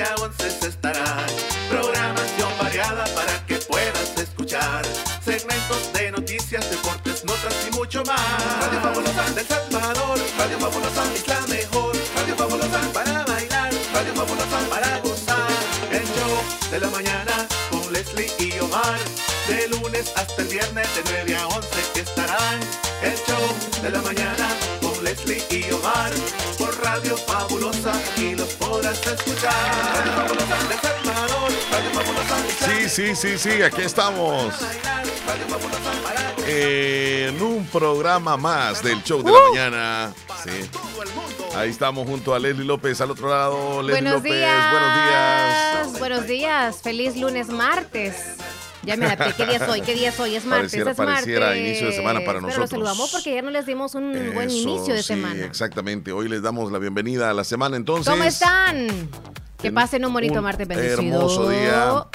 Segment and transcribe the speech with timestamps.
[0.00, 1.26] de 9 a 11 se estará
[1.68, 4.82] Programación variada para que puedas escuchar.
[5.24, 8.20] Segmentos de noticias, deportes, notas y mucho más.
[8.60, 9.30] Radio Fabulosa.
[9.34, 10.18] Del Salvador.
[10.38, 11.02] Radio Fabulosa.
[11.14, 11.96] Es la mejor.
[12.16, 12.80] Radio Fabulosa.
[12.92, 13.72] Para bailar.
[13.92, 14.58] Radio Fabulosa.
[14.68, 15.50] Para gozar.
[15.92, 18.98] El show de la mañana con Leslie y Omar.
[19.48, 22.60] De lunes hasta el viernes de 9 a 11 estarán.
[23.02, 24.48] El show de la mañana
[24.80, 26.10] con Leslie y Omar.
[26.58, 29.89] Por Radio Fabulosa y los podrás escuchar
[32.90, 34.52] Sí, sí, sí, aquí estamos
[36.46, 40.12] en un programa más del show de la mañana.
[40.44, 40.68] Sí.
[41.56, 43.80] Ahí estamos junto a Leslie López al otro lado.
[43.82, 44.70] Leslie Buenos López, días.
[44.72, 45.98] buenos días.
[46.00, 46.76] Buenos días.
[46.82, 48.16] Feliz lunes martes.
[48.82, 49.34] Ya me adapté.
[49.36, 49.80] ¿Qué día es hoy?
[49.82, 50.34] ¿Qué día es hoy?
[50.36, 50.70] Es martes.
[50.72, 51.66] Pareciera- es pareciera martes.
[51.66, 52.60] inicio de semana para Pero nosotros.
[52.62, 55.44] los saludamos porque ayer no les dimos un buen Eso, inicio de sí, semana.
[55.44, 56.12] Exactamente.
[56.12, 58.10] Hoy les damos la bienvenida a la semana entonces.
[58.10, 58.88] ¿Cómo están?
[59.58, 61.00] Que en pasen un bonito martes bendecido.
[61.18, 62.06] hermoso día.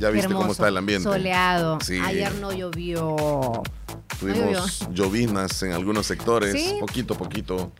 [0.00, 1.04] Ya viste cómo está el ambiente.
[1.04, 1.78] Soleado.
[1.82, 2.00] Sí.
[2.02, 3.62] Ayer no llovió.
[4.18, 6.76] Tuvimos llovinas en algunos sectores, Sí.
[6.80, 7.72] poquito a poquito.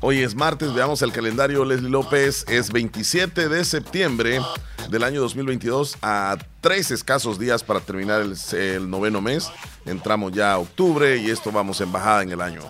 [0.00, 1.64] Hoy es martes, veamos el calendario.
[1.64, 4.40] Leslie López es 27 de septiembre
[4.90, 9.48] del año 2022 a tres escasos días para terminar el, el noveno mes.
[9.86, 12.62] Entramos ya a octubre y esto vamos en bajada en el año.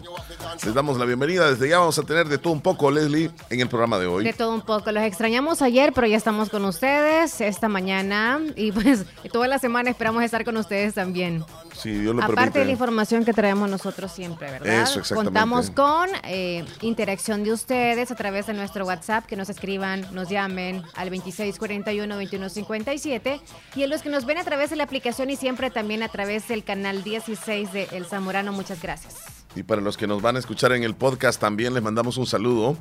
[0.64, 1.50] Les damos la bienvenida.
[1.50, 4.24] Desde ya vamos a tener de todo un poco, Leslie, en el programa de hoy.
[4.24, 4.90] De todo un poco.
[4.92, 8.40] Los extrañamos ayer, pero ya estamos con ustedes esta mañana.
[8.54, 11.44] Y pues toda la semana esperamos estar con ustedes también.
[11.74, 14.82] Si Dios lo Aparte de la información que traemos nosotros siempre, ¿verdad?
[14.82, 15.26] Eso, exactamente.
[15.26, 20.30] Contamos con eh, interacción de ustedes a través de nuestro WhatsApp, que nos escriban, nos
[20.30, 23.40] llamen al 2641-2157.
[23.74, 26.08] Y a los que nos ven a través de la aplicación y siempre también a
[26.08, 29.14] través del canal 16 de El Zamorano, muchas gracias.
[29.54, 32.26] Y para los que nos van a escuchar en el podcast también les mandamos un
[32.26, 32.76] saludo.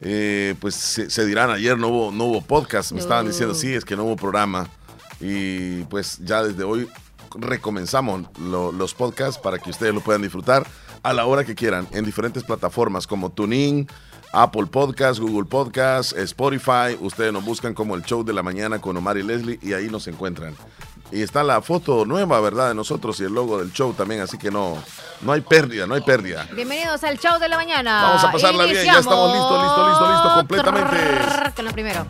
[0.00, 3.74] Eh, pues se, se dirán, ayer no hubo, no hubo podcast, me estaban diciendo, sí,
[3.74, 4.68] es que no hubo programa.
[5.20, 6.88] Y pues ya desde hoy
[7.34, 10.66] recomenzamos lo- los podcasts para que ustedes lo puedan disfrutar
[11.02, 13.88] a la hora que quieran en diferentes plataformas como TuneIn,
[14.32, 16.96] Apple Podcast, Google Podcast, Spotify.
[17.00, 19.88] Ustedes nos buscan como el show de la mañana con Omar y Leslie y ahí
[19.88, 20.54] nos encuentran.
[21.12, 22.68] Y está la foto nueva, ¿verdad?
[22.68, 24.76] De nosotros y el logo del show también, así que no,
[25.20, 26.48] no hay pérdida, no hay pérdida.
[26.52, 28.02] Bienvenidos al show de la mañana.
[28.02, 31.52] Vamos a pasarla bien, ya estamos listos, listos, listos, listos, completamente.
[31.54, 32.06] Con lo primero.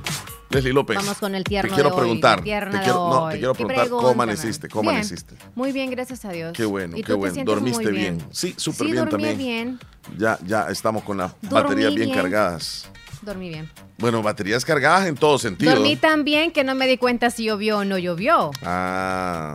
[0.49, 0.97] Leslie López.
[0.97, 2.39] Vamos con el tierno Te quiero de hoy, preguntar.
[2.39, 5.35] te quiero, no, te quiero ¿Qué preguntar cómo amaneciste, cómo Bien, amaneciste.
[5.55, 6.53] Muy bien, gracias a Dios.
[6.55, 7.45] Qué bueno, ¿Y qué bueno.
[7.45, 8.25] Dormiste bien.
[8.31, 9.39] Sí, súper sí, bien dormí también.
[9.39, 9.81] bien.
[10.17, 12.19] Ya, ya estamos con las Dormí baterías bien, bien.
[12.23, 12.89] cargadas.
[13.27, 13.69] Dormí bien.
[13.99, 15.73] Bueno, baterías cargadas en todo sentido.
[15.75, 18.53] Dormí tan bien que no me di cuenta si llovió o no llovió.
[18.63, 19.55] Ah,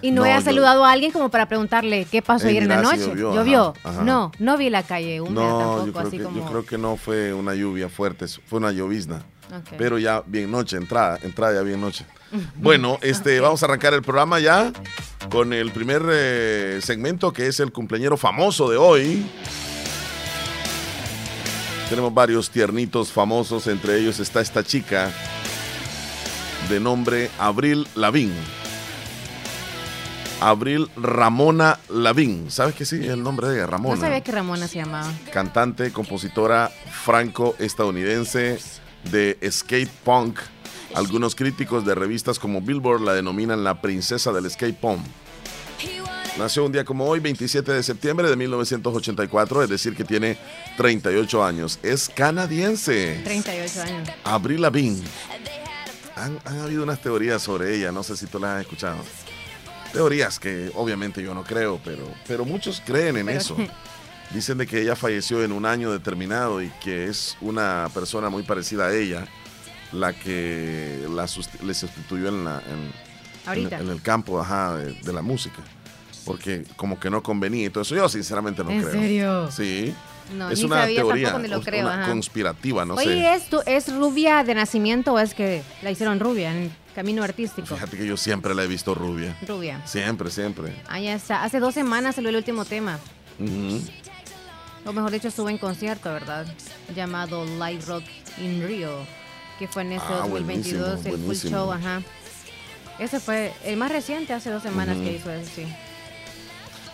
[0.00, 2.68] Y no, No, he yo- saludado a alguien como para preguntarle qué pasó ayer en
[2.68, 3.12] la noche.
[3.16, 4.04] llovió, ajá, ajá.
[4.04, 6.36] No, no vi la calle húmeda no, tampoco, yo creo, así que, como.
[6.38, 9.24] yo creo que no fue una lluvia fuerte, fue una llovizna.
[9.78, 12.04] Pero ya bien noche, entrada, entrada ya bien noche.
[12.56, 14.72] Bueno, este, vamos a arrancar el programa ya
[15.30, 19.26] con el primer eh, segmento que es el cumpleañero famoso de hoy.
[21.94, 25.12] Tenemos varios tiernitos famosos, entre ellos está esta chica
[26.68, 28.32] de nombre Abril Lavín.
[30.40, 32.50] Abril Ramona Lavín.
[32.50, 32.96] ¿Sabes qué sí?
[32.96, 35.08] El nombre de Ramona No sabía que Ramona se llamaba.
[35.32, 38.58] cantante, compositora franco-estadounidense
[39.12, 40.40] de skate punk.
[40.96, 44.98] Algunos críticos de revistas como Billboard la denominan la princesa del skate punk.
[46.38, 50.36] Nació un día como hoy, 27 de septiembre de 1984, es decir, que tiene
[50.76, 51.78] 38 años.
[51.82, 53.20] Es canadiense.
[53.24, 54.08] 38 años.
[54.24, 55.00] Avril Lavigne.
[56.16, 58.98] Han, han habido unas teorías sobre ella, no sé si tú las has escuchado.
[59.92, 63.56] Teorías que obviamente yo no creo, pero, pero muchos creen en Pero- eso.
[64.30, 68.42] Dicen de que ella falleció en un año determinado y que es una persona muy
[68.42, 69.26] parecida a ella
[69.92, 72.92] la que la sust- le sustituyó en, la, en,
[73.46, 73.76] Ahorita.
[73.76, 75.62] en- en el campo ajá, de, de la música.
[76.24, 77.94] Porque como que no convenía y todo eso.
[77.94, 78.92] Yo sinceramente no ¿En creo.
[78.92, 79.50] serio?
[79.50, 79.94] Sí.
[80.34, 82.08] No, es ni una sabía, teoría lo creo, una ajá.
[82.10, 83.34] conspirativa, no Oye, sé.
[83.34, 87.22] ¿es, tu- ¿es rubia de nacimiento o es que la hicieron rubia en el camino
[87.22, 87.74] artístico?
[87.74, 89.36] Fíjate que yo siempre la he visto rubia.
[89.46, 89.82] Rubia.
[89.86, 90.74] Siempre, siempre.
[90.88, 91.44] Ahí está.
[91.44, 92.98] Hace dos semanas salió el último tema.
[93.38, 93.82] Ujú.
[94.86, 96.46] O mejor dicho, estuvo en concierto, ¿verdad?
[96.96, 98.04] Llamado Live Rock
[98.38, 98.90] in Rio.
[99.58, 102.02] Que fue en ese Ah, 2022, buenísimo, el full show, ajá.
[102.98, 105.66] Ese fue el más reciente, hace dos semanas que hizo eso, sí.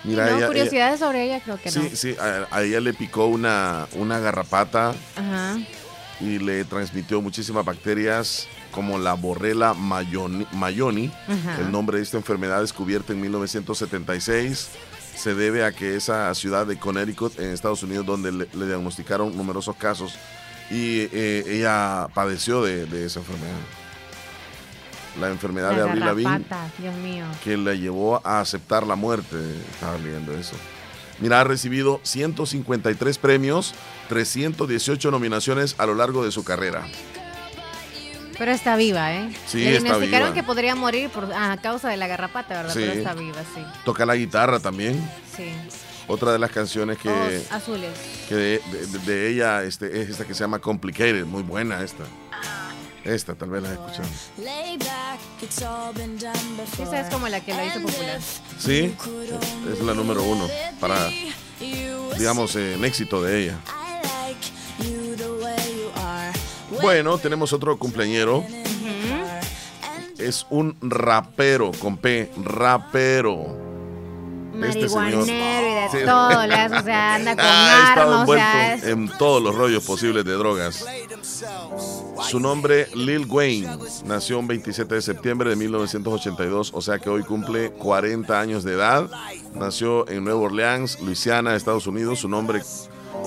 [0.05, 1.89] Mira, no, ella- curiosidades sobre ella creo que ella- no.
[1.91, 5.59] sí, sí, a, a ella le picó una, una garrapata Ajá.
[6.21, 11.13] y le transmitió muchísimas bacterias como la borrela mayoni, mayoni.
[11.29, 11.61] Ajá.
[11.61, 14.69] El nombre de esta enfermedad descubierta en 1976
[15.17, 19.37] se debe a que esa ciudad de Connecticut en Estados Unidos donde le, le diagnosticaron
[19.37, 20.15] numerosos casos
[20.71, 23.51] y eh, ella padeció de, de esa enfermedad.
[25.19, 27.25] La enfermedad de La Avril Lavigne garrapata, Dios mío.
[27.43, 29.37] que la llevó a aceptar la muerte.
[29.73, 30.57] Estaba leyendo eso.
[31.19, 33.75] Mira, ha recibido 153 premios,
[34.09, 36.85] 318 nominaciones a lo largo de su carrera.
[38.39, 39.37] Pero está viva, ¿eh?
[39.47, 40.35] Sí, Le está diagnosticaron viva.
[40.35, 42.73] que podría morir por, a causa de la garrapata, ¿verdad?
[42.73, 42.79] Sí.
[42.81, 43.63] Pero está viva, sí.
[43.85, 44.95] Toca la guitarra también.
[45.37, 45.51] Sí.
[46.07, 47.91] Otra de las canciones que, Ojos azules.
[48.29, 51.25] que de, de- de ella este, es esta que se llama Complicated.
[51.27, 52.05] Muy buena esta.
[53.05, 54.09] Esta tal vez la has escuchado.
[56.83, 58.19] Esa es como la que la hizo popular.
[58.59, 58.95] Sí,
[59.73, 60.47] es la número uno
[60.81, 61.09] para,
[62.19, 63.59] digamos, en éxito de ella.
[66.83, 68.45] Bueno, tenemos otro cumpleañero.
[70.19, 73.59] Es un rapero con P, rapero.
[74.63, 76.05] Este señor- Marihuanero y de Sí.
[76.07, 79.19] todo, le hace, o sea, anda con Ha estado armas, o sea, envuelto es- en
[79.19, 80.85] todos los rollos posibles de drogas.
[82.23, 87.23] Su nombre, Lil Wayne, nació un 27 de septiembre de 1982, o sea que hoy
[87.23, 89.11] cumple 40 años de edad.
[89.55, 92.21] Nació en Nueva Orleans, Luisiana, Estados Unidos.
[92.21, 92.63] Su nombre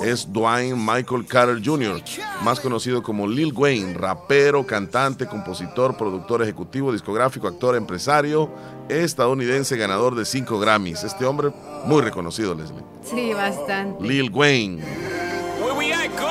[0.03, 2.01] es Dwayne Michael Carter Jr.,
[2.43, 8.49] más conocido como Lil Wayne, rapero, cantante, compositor, productor ejecutivo, discográfico, actor, empresario,
[8.89, 11.03] estadounidense, ganador de 5 Grammys.
[11.03, 11.51] Este hombre
[11.85, 12.83] muy reconocido, Leslie.
[13.03, 14.03] sí, bastante.
[14.03, 14.83] Lil Wayne.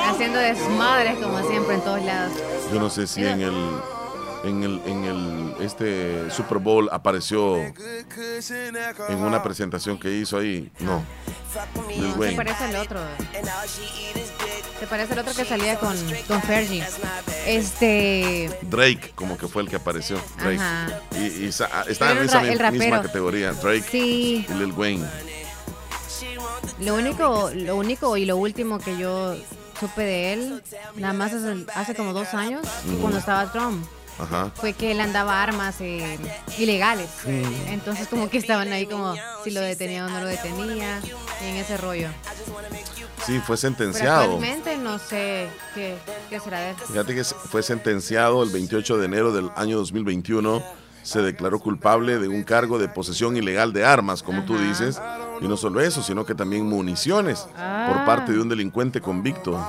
[0.05, 2.33] Haciendo desmadres como siempre en todos lados.
[2.71, 3.53] Yo no sé si en el
[4.43, 10.71] en el en el este Super Bowl apareció en una presentación que hizo ahí.
[10.79, 11.03] No.
[11.87, 12.99] Lil No, se parece al otro.
[14.79, 15.95] Se parece al otro que salía con,
[16.27, 16.83] con Fergie.
[17.45, 18.49] Este.
[18.63, 20.19] Drake como que fue el que apareció.
[20.39, 20.57] Drake.
[20.59, 20.99] Ajá.
[21.15, 22.83] Y, y sa- está en esa ra- el mi- rapero.
[22.83, 23.51] misma categoría.
[23.53, 24.45] Drake Sí.
[24.49, 25.05] y Lil Wayne.
[26.79, 29.35] Lo único, lo único y lo último que yo
[29.79, 30.63] supe de él,
[30.95, 32.61] nada más el- hace como dos años,
[33.01, 33.85] cuando estaba Trump,
[34.19, 34.51] Ajá.
[34.55, 36.17] fue que él andaba armas eh,
[36.57, 37.09] ilegales.
[37.67, 40.99] Entonces como que estaban ahí como si lo detenía o no lo detenía,
[41.41, 42.09] y en ese rollo.
[43.25, 44.21] Sí, fue Pero sentenciado.
[44.23, 45.95] actualmente no sé qué,
[46.29, 46.75] qué será de él.
[46.87, 50.61] Fíjate que fue sentenciado el 28 de enero del año 2021.
[51.03, 54.63] Se declaró culpable de un cargo de posesión ilegal de armas, como tú Ajá.
[54.63, 55.01] dices.
[55.41, 57.87] Y no solo eso, sino que también municiones Ah.
[57.91, 59.59] por parte de un delincuente convicto.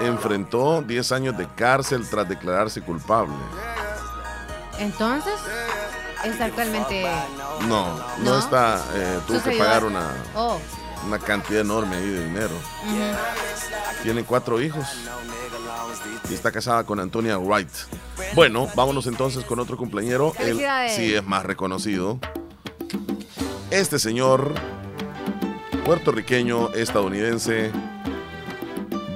[0.00, 3.34] Enfrentó 10 años de cárcel tras declararse culpable.
[4.78, 5.34] Entonces,
[6.24, 7.06] está actualmente...
[7.62, 8.38] No, no, ¿No?
[8.38, 8.82] está.
[8.94, 10.58] eh, tuvo que pagar una, Oh,
[11.06, 12.54] una cantidad enorme ahí de dinero.
[14.02, 14.86] Tiene cuatro hijos.
[16.30, 17.68] Y está casada con Antonia Wright.
[18.34, 20.32] Bueno, vámonos entonces con otro cumpleañero.
[20.38, 22.18] Él sí es más reconocido.
[23.70, 24.54] Este señor,
[25.84, 27.72] puertorriqueño, estadounidense,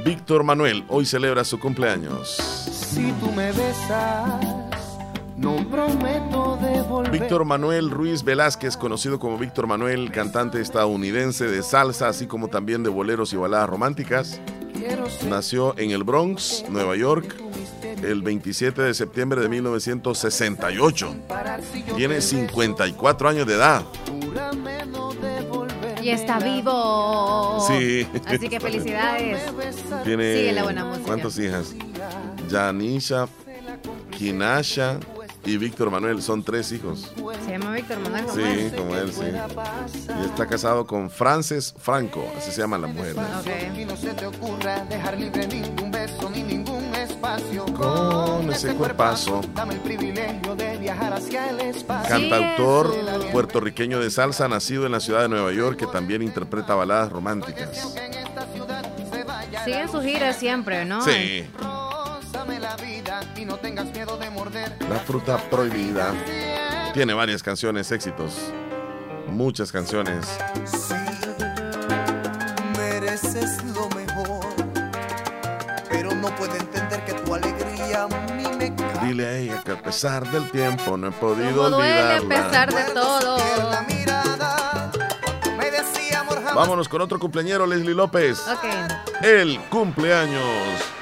[0.05, 2.29] Víctor Manuel, hoy celebra su cumpleaños.
[2.31, 4.60] Si tú me besas,
[5.41, 7.11] no prometo devolver.
[7.11, 12.83] Víctor Manuel Ruiz Velázquez, conocido como Víctor Manuel, cantante estadounidense de salsa, así como también
[12.83, 14.41] de boleros y baladas románticas.
[15.29, 17.37] Nació en el Bronx, Nueva York,
[18.03, 21.17] el 27 de septiembre de 1968.
[21.97, 23.83] Tiene 54 años de edad.
[26.03, 27.65] y está vivo.
[27.67, 28.07] Sí.
[28.27, 29.43] Así que felicidades.
[30.05, 31.07] Tiene Sigue la buena música.
[31.07, 31.75] ¿Cuántas hijas?
[32.51, 33.29] Janisha,
[34.11, 34.99] Kinasha
[35.45, 36.23] y Víctor Manuel.
[36.23, 37.11] Son tres hijos.
[37.45, 38.25] Se llama Víctor Manuel.
[38.27, 38.73] ¿cómo Sí, es?
[38.75, 39.23] como él, sí.
[40.21, 43.17] Y está casado con Frances Franco, así se llama la mujer.
[43.19, 43.79] Ok.
[43.79, 47.65] Y no se te ocurra dejar libre ningún beso ni ningún espacio.
[47.67, 49.41] Con ese cuerpazo.
[49.55, 52.09] Dame el privilegio de viajar hacia el espacio.
[52.09, 52.95] Cantautor
[53.33, 57.95] puertorriqueño de salsa, nacido en la ciudad de Nueva York, que también interpreta baladas románticas.
[59.65, 61.03] Siguen sus giras siempre, ¿no?
[61.05, 61.45] Sí,
[62.59, 64.77] La vida y no tengas miedo de morder.
[64.89, 66.13] La fruta prohibida.
[66.93, 68.53] Tiene varias canciones, éxitos.
[69.29, 70.27] Muchas canciones.
[73.95, 74.47] mejor.
[75.89, 79.07] Pero no puede entender que tu alegría a mí me cae.
[79.07, 82.51] Dile a ella que a pesar del tiempo no he podido duele a olvidarla.
[82.51, 83.41] pesar de todo.
[86.55, 88.45] Vámonos con otro cumpleañero, Leslie López.
[89.23, 91.00] El cumpleaños.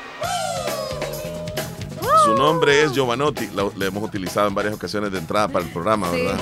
[2.28, 3.46] Su nombre es Giovanotti.
[3.54, 6.16] Lo- le hemos utilizado en varias ocasiones de entrada para el programa, Sí.
[6.20, 6.40] ¿verdad?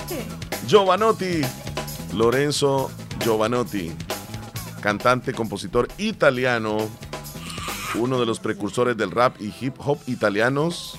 [0.66, 1.42] Giovanotti.
[2.12, 2.90] Lorenzo
[3.22, 3.92] Giovanotti.
[4.80, 6.78] Cantante, compositor italiano.
[7.94, 10.98] Uno de los precursores del rap y hip hop italianos.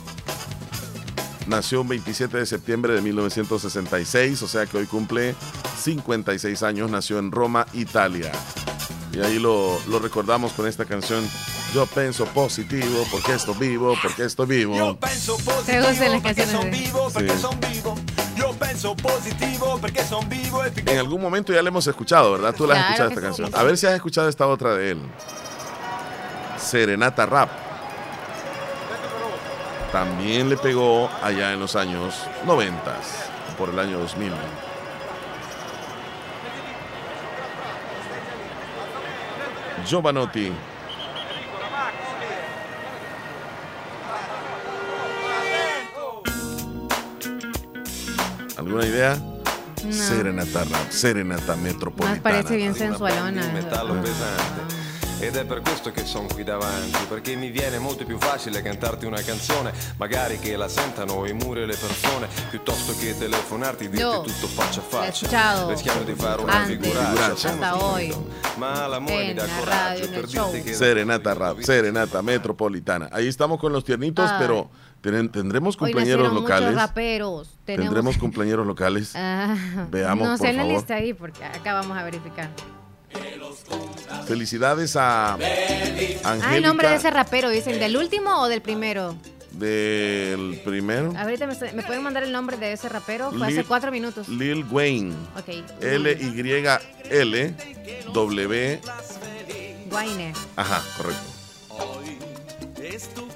[1.47, 5.35] Nació un 27 de septiembre de 1966, o sea que hoy cumple
[5.83, 6.89] 56 años.
[6.89, 8.31] Nació en Roma, Italia.
[9.11, 11.27] Y ahí lo, lo recordamos con esta canción.
[11.77, 14.75] Yo pienso positivo porque estoy vivo, porque estoy vivo.
[16.23, 17.95] canciones de- vivo perché son vivo.
[18.35, 22.55] Yo penso positivo porque son vivo e En algún momento ya la hemos escuchado, ¿verdad?
[22.55, 23.25] Tú la has Claro escuchado esta sí.
[23.27, 23.51] canción.
[23.53, 25.01] A ver si has escuchado esta otra de él.
[26.57, 27.51] Serenata Rap.
[29.91, 32.15] También le pegó allá en los años
[32.47, 32.95] 90,
[33.55, 34.33] por el año 2000.
[39.85, 40.51] Giovanotti.
[48.67, 49.15] ¿Alguna idea?
[49.15, 49.93] No.
[49.93, 52.15] Serenata Rap, Serenata Metropolitana.
[52.15, 53.49] Más parece bien sensualona.
[53.53, 54.75] metallo pesante.
[55.19, 59.05] Ed è per questo che sono qui davanti, perché mi viene molto più facile cantarti
[59.05, 63.89] una canzone, magari che la sentano i muri e le persone, piuttosto che telefonarti e
[63.89, 65.67] dirti Yo tutto faccia a l'ho faccia.
[65.67, 67.53] Rischiamo di fare una antes, figuraccia.
[68.57, 73.07] Ma l'amore mi dà la coraggio per dirti che Serenata Rap, Serenata Metropolitana.
[73.11, 74.37] Ahí estamos con los tiernitos, Ay.
[74.37, 74.69] pero
[75.01, 76.75] tendremos Hoy muchos locales.
[76.75, 77.49] raperos.
[77.65, 77.85] Tenemos...
[77.85, 79.13] Tendremos cumpleaños locales.
[79.15, 79.55] Ah,
[79.89, 80.75] Veamos, no sé la favor.
[80.75, 82.49] lista ahí porque acá vamos a verificar.
[84.25, 86.49] Felicidades a Angélica.
[86.49, 89.15] Ah, el nombre de ese rapero, dicen, ¿del último o del primero?
[89.51, 91.13] del primero.
[91.17, 93.31] Ahorita me, me pueden mandar el nombre de ese rapero.
[93.31, 94.29] Fue hace cuatro minutos.
[94.29, 95.15] Lil Wayne.
[95.35, 95.81] Ok.
[95.81, 96.65] L Y
[97.09, 97.55] L
[98.13, 98.81] W.
[99.89, 100.33] Guayne.
[100.55, 101.21] Ajá, correcto.
[101.69, 102.17] W
[102.77, 103.26] A Y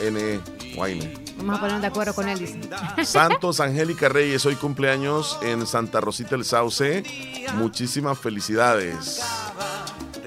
[0.00, 0.40] N E.
[0.76, 1.14] Wayne.
[1.36, 2.60] Vamos a ponernos de acuerdo con él, dice.
[3.04, 7.02] Santos Angélica Reyes, hoy cumpleaños en Santa Rosita el Sauce.
[7.54, 9.22] Muchísimas felicidades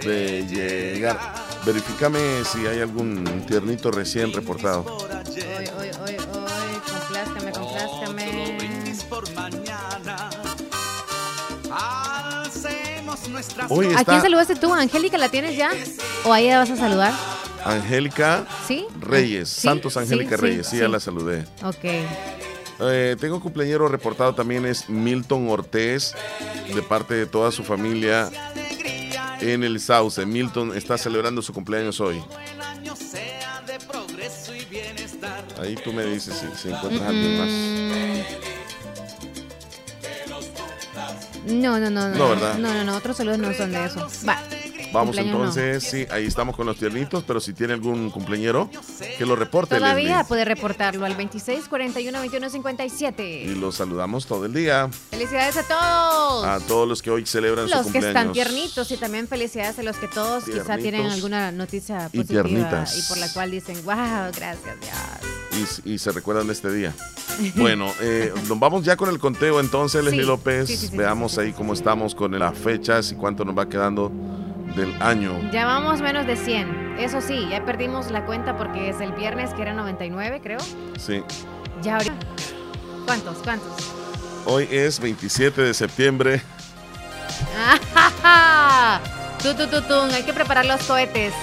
[0.04, 1.18] de llegar.
[1.66, 4.84] Verifícame si hay algún tiernito recién reportado.
[4.86, 6.18] Hoy, hoy, hoy, hoy.
[6.86, 8.56] Complázcame, complázcame.
[13.70, 14.74] Hoy ¿A quién está saludaste tú?
[14.74, 15.72] ¿Angélica la tienes ya?
[16.26, 17.14] ¿O a ella vas a saludar?
[17.66, 18.86] Angélica ¿Sí?
[19.00, 19.50] Reyes.
[19.50, 20.68] Sí, Santos Angélica sí, Reyes.
[20.68, 21.46] Sí, ya la saludé.
[21.64, 21.84] Ok.
[22.82, 26.14] Eh, tengo cumpleañero reportado también es Milton Ortiz,
[26.74, 28.30] de parte de toda su familia
[29.40, 30.26] en el Sauce.
[30.26, 32.22] Milton está celebrando su cumpleaños hoy.
[35.62, 37.50] Ahí tú me dices si, si encuentras a alguien más.
[37.50, 38.16] Mm,
[41.62, 42.16] No, no, no, no.
[42.16, 42.58] No, ¿verdad?
[42.58, 42.98] No, no, no.
[42.98, 44.08] Otros saludos no son de eso.
[44.28, 44.42] Va.
[44.94, 45.40] Vamos Cumpleaños no.
[45.46, 48.70] entonces, sí, ahí estamos con los tiernitos, pero si tiene algún cumpleañero,
[49.18, 49.76] que lo reporte.
[49.78, 50.26] Todavía Leslie.
[50.28, 53.56] puede reportarlo al 26 41 21 Y 57.
[53.58, 54.90] los saludamos todo el día.
[55.10, 56.46] Felicidades a todos.
[56.46, 58.18] A todos los que hoy celebran su los que cumpleaños.
[58.22, 62.18] están tiernitos y también felicidades a los que todos quizá Tiernitos tienen alguna noticia y
[62.20, 62.98] positiva tiernitas.
[62.98, 63.96] y por la cual dicen, wow,
[64.36, 65.82] gracias Dios.
[65.86, 66.94] y, y se recuerdan de este día.
[67.56, 70.68] Bueno, eh, nos vamos ya con el conteo entonces, Leslie Sí, López.
[70.70, 74.10] sí, sí, Veamos ahí cómo estamos con las fechas y cuánto nos va quedando
[74.76, 75.32] del año.
[75.52, 76.96] Ya vamos menos de 100.
[77.00, 80.60] Eso sí, ya perdimos la cuenta porque es el viernes que era 99, creo.
[80.98, 81.24] Sí.
[81.82, 82.14] Ya ahorita.
[83.06, 83.38] ¿Cuántos?
[83.44, 83.68] ¿Cuántos?
[84.46, 86.42] Hoy es 27 de septiembre.
[88.24, 89.00] ¡Ah,
[89.42, 90.10] Tu, tu, tu, tun.
[90.12, 91.34] Hay que preparar los cohetes.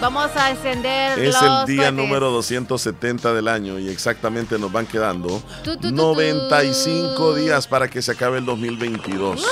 [0.00, 1.92] Vamos a encender Es los el día cohetes.
[1.92, 5.92] número 270 del año y exactamente nos van quedando tu, tu.
[5.92, 9.46] 95 días para que se acabe el 2022.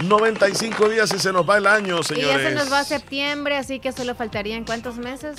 [0.00, 2.42] 95 días y se nos va el año, Y señores.
[2.42, 5.36] ya se nos va septiembre, así que solo faltarían cuántos meses?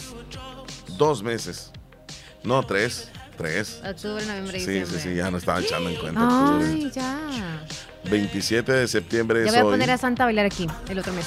[0.97, 1.71] Dos meses.
[2.43, 3.09] No, tres.
[3.37, 3.79] Tres.
[3.87, 4.99] Octubre, noviembre, Sí, diciembre.
[4.99, 6.21] sí, sí, ya no estaba echando en cuenta.
[6.27, 6.67] octubre.
[6.67, 7.65] Ay, ya.
[8.09, 9.71] 27 de septiembre Ya voy a hoy.
[9.71, 11.25] poner a Santa a bailar aquí, el otro mes.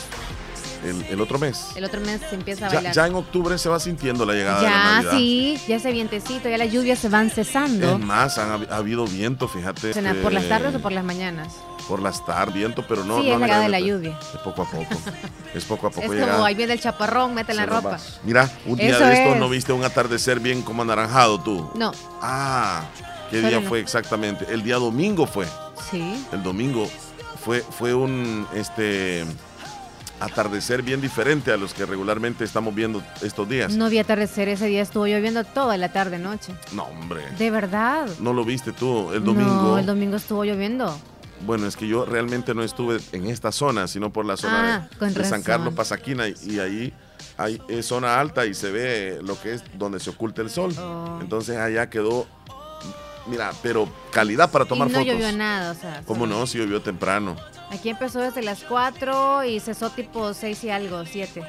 [0.84, 1.68] El, el otro mes.
[1.76, 2.94] El otro mes se empieza a Ya, bailar.
[2.94, 5.12] ya en octubre se va sintiendo la llegada de la Ya, Navidad.
[5.16, 7.92] sí, ya ese vientecito, ya las lluvias se van cesando.
[7.94, 9.92] Es más, han ha habido viento, fíjate.
[9.92, 11.54] ¿Será este, ¿Por las tardes o por las mañanas?
[11.88, 13.20] Por las tardes, viento, pero no.
[13.22, 14.18] Sí, no es llegada de la lluvia.
[14.34, 14.86] Es poco a poco.
[15.54, 16.32] es poco a poco Es llega.
[16.32, 17.98] como ahí viene el chaparrón, mete la ropa.
[18.24, 19.40] Mira, un día Eso de esto es.
[19.40, 21.70] no viste un atardecer bien como anaranjado tú.
[21.76, 22.84] No, Ah,
[23.30, 23.68] ¿qué Solo día no.
[23.68, 24.46] fue exactamente?
[24.52, 25.46] El día domingo fue.
[25.90, 26.24] sí.
[26.32, 26.88] El domingo
[27.44, 29.24] fue, fue un este
[30.24, 33.72] atardecer bien diferente a los que regularmente estamos viendo estos días.
[33.74, 36.54] No vi atardecer, ese día estuvo lloviendo toda la tarde noche.
[36.72, 37.22] No, hombre.
[37.38, 38.08] De verdad.
[38.20, 39.50] ¿No lo viste tú el domingo?
[39.50, 40.96] No, el domingo estuvo lloviendo.
[41.44, 45.04] Bueno, es que yo realmente no estuve en esta zona, sino por la zona Ah,
[45.04, 45.42] de, de San.
[45.42, 46.94] Carlos, Pasaquina, y, y ahí
[47.36, 50.72] hay es zona alta y se ve lo que es donde se oculta el sol.
[50.78, 51.18] Oh.
[51.20, 52.26] Entonces allá quedó,
[53.26, 55.12] mira, pero calidad para tomar y no fotos.
[55.14, 56.02] llovió nada, o sea.
[56.06, 56.46] ¿Cómo no?
[56.46, 57.34] Si llovió temprano.
[57.72, 61.42] Aquí empezó desde las 4 y cesó tipo 6 y algo, 7.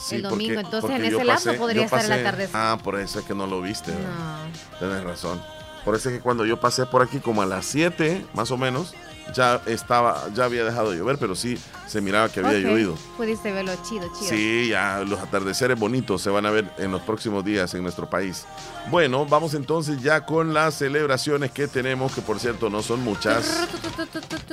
[0.00, 2.50] Sí, El domingo, porque- entonces, porque en ese lapso podría estar el pasé- atardecer.
[2.56, 3.90] Ah, por eso es que no lo viste.
[3.92, 4.78] No.
[4.78, 5.42] Tienes razón.
[5.84, 8.56] Por eso es que cuando yo pasé por aquí como a las 7, más o
[8.58, 8.94] menos,
[9.34, 12.96] ya estaba, ya había dejado de llover, pero sí se miraba que había llovido.
[13.16, 14.28] Pudiste verlo chido, chido.
[14.30, 18.08] Sí, ya los atardeceres bonitos se van a ver en los próximos días en nuestro
[18.10, 18.44] país.
[18.90, 23.68] Bueno, vamos entonces ya con las celebraciones que tenemos, que por cierto no son muchas,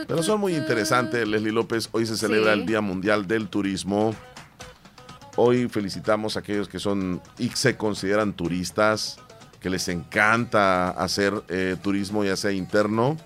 [0.07, 1.27] pero son muy interesantes.
[1.27, 2.59] Leslie López, hoy se celebra Sí.
[2.59, 4.13] el Día Mundial del Turismo.
[5.37, 9.17] Hoy felicitamos a aquellos que son y se consideran turistas,
[9.59, 13.17] que les encanta hacer eh, turismo ya sea interno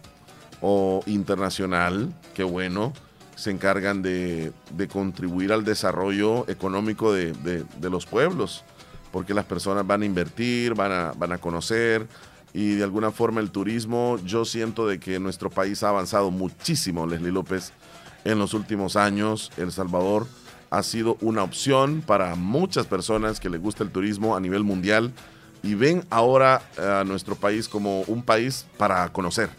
[0.61, 2.93] o internacional, qué bueno,
[3.35, 8.63] se encargan de, de contribuir al desarrollo económico de, de- de los pueblos,
[9.11, 12.07] porque las personas van a invertir, van a, van a conocer
[12.53, 17.05] y de alguna forma el turismo, yo siento de que nuestro país ha avanzado muchísimo,
[17.07, 17.71] Leslie López,
[18.25, 19.51] en los últimos años.
[19.55, 20.27] El Salvador
[20.71, 25.13] ha sido una opción para muchas personas que les gusta el turismo a nivel mundial
[25.63, 29.49] y ven ahora a nuestro país como un país para conocer,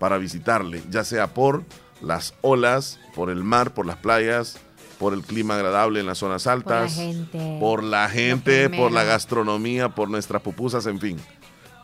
[0.00, 1.62] para visitarle, ya sea por
[2.00, 4.58] las olas, por el mar, por las playas,
[4.98, 7.58] por el clima agradable en las zonas Por la altas, gente.
[7.60, 11.18] por la gente, por la gastronomía, por nuestras pupusas, en fin.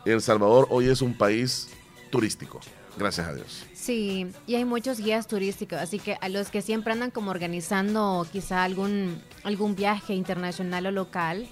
[0.03, 1.69] El Salvador hoy es un país
[2.09, 2.59] turístico,
[2.97, 3.65] gracias a Dios.
[3.75, 8.25] Sí, y hay muchos guías turísticos, así que a los que siempre andan como organizando
[8.31, 11.47] quizá algún, algún viaje internacional o local,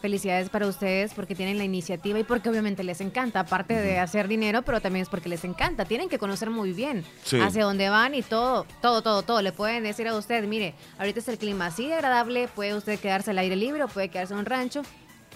[0.00, 4.28] felicidades para ustedes porque tienen la iniciativa y porque obviamente les encanta, aparte de hacer
[4.28, 5.84] dinero, pero también es porque les encanta.
[5.84, 7.40] Tienen que conocer muy bien Sí.
[7.40, 9.42] hacia dónde van y todo, todo, todo, todo.
[9.42, 12.98] Le pueden decir a usted, mire, ahorita es el clima así de agradable, puede usted
[13.00, 14.82] quedarse al aire libre o puede quedarse en un rancho.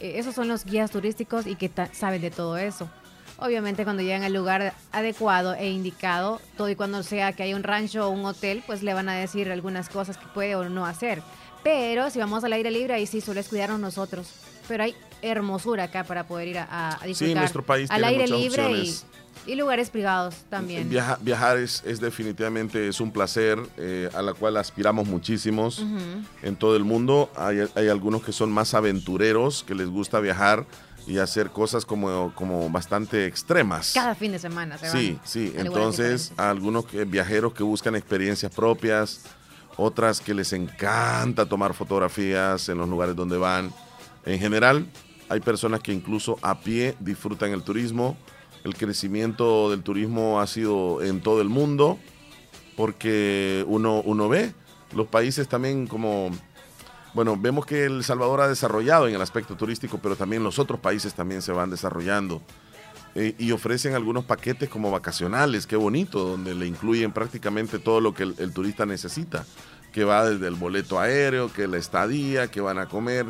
[0.01, 2.89] Eh, esos son los guías turísticos y que saben de todo eso.
[3.39, 7.65] Obviamente cuando llegan al lugar adecuado e indicado, todo y cuando sea que hay un
[7.65, 10.87] rancho o un hotel, pues le van a decir algunas cosas que puede o no
[10.87, 11.23] hacer.
[11.65, 14.29] Pero si vamos al aire libre, ahí sí solo es cuidarnos nosotros.
[14.69, 17.37] Pero hay hermosura acá para poder ir a, a- disfrutar.
[17.37, 19.07] nuestro país al tiene aire libre y, opciones.
[19.47, 20.89] y lugares privados también.
[20.89, 25.85] Viaja- viajar es, es definitivamente es un placer eh, a la cual aspiramos muchísimos
[26.43, 27.31] en todo el mundo.
[27.37, 30.65] Hay, hay algunos que son más aventureros, que les gusta viajar
[31.07, 33.93] y hacer cosas como, como bastante extremas.
[33.95, 34.97] Cada fin de semana se van.
[34.97, 35.53] Sí, sí.
[35.57, 39.23] Entonces, a algunos que- viajeros que buscan experiencias propias,
[39.77, 43.73] otras que les encanta tomar fotografías en los lugares donde van.
[44.25, 44.87] En general,
[45.29, 48.17] hay personas que incluso a pie disfrutan el turismo.
[48.65, 51.99] El crecimiento del turismo ha sido en todo el mundo
[52.77, 54.55] porque uno, uno ve
[54.95, 56.31] los países también como,
[57.15, 60.81] bueno, vemos que El Salvador ha desarrollado en el aspecto turístico, pero también los otros
[60.81, 62.43] países también se van desarrollando.
[63.15, 68.15] Eh, y ofrecen algunos paquetes como vacacionales, qué bonito, donde le incluyen prácticamente todo lo
[68.15, 69.45] que el, el turista necesita,
[69.93, 73.27] que va desde el boleto aéreo, que la estadía, que van a comer,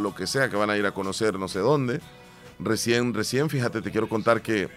[0.00, 2.00] lo que sea, que van a ir a conocer no sé dónde.
[2.58, 4.68] Recién, recién, fíjate, te quiero contar que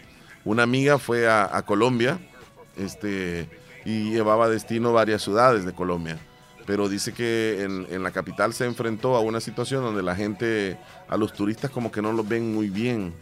[0.43, 2.19] una amiga fue a, a Colombia
[2.78, 3.49] este,
[3.86, 6.17] y llevaba destino varias ciudades de Colombia
[6.65, 10.78] pero dice que en, en la capital se enfrentó a una situación donde la gente,
[11.08, 13.15] a los turistas como que no los ven muy bien,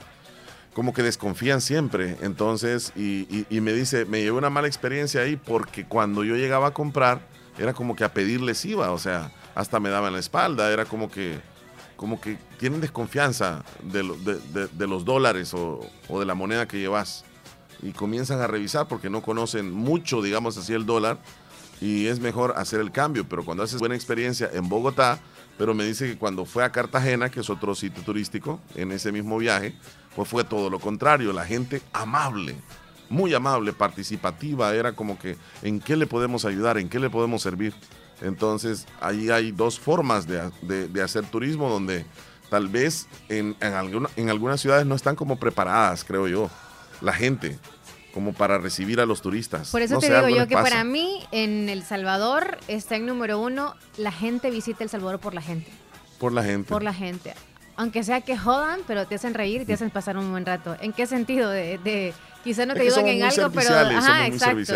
[0.74, 2.18] como que desconfían siempre.
[2.22, 6.36] Entonces, y, y- y me dice, me llevé una mala experiencia ahí porque cuando yo
[6.36, 7.22] llegaba a comprar,
[7.58, 11.10] era como que a pedirles iba, o sea, hasta me daban la espalda, era como
[11.10, 11.40] que,
[11.96, 17.26] como que tienen desconfianza de, de los dólares o, o de la moneda que llevas.
[17.84, 21.20] Y comienzan a revisar porque no conocen mucho, digamos así, el dólar
[21.82, 23.28] y es mejor hacer el cambio.
[23.28, 25.20] Pero cuando haces buena experiencia en Bogotá,
[25.58, 29.12] pero me dice que cuando fue a Cartagena, que es otro sitio turístico, en ese
[29.12, 29.76] mismo viaje,
[30.16, 31.34] pues fue todo lo contrario.
[31.34, 32.56] La gente amable,
[33.10, 37.42] muy amable, participativa, era como que en qué le podemos ayudar, en qué le podemos
[37.42, 37.74] servir.
[38.22, 42.06] Entonces, ahí hay dos formas de, de- de hacer turismo donde
[42.50, 46.50] tal vez en, en, alguna- en algunas ciudades no están como preparadas, creo yo,
[47.02, 47.60] la gente
[48.14, 49.70] como para recibir a los turistas.
[49.70, 50.70] Por eso No te sé, digo yo que pasa.
[50.70, 55.36] para mí en El Salvador está en número uno, la gente visita El Salvador por
[55.36, 55.72] la gente.
[56.18, 56.68] Por la gente.
[56.70, 57.36] Por la gente.
[57.76, 60.76] Aunque sea que jodan, pero te hacen reír y te hacen pasar un buen rato.
[60.82, 61.52] ¿En qué sentido?
[61.52, 62.12] De, de
[62.44, 64.74] Quizás no Es te ayudan en algo, pero ajá, exacto.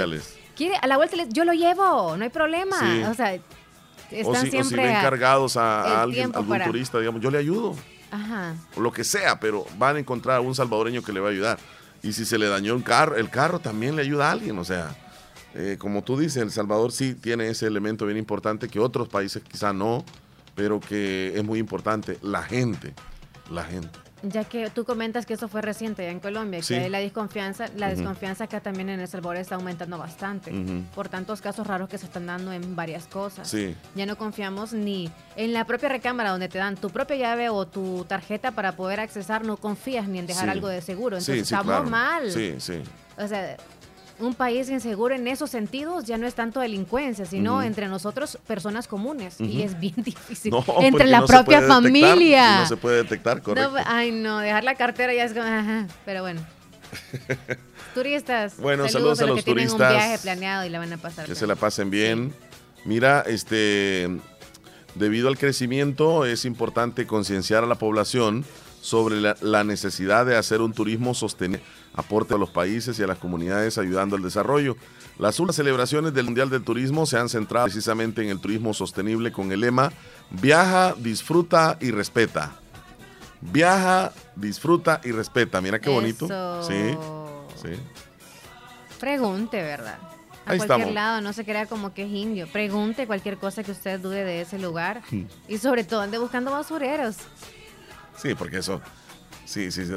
[0.81, 2.77] a la vuelta yo lo llevo, no hay problema.
[2.79, 3.03] Sí.
[3.03, 6.49] O sea, O están si, o si siempre ven a- cargados a, a alguien, algún
[6.49, 7.75] para- turista, digamos, yo le ayudo.
[8.13, 8.55] Ajá.
[8.75, 11.31] o lo que sea, pero van a encontrar a un salvadoreño que le va a
[11.31, 11.59] ayudar.
[12.03, 14.59] Y si se le dañó un carro, el carro también le ayuda a alguien.
[14.59, 14.93] O sea,
[15.53, 19.41] eh, como tú dices, El Salvador sí tiene ese elemento bien importante que otros países
[19.49, 20.03] quizá no,
[20.55, 22.93] pero que es muy importante, la gente.
[23.49, 23.97] La gente.
[24.23, 26.75] Ya que tú comentas que eso fue reciente ya en Colombia, Sí.
[26.75, 30.51] que la desconfianza, la desconfianza acá también en El Salvador está aumentando bastante
[30.93, 33.47] por tantos casos raros que se están dando en varias cosas.
[33.49, 33.75] Sí.
[33.95, 37.65] Ya no confiamos ni en la propia recámara donde te dan tu propia llave o
[37.65, 40.49] tu tarjeta para poder accesar, no confías ni en dejar Sí.
[40.51, 41.17] algo de seguro.
[41.17, 41.89] Entonces estamos claro.
[41.89, 42.31] mal.
[42.31, 42.83] Sí, sí.
[43.17, 43.57] O sea,
[44.21, 48.87] un país inseguro en esos sentidos ya no es tanto delincuencia, sino entre nosotros personas
[48.87, 49.39] comunes.
[49.39, 50.51] Y es bien difícil.
[50.51, 52.59] No, entre la no propia detectar, familia.
[52.59, 53.71] No se puede detectar, correcto.
[53.71, 56.41] No, ay, no, dejar la cartera ya es como, ajá, pero bueno.
[57.93, 58.57] turistas.
[58.57, 59.91] Bueno, saludos a los, los que tienen turistas.
[59.91, 61.25] un viaje planeado y la van a pasar.
[61.25, 61.39] que bien.
[61.39, 62.33] se la pasen bien.
[62.85, 64.09] Mira, este,
[64.95, 68.45] debido al crecimiento es importante concienciar a la población
[68.81, 71.63] sobre la, la necesidad de hacer un turismo sostenible,
[71.93, 74.75] aporte a los países y a las comunidades ayudando al desarrollo.
[75.19, 79.31] Las últimas celebraciones del Mundial del Turismo se han centrado precisamente en el turismo sostenible
[79.31, 79.91] con el lema
[80.31, 82.53] Viaja, disfruta y respeta.
[83.41, 85.61] Viaja, disfruta y respeta.
[85.61, 86.25] Mira qué bonito.
[86.25, 86.63] Eso.
[86.63, 86.97] Sí,
[87.61, 87.79] sí.
[88.99, 89.97] Pregunte, ¿verdad?
[90.45, 90.93] A Ahí cualquier estamos.
[90.93, 92.47] lado, no se crea como que es indio.
[92.51, 95.01] Pregunte cualquier cosa que usted dude de ese lugar.
[95.11, 95.23] Hmm.
[95.47, 97.17] Y sobre todo ande buscando basureros.
[98.17, 98.81] Sí, porque eso.
[99.45, 99.91] Sí, sí, sí,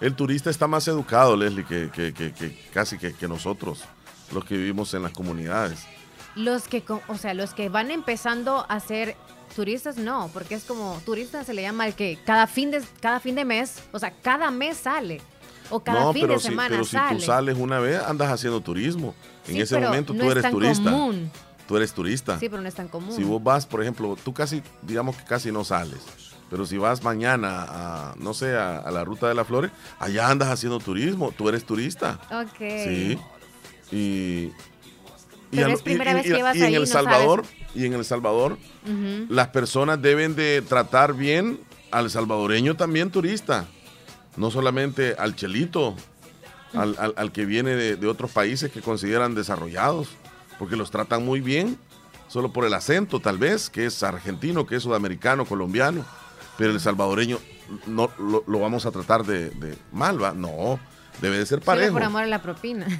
[0.00, 3.84] el, turista está más educado, Leslie, que, que- que- que casi que, nosotros,
[4.32, 5.84] los que vivimos en las comunidades.
[6.34, 9.16] Los que, o sea, los que van empezando a ser
[9.54, 13.20] turistas, no, porque es como turista se le llama el que cada fin de cada
[13.20, 15.20] fin de mes, o sea, cada mes sale
[15.70, 18.30] o cada no, fin pero, de si, semana pero si tú sales una vez, andas
[18.30, 19.14] haciendo turismo.
[19.48, 20.90] En Sí, ese pero momento no tú es eres tan turista.
[20.90, 21.30] común.
[21.70, 22.36] Tú eres turista.
[22.40, 23.14] Sí, pero no es tan común.
[23.14, 26.00] Si vos vas, por ejemplo, tú casi, digamos que casi no sales.
[26.50, 30.28] Pero si vas mañana a, no sé, a, a la Ruta de las Flores, allá
[30.28, 31.30] andas haciendo turismo.
[31.30, 32.18] Tú eres turista.
[32.32, 32.58] Ok.
[32.58, 33.18] Sí.
[33.92, 34.50] Y.
[35.52, 38.04] Pero es primera vez y- que vas y en El no Salvador, y en El
[38.04, 38.58] Salvador,
[39.28, 41.60] las personas deben de tratar bien
[41.92, 43.66] al salvadoreño también turista.
[44.36, 45.94] No solamente al chelito,
[46.74, 50.08] al, al- al que viene de, de otros países que consideran desarrollados,
[50.60, 51.76] porque los tratan muy bien,
[52.28, 56.04] solo por el acento tal vez, que es argentino, que es sudamericano, colombiano,
[56.56, 57.38] pero el salvadoreño
[57.86, 60.32] no lo, lo vamos a tratar de, de mal, ¿va?
[60.32, 60.78] No,
[61.20, 61.92] debe de ser Solo parejo.
[61.94, 62.86] por amor a la propina.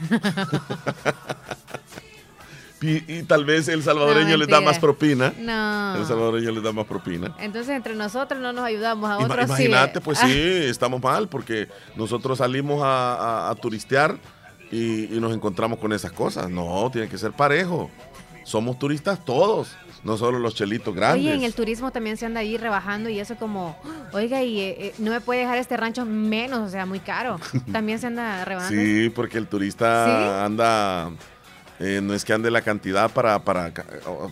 [2.82, 5.34] Y, y tal vez el salvadoreño No, les da más propina.
[5.38, 5.96] No.
[5.96, 7.34] El salvadoreño les da más propina.
[7.38, 9.36] Entonces entre nosotros no nos ayudamos a otros.
[9.38, 9.64] sí.
[9.66, 13.16] Imagínate, pues sí, estamos mal porque nosotros salimos a,
[13.48, 14.16] a- a turistear
[14.70, 16.48] y, y nos encontramos con esas cosas.
[16.48, 17.90] No, tiene que ser parejo.
[18.44, 21.24] Somos turistas todos, no solo los chelitos grandes.
[21.24, 23.76] Oye, en el turismo también se anda ahí rebajando y eso como,
[24.12, 27.38] oiga, y eh, eh, no me puede dejar este rancho menos, o sea, muy caro.
[27.72, 28.80] También se anda rebajando.
[28.80, 30.44] Sí, porque el turista ¿Sí?
[30.46, 31.10] anda,
[31.78, 33.72] eh, no es que ande la cantidad para, para,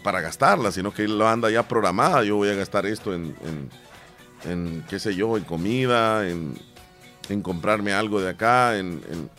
[0.03, 2.25] para gastarla, sino que él lo anda ya programada.
[2.25, 6.55] Yo voy a gastar esto en, en, en, qué sé yo, en comida, en,
[7.29, 9.31] en comprarme algo de acá, en, en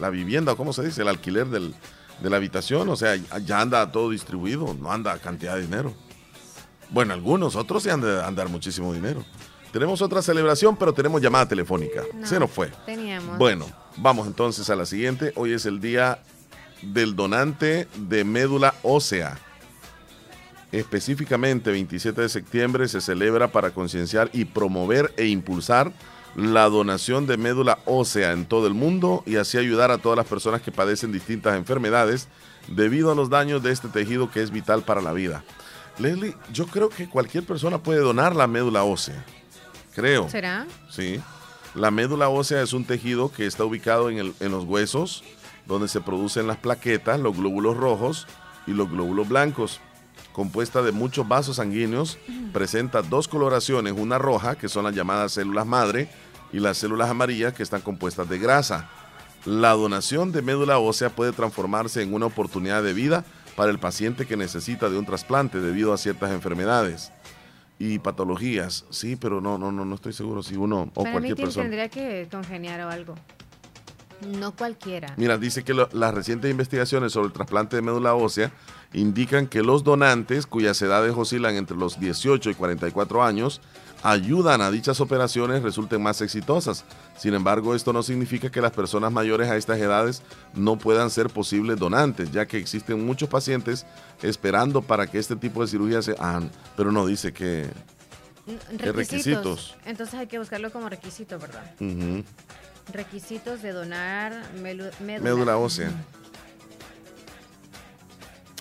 [0.00, 1.02] la vivienda, ¿cómo se dice?
[1.02, 1.74] El alquiler del,
[2.20, 2.88] de la habitación.
[2.88, 5.94] O sea, ya anda todo distribuido, no anda cantidad de dinero.
[6.90, 9.24] Bueno, algunos, otros sí han de andar muchísimo dinero.
[9.72, 12.02] Tenemos otra celebración, pero tenemos llamada telefónica.
[12.14, 12.70] No, Se nos fue.
[12.84, 13.38] Teníamos.
[13.38, 15.32] Bueno, vamos entonces a la siguiente.
[15.34, 16.18] Hoy es el día
[16.82, 19.38] del donante de médula ósea.
[20.72, 25.92] Específicamente, 27 de septiembre se celebra para concienciar y promover e impulsar
[26.36, 30.26] la donación de médula ósea en todo el mundo y así ayudar a todas las
[30.26, 32.28] personas que padecen distintas enfermedades
[32.68, 35.44] debido a los daños de este tejido que es vital para la vida.
[35.98, 39.24] Leslie, yo creo que cualquier persona puede donar la médula ósea.
[39.94, 40.28] Creo.
[40.30, 40.66] ¿Será?
[40.90, 41.20] Sí.
[41.74, 45.22] La médula ósea es un tejido que está ubicado en, el- en los huesos,
[45.66, 48.26] donde se producen las plaquetas, los glóbulos rojos
[48.66, 49.80] y los glóbulos blancos.
[50.32, 52.18] Compuesta de muchos vasos sanguíneos,
[52.52, 56.08] presenta dos coloraciones, una roja, que son las llamadas células madre,
[56.52, 58.88] y las células amarillas, que están compuestas de grasa.
[59.44, 63.24] La donación de médula ósea puede transformarse en una oportunidad de vida
[63.56, 67.12] para el paciente que necesita de un trasplante debido a ciertas enfermedades
[67.78, 68.84] y patologías.
[68.90, 71.44] Sí, pero no, no, no, no estoy seguro si uno o Para mí cualquier tien-
[71.44, 71.64] persona.
[71.64, 73.14] tendría que congeniar o algo.
[74.38, 75.12] No cualquiera.
[75.16, 78.52] Mira, dice que lo- las recientes investigaciones sobre el trasplante de médula ósea
[78.92, 83.60] indican que los donantes, cuyas edades oscilan entre los 18 y 44 años,
[84.02, 86.84] ayudan a dichas operaciones resulten más exitosas.
[87.16, 90.22] Sin embargo, esto no significa que las personas mayores a estas edades
[90.54, 93.86] no puedan ser posibles donantes, ya que existen muchos pacientes
[94.22, 96.16] esperando para que este tipo de cirugía se...
[96.18, 96.40] Ah,
[96.76, 97.70] pero no dice que...
[98.76, 99.76] ¿Qué requisitos?
[99.84, 101.64] Entonces hay que buscarlo como requisito, ¿verdad?
[102.92, 104.50] Requisitos de donar.
[105.00, 105.92] Médula ósea.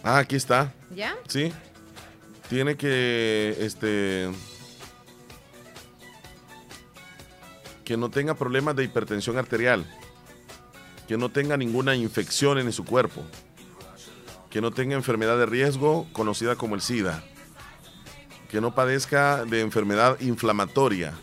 [0.03, 0.73] Ah, aquí está.
[0.95, 1.15] ¿Ya?
[1.27, 1.53] Sí.
[2.49, 4.29] Tiene que, este,
[7.85, 9.85] que no tenga problemas de hipertensión arterial,
[11.07, 13.23] que no tenga ninguna infección en su cuerpo,
[14.49, 17.23] que no tenga enfermedad de riesgo conocida como el SIDA,
[18.49, 21.13] que no padezca de enfermedad inflamatoria,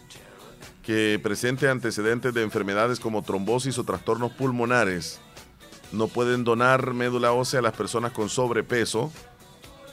[0.83, 5.21] que presente antecedentes de enfermedades como trombosis o trastornos pulmonares.
[5.93, 9.11] No pueden donar médula ósea a las personas con sobrepeso,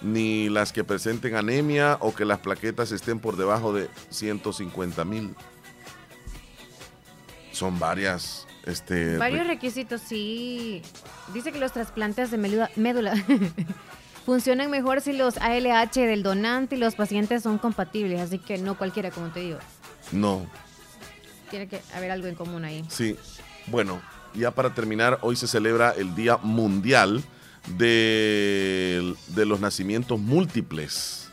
[0.02, 5.36] ni las que presenten anemia o que las plaquetas estén por debajo de 150 mil.
[7.52, 8.46] Son varias.
[8.66, 10.82] Este, Varios re- requisitos, sí.
[11.34, 13.14] Dice que los trasplantes de médula, médula
[14.26, 18.78] funcionan mejor si los ALH del donante y los pacientes son compatibles, así que no
[18.78, 19.60] cualquiera, como te digo.
[20.12, 20.46] no,
[21.52, 22.84] Tiene que haber algo en común ahí.
[22.90, 23.16] sí.
[23.68, 24.00] Bueno,
[24.38, 27.24] ya para terminar, hoy se celebra el Día Mundial
[27.78, 31.30] de, de los Nacimientos Múltiples.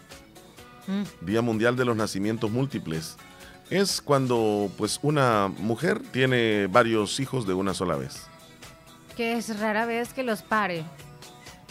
[0.87, 1.25] Mm.
[1.25, 3.17] Día Mundial de los Nacimientos Múltiples.
[3.71, 8.27] Es cuando pues una mujer tiene varios hijos de una sola vez.
[9.17, 10.85] Que es rara vez que los pare.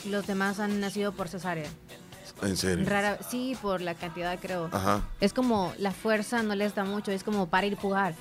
[0.10, 1.70] Los demás han nacido por cesárea.
[2.42, 2.86] En serio.
[2.88, 4.70] Rara, sí, por la cantidad, creo.
[4.72, 5.02] Ajá.
[5.20, 8.16] Es como la fuerza no les da mucho, es como para ir pujar,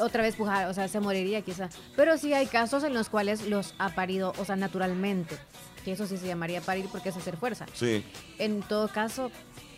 [0.00, 1.68] otra vez pujar, o sea, se moriría quizá.
[1.96, 5.36] Pero sí hay casos en los cuales los ha parido, o sea, naturalmente.
[5.84, 7.66] Que eso sí se llamaría parir porque es hacer fuerza.
[7.74, 8.04] Sí.
[8.38, 9.30] En todo caso,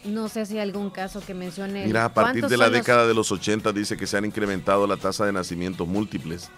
[0.05, 1.85] no sé si hay algún caso que mencione.
[1.85, 4.87] Mira, a partir de la los- década de los 80 dice que se han incrementado
[4.87, 6.49] la tasa de nacimientos múltiples.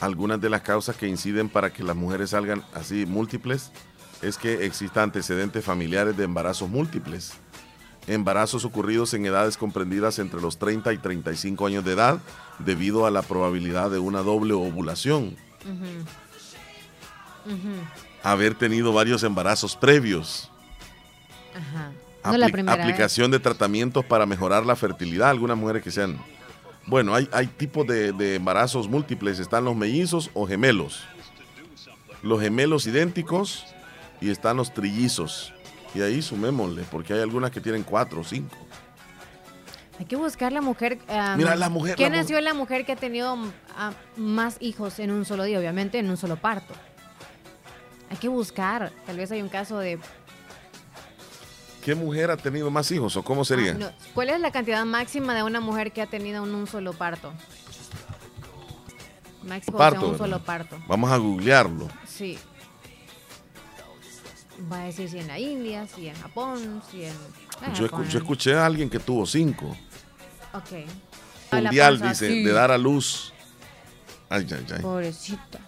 [0.00, 3.72] Algunas de las causas que inciden para que las mujeres salgan así múltiples
[4.22, 7.32] es que existan antecedentes familiares de embarazos múltiples.
[8.06, 12.18] Embarazos ocurridos en edades comprendidas entre los 30 y 35 años de edad
[12.58, 15.36] debido a la probabilidad de una doble ovulación.
[18.22, 20.50] Haber tenido varios embarazos previos.
[21.54, 21.92] Ajá.
[22.24, 22.84] No la Apli- primera vez.
[22.86, 25.30] aplicación de tratamientos para mejorar la fertilidad.
[25.30, 26.18] Algunas mujeres que sean.
[26.86, 29.38] Bueno, hay, hay tipos de, de embarazos múltiples.
[29.38, 31.04] Están los mellizos o gemelos.
[32.22, 33.64] Los gemelos idénticos
[34.20, 35.52] y están los trillizos.
[35.94, 38.56] Y ahí sumémosle, porque hay algunas que tienen cuatro o cinco.
[39.98, 40.98] Hay que buscar la mujer.
[41.36, 43.36] Mira, la mujer- ¿Qué nació la mujer que ha tenido
[43.76, 45.58] ah, más hijos en un solo día?
[45.58, 46.72] Obviamente en un solo parto.
[48.10, 48.92] Hay que buscar.
[49.06, 49.98] Tal vez hay un caso de.
[51.82, 53.72] ¿Qué mujer ha tenido más hijos o cómo sería?
[53.72, 53.90] Ah, no.
[54.14, 57.32] ¿Cuál es la cantidad máxima de una mujer que ha tenido en un solo parto?
[59.42, 60.78] Máximo Parto, un solo parto.
[60.86, 61.88] Vamos a googlearlo.
[62.06, 62.38] Sí.
[64.70, 67.14] Va a decir si en la India, si en Japón, si en.
[67.62, 68.08] ah, Yo, escu- Japón.
[68.08, 69.76] yo escuché a alguien que tuvo cinco.
[70.52, 70.86] Ok.
[71.52, 72.42] Mundial, dice, sí.
[72.42, 73.32] de dar a luz.
[74.28, 74.82] Ay, ay, ay.
[74.82, 75.60] Pobrecita.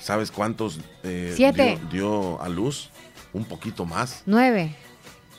[0.00, 1.78] ¿Sabes cuántos eh, Siete.
[1.90, 2.90] Dio, dio a luz?
[3.32, 4.22] Un poquito más.
[4.24, 4.74] Nueve.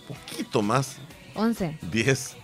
[0.07, 0.97] Poquito más.
[1.33, 1.77] Once.
[1.81, 2.35] Diez.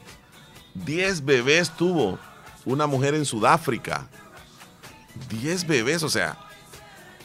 [0.73, 2.17] Diez bebés tuvo
[2.63, 4.07] una mujer en Sudáfrica.
[5.29, 6.37] Diez bebés, o sea,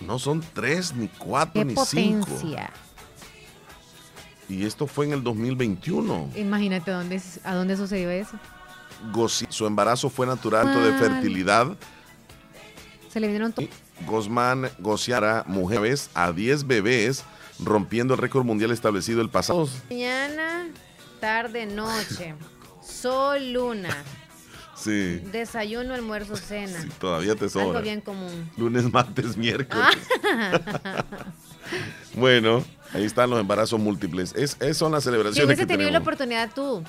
[0.06, 2.26] no son tres, ni cuatro, ¡Qué ni cinco.
[2.26, 2.70] potencia!
[4.48, 6.30] Y esto fue en el 2021.
[6.34, 8.32] Imagínate dónde, a dónde sucedió eso.
[9.12, 11.76] Gozi- su embarazo fue natural, acto de fertilidad.
[13.12, 13.62] Se le vinieron to-
[14.06, 17.22] Guzmán Gociara, mujeres a 10 bebés,
[17.60, 19.68] rompiendo el récord mundial establecido el pasado.
[19.88, 20.66] Mañana,
[21.20, 22.34] tarde, noche.
[22.82, 23.96] Sol, luna.
[24.80, 26.80] Sí, Desayuno, almuerzo, cena.
[26.80, 27.80] sí, todavía te Algo sobra.
[27.80, 28.50] bien común.
[28.56, 29.84] Lunes, martes, miércoles.
[32.14, 34.34] bueno, ahí están los embarazos múltiples.
[34.34, 36.82] Es, es- son las Si celebraciones hubiese que tenido la oportunidad tú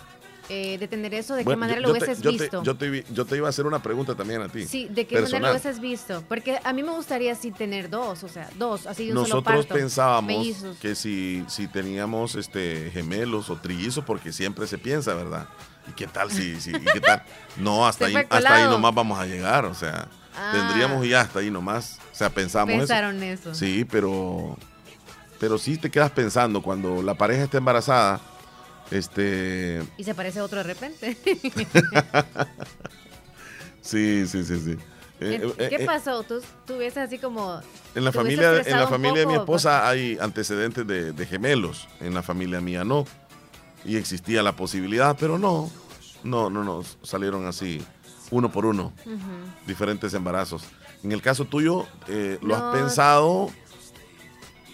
[0.49, 2.63] eh, de tener eso, ¿de Bueno, qué manera yo- lo te- hubieses te- visto?
[2.63, 4.65] yo te vi- yo te iba a hacer una pregunta también a ti.
[4.65, 6.23] Sí, ¿de qué manera lo hubieses visto?
[6.27, 9.35] Porque a mí me gustaría sí tener dos, o sea, dos, así de un solo
[9.35, 9.73] Nosotros parto.
[9.75, 10.77] pensábamos mellizos.
[10.79, 15.47] que si, si teníamos este gemelos o trillizos, porque siempre se piensa, ¿verdad?
[15.87, 17.23] ¿Y qué tal si, si- y qué tal?
[17.57, 20.51] No, hasta ahí, hasta ahí nomás vamos a llegar, o sea, Ah.
[20.53, 21.99] tendríamos ya hasta ahí nomás.
[22.11, 23.51] O sea, pensamos Pensaron eso.
[23.51, 23.59] eso.
[23.59, 24.57] Sí, pero
[25.39, 28.21] pero sí te quedas pensando cuando la pareja está embarazada,
[28.91, 31.17] este, Y se parece a otro de repente.
[33.81, 34.77] sí, sí, sí, sí.
[35.19, 36.23] Eh, eh, ¿Qué eh, pasó?
[36.23, 36.41] ¿Tú,
[36.77, 37.61] ves así como...
[37.93, 41.87] En la ¿Tuviste familia, en la familia de mi esposa hay antecedentes de, de gemelos.
[41.99, 43.05] En la familia mía no.
[43.85, 45.69] Y existía la posibilidad, pero no.
[46.23, 46.83] No, no, no.
[47.01, 47.81] Salieron así,
[48.29, 48.93] uno por uno.
[49.65, 50.63] Diferentes embarazos.
[51.03, 52.67] En el caso tuyo, eh, ¿lo No.
[52.71, 53.49] has pensado?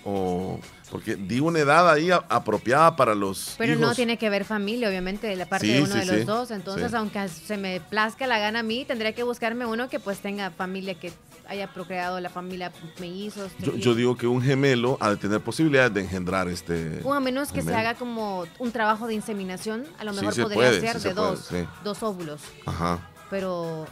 [0.04, 0.60] O.
[0.90, 3.56] Porque di una edad ahí a- apropiada para los.
[3.58, 6.06] Pero no tiene que ver familia, obviamente, de la parte Sí, de uno sí, de
[6.06, 6.52] los sí, dos.
[6.52, 10.20] Entonces, aunque se me plazca la gana a mí, tendría que buscarme uno que pues
[10.20, 11.12] tenga familia, que
[11.50, 13.52] haya procreado la familia mellizos.
[13.54, 13.80] Yo, trillizos.
[13.82, 17.00] yo digo que un gemelo ha de tener posibilidades de engendrar este.
[17.04, 20.34] O a menos que se haga como un trabajo de inseminación, a lo Sí mejor
[20.34, 21.66] se podría puede, ser sí se de puede, dos, sí.
[21.84, 22.42] dos óvulos.
[22.66, 23.00] Ajá.
[23.30, 23.86] Pero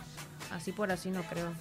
[0.51, 1.51] así por así no creo.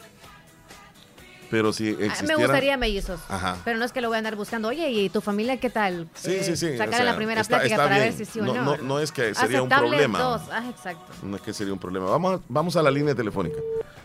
[1.50, 2.26] Pero si Ah, existiera.
[2.26, 3.20] Me gustaría mellizos.
[3.28, 3.58] Ajá.
[3.64, 4.68] Pero no es que lo voy a andar buscando.
[4.68, 6.08] Oye, ¿y tu familia qué tal?
[6.14, 6.72] Sí, Eh, sí, sí.
[6.76, 8.64] Sacar o sea, la primera está- plática está para ver si sí o no, no.
[8.64, 10.18] no, no es que sería un problema.
[10.18, 10.42] dos.
[10.50, 11.12] Ah, exacto.
[11.22, 12.06] No es que sería un problema.
[12.10, 13.58] Vamos vamos a la línea telefónica.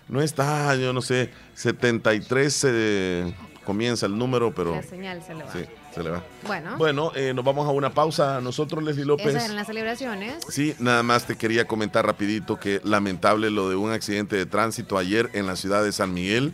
[0.09, 5.43] No está, yo no sé, 73 eh, comienza el número, pero La señal se le
[5.43, 5.51] va.
[5.53, 5.59] sí,
[5.93, 6.23] se le va.
[6.47, 8.41] Bueno, Bueno, eh, nos vamos a una pausa.
[8.41, 9.27] Nosotros, Leslie López.
[9.27, 10.43] esas eran las celebraciones.
[10.49, 14.97] Sí, nada más te quería comentar rapidito que lamentable lo de un accidente de tránsito
[14.97, 16.53] ayer en la ciudad de San Miguel,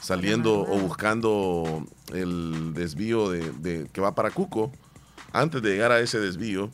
[0.00, 4.72] saliendo o buscando el desvío de, de- que va para Cuco.
[5.32, 6.70] Antes de llegar a ese desvío,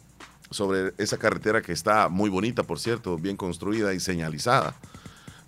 [0.51, 4.75] sobre esa carretera que está muy bonita, por cierto, bien construida y señalizada.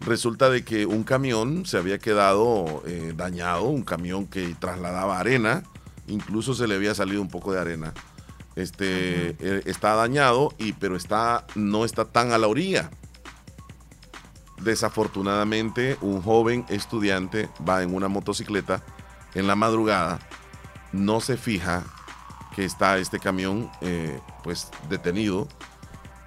[0.01, 5.63] Resulta de que un camión se había quedado eh, dañado, un camión que trasladaba arena,
[6.07, 7.95] incluso se le había salido un poco de arena.
[8.57, 12.91] Este eh, está dañado y pero está no está tan a la orilla.
[14.63, 18.83] Desafortunadamente, un joven estudiante va en una motocicleta
[19.35, 20.21] en la madrugada,
[20.93, 21.83] no se fija
[22.55, 25.74] que está este camión eh, pues detenido En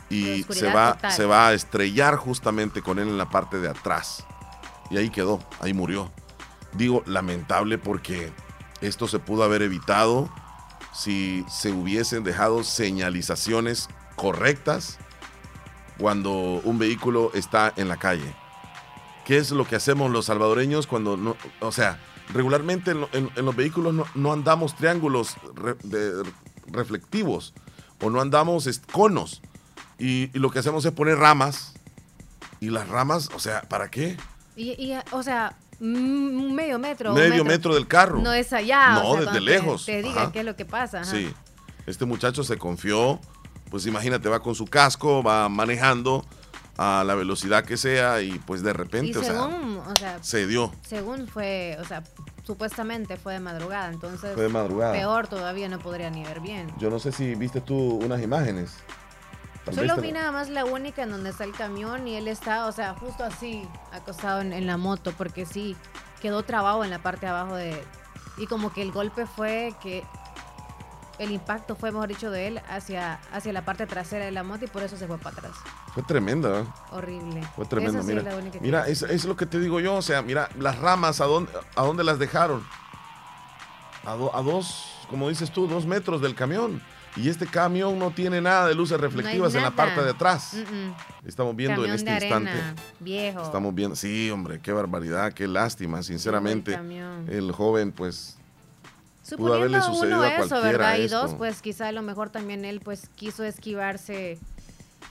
[0.09, 1.11] y se va, total.
[1.11, 4.25] se va a estrellar justamente con él en la parte de atrás.
[4.89, 6.11] Y ahí quedó, ahí murió.
[6.73, 8.31] Digo, lamentable porque
[8.81, 10.29] esto se pudo haber evitado
[10.93, 14.97] si se hubiesen dejado señalizaciones correctas
[15.97, 16.31] cuando
[16.63, 18.35] un vehículo está en la calle.
[19.25, 21.99] ¿Qué es lo que hacemos los salvadoreños cuando no, o sea,
[22.33, 26.23] regularmente en, lo- en- en los vehículos no, no andamos triángulos re- de-
[26.67, 27.53] reflectivos
[28.01, 29.41] o no andamos conos
[29.99, 31.73] y, y lo que hacemos es poner ramas
[32.59, 34.17] y las ramas, o sea, ¿para qué?
[34.55, 37.13] Y, y, o sea, mm, medio metro.
[37.13, 38.19] un Medio metro del carro.
[38.19, 38.93] No es allá.
[38.95, 39.85] No, o sea, desde te- lejos.
[39.85, 40.31] Te, diga Ajá.
[40.31, 41.01] qué es lo que pasa.
[41.01, 41.11] ajá.
[41.11, 41.31] Sí,
[41.85, 43.19] este muchacho se confió,
[43.69, 46.25] pues imagínate, va con su casco, va manejando
[46.79, 50.23] a la velocidad que sea y pues de Y repente, o sea, según, o sea,
[50.23, 50.71] se dio.
[50.87, 52.03] según fue, o sea,
[52.43, 54.93] supuestamente fue de madrugada, entonces Fue de madrugada.
[54.93, 56.71] peor todavía no podría ni ver bien.
[56.79, 58.75] Yo no sé si viste tú unas imágenes.
[59.73, 62.71] Solo vi nada más la única en donde está el camión y él está, o
[62.71, 65.75] sea, justo así, acostado en, en la moto, porque sí,
[66.21, 67.83] quedó trabado en la parte de abajo de...
[68.37, 70.03] Y como que el golpe fue que...
[71.19, 74.65] El impacto fue, mejor dicho, de él hacia, hacia la parte trasera de la moto
[74.65, 75.53] y por eso se fue para atrás.
[75.95, 76.63] Fue tremenda, ¿eh?
[76.91, 77.41] Horrible.
[77.55, 78.51] Fue tremendo, Esa sí es mira.
[78.51, 81.25] que- Mira, es, es lo que te digo yo, o sea, mira, las ramas, ¿a
[81.25, 82.63] dónde, a dónde las dejaron?
[84.05, 86.83] A, do- a dos, como dices tú, dos metros del camión.
[87.17, 90.53] Y este camión no tiene nada de luces reflectivas en la parte de atrás.
[91.25, 92.81] Estamos viendo Camión en este de arena, instante.
[92.99, 93.41] viejo.
[93.41, 96.79] Estamos viendo, sí, hombre, qué barbaridad, qué lástima, sinceramente.
[97.27, 98.37] El joven, pues,
[99.35, 100.97] pudo Suponiendo haberle sucedido uno a eso, ¿verdad?
[100.97, 101.21] Y esto.
[101.27, 104.37] dos, pues quizá a lo mejor también él pues quiso esquivarse,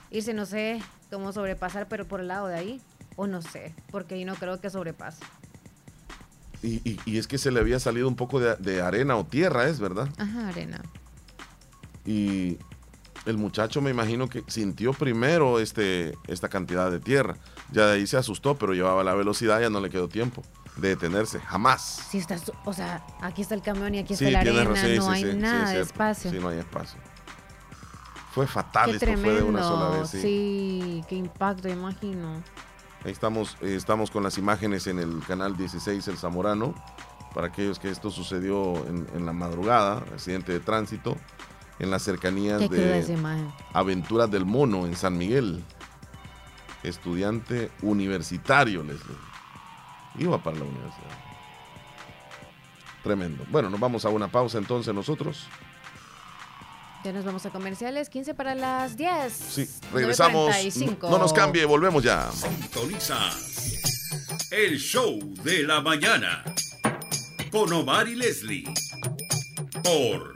[0.09, 2.81] irse, no sé, cómo sobrepasar, pero por el lado de ahí.
[3.15, 5.23] O no sé, porque ahí no creo que sobrepase.
[6.63, 9.25] y, y- y es que se le había salido un poco de, de arena o
[9.25, 10.07] tierra, es verdad.
[10.17, 10.81] Ajá, arena.
[12.07, 12.57] Y
[13.25, 17.35] el muchacho me imagino que sintió primero este, esta cantidad de tierra.
[17.71, 20.41] Ya de ahí se asustó, pero llevaba la velocidad, ya no le quedó tiempo
[20.77, 22.07] de detenerse, jamás.
[22.09, 24.89] Sí, está, o sea, aquí está el camión y aquí Sí, está la arena, razón,
[24.89, 26.31] sí, no sí, hay nada de espacio.
[26.31, 26.99] Sí, no hay espacio.
[28.31, 29.29] Fue fatal, qué esto tremendo.
[29.31, 30.09] fue de una sola vez.
[30.09, 30.21] sí.
[30.21, 32.43] sí, qué impacto, imagino.
[33.03, 36.73] Ahí estamos, eh, estamos con las imágenes en el canal 16 El Zamorano,
[37.33, 41.17] para aquellos que esto sucedió en, en la madrugada, accidente de tránsito,
[41.79, 43.47] en las cercanías Qué de.
[43.73, 45.63] Aventuras del Mono en San Miguel.
[46.83, 49.17] Estudiante universitario, Leslie.
[50.19, 51.17] Iba para la universidad.
[53.03, 53.45] Tremendo.
[53.49, 55.47] Bueno, nos vamos a una pausa entonces nosotros.
[57.03, 59.31] Ya nos vamos a comerciales, 15 para las 10.
[59.33, 60.49] Sí, regresamos.
[60.55, 61.09] 9:45.
[61.09, 62.29] No nos cambie, volvemos ya.
[62.31, 63.57] Sintonizas
[64.51, 66.43] el show de la mañana
[67.51, 68.63] con Omar y Leslie
[69.83, 70.35] por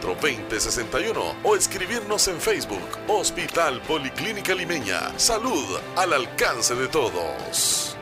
[0.00, 5.18] 2061 o escribirnos en Facebook Hospital Policlínica Limeña.
[5.18, 7.96] Salud al alcance de todos.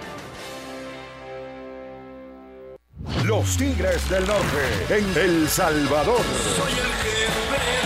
[3.24, 6.20] Los Tigres del Norte en El Salvador.
[6.56, 7.85] Soy el jefe.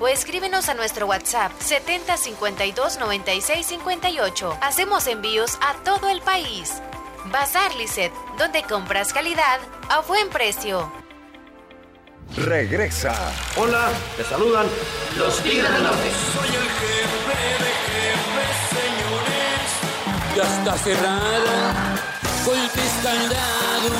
[0.00, 4.58] o escríbenos a nuestro WhatsApp 7052 96 58.
[4.60, 6.72] Hacemos envíos a todo el país.
[7.26, 10.92] Bazar Lisset, donde compras calidad a buen precio.
[12.36, 13.14] Regresa.
[13.56, 14.66] Hola, te saludan
[15.16, 16.10] los Tigres del Norte.
[16.32, 20.36] Soy el jefe de jefes, señores.
[20.36, 21.96] Ya está cerrada,
[22.44, 23.90] golpes candado.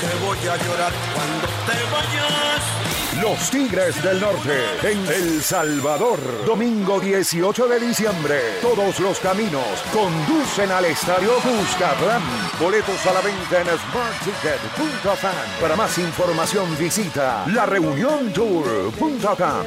[0.00, 2.99] Que voy a llorar cuando te vayas.
[3.22, 6.18] Los Tigres del Norte en El Salvador.
[6.46, 8.40] Domingo 18 de diciembre.
[8.62, 12.22] Todos los caminos conducen al Estadio Cuscatlán.
[12.58, 15.60] Boletos a la venta en smartticket.com.
[15.60, 19.66] Para más información visita lareuniontour.com.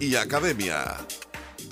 [0.00, 0.96] y Academia.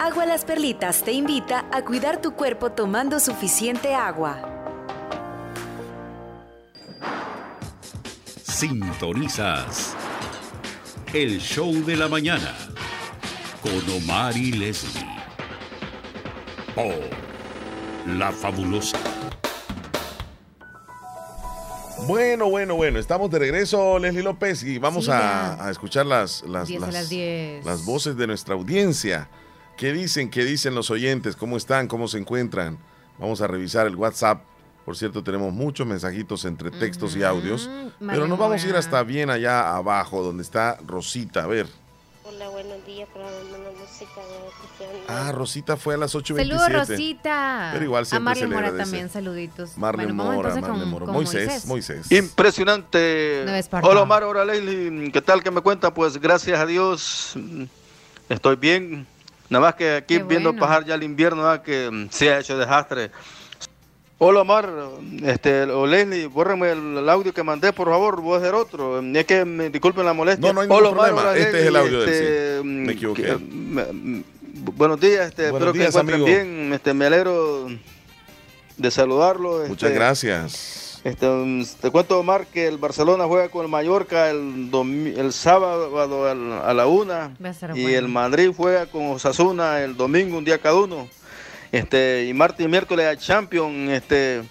[0.00, 4.40] Agua Las Perlitas te invita a cuidar tu cuerpo tomando suficiente agua.
[8.60, 9.94] Sintonizas
[11.12, 12.54] el show de la mañana
[13.62, 15.06] con Omar y Leslie
[16.74, 16.94] por
[18.16, 18.98] La Fabulosa.
[22.06, 26.66] Bueno, bueno, bueno, estamos de regreso, Leslie López, y vamos Sí, a, escuchar las, las,
[26.68, 27.64] 10 a las- las 10.
[27.64, 29.28] las voces de nuestra audiencia.
[29.80, 30.28] ¿Qué dicen?
[30.28, 31.36] ¿Qué dicen los oyentes?
[31.36, 31.88] ¿Cómo están?
[31.88, 32.76] ¿Cómo se encuentran?
[33.18, 34.42] Vamos a revisar el WhatsApp.
[34.84, 37.70] Por cierto, tenemos muchos mensajitos entre textos y audios.
[37.98, 41.44] Pero nos vamos a ir hasta bien allá abajo, donde está Rosita.
[41.44, 41.66] A ver.
[42.24, 44.26] Hola, buenos días, Cristian.
[45.08, 46.36] Ah, Rosita fue a las 8.27.
[46.36, 47.70] Saludos, Rosita.
[47.72, 48.90] Pero igual A siempre Marlene se le Mora agradece.
[48.90, 49.78] también, saluditos.
[49.78, 51.06] Marlene Bueno, Mora, Marlene con- Mora.
[51.06, 52.12] con Moisés, Moisés.
[52.12, 53.58] Impresionante.
[53.58, 53.88] Esparta.
[53.88, 55.10] Hola Omar, hola Leslie.
[55.10, 55.42] ¿Qué tal?
[55.42, 55.94] ¿Qué me cuenta?
[55.94, 57.64] Pues gracias a Dios mm,
[58.28, 59.06] estoy bien.
[59.50, 60.64] Nada más que aquí Qué viendo bueno.
[60.64, 61.62] pasar ya el invierno, ¿verdad?
[61.62, 63.10] que mm, se ha hecho desastre.
[64.22, 64.70] Hola Omar,
[65.24, 69.00] este, o Leslie, bórrame el, el audio que mandé, por favor, voy a hacer otro.
[69.00, 70.46] Es que me disculpen la molestia.
[70.46, 71.30] No, no hay Hola, ningún Omar, problema.
[71.32, 72.64] hola, Este es el audio del este, sí.
[72.64, 73.22] mm, Me equivoqué.
[73.22, 74.24] que, me- mm,
[74.76, 76.54] buenos días, este, Buenos espero días, que se encuentren amigo.
[76.60, 76.72] bien.
[76.74, 77.66] Este, me alegro
[78.76, 79.64] de saludarlo.
[79.66, 80.89] Muchas este, gracias.
[81.04, 85.32] Este, um, te cuento, Omar, que el Barcelona juega con el Mallorca el, domi- el
[85.32, 87.32] sábado al- a la una
[87.74, 87.98] y bueno.
[87.98, 91.08] el Madrid juega con Osasuna el domingo, un día cada uno.
[91.72, 93.90] Este, y martes y miércoles a Champions.
[93.90, 94.42] Este,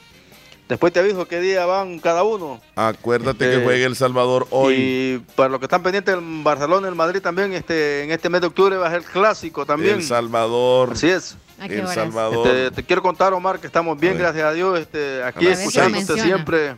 [0.69, 2.61] después te aviso qué día van cada uno.
[2.75, 4.75] Acuérdate Este, que juegue El Salvador hoy.
[4.77, 8.29] Y para los que están pendientes, el Barcelona y el Madrid también, este, en este
[8.29, 9.95] mes de octubre va a ser clásico también.
[9.95, 10.91] El Salvador.
[10.93, 11.35] Así es.
[11.59, 11.95] ¿A qué El horas?
[11.95, 12.47] Salvador.
[12.47, 14.79] Este, te quiero contar, Omar, que estamos bien, gracias a Dios.
[14.79, 16.75] Este, aquí A escuchándote siempre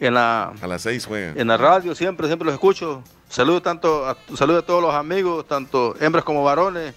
[0.00, 3.02] en la, A las seis en la radio, siempre, siempre los escucho.
[3.28, 6.94] Saludos tanto, a, saludos a todos los amigos, tanto hembras como varones,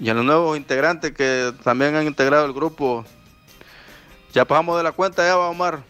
[0.00, 3.04] y a los nuevos integrantes que también han integrado el grupo.
[4.32, 5.82] Ya pasamos de la cuenta ya, va, Omar.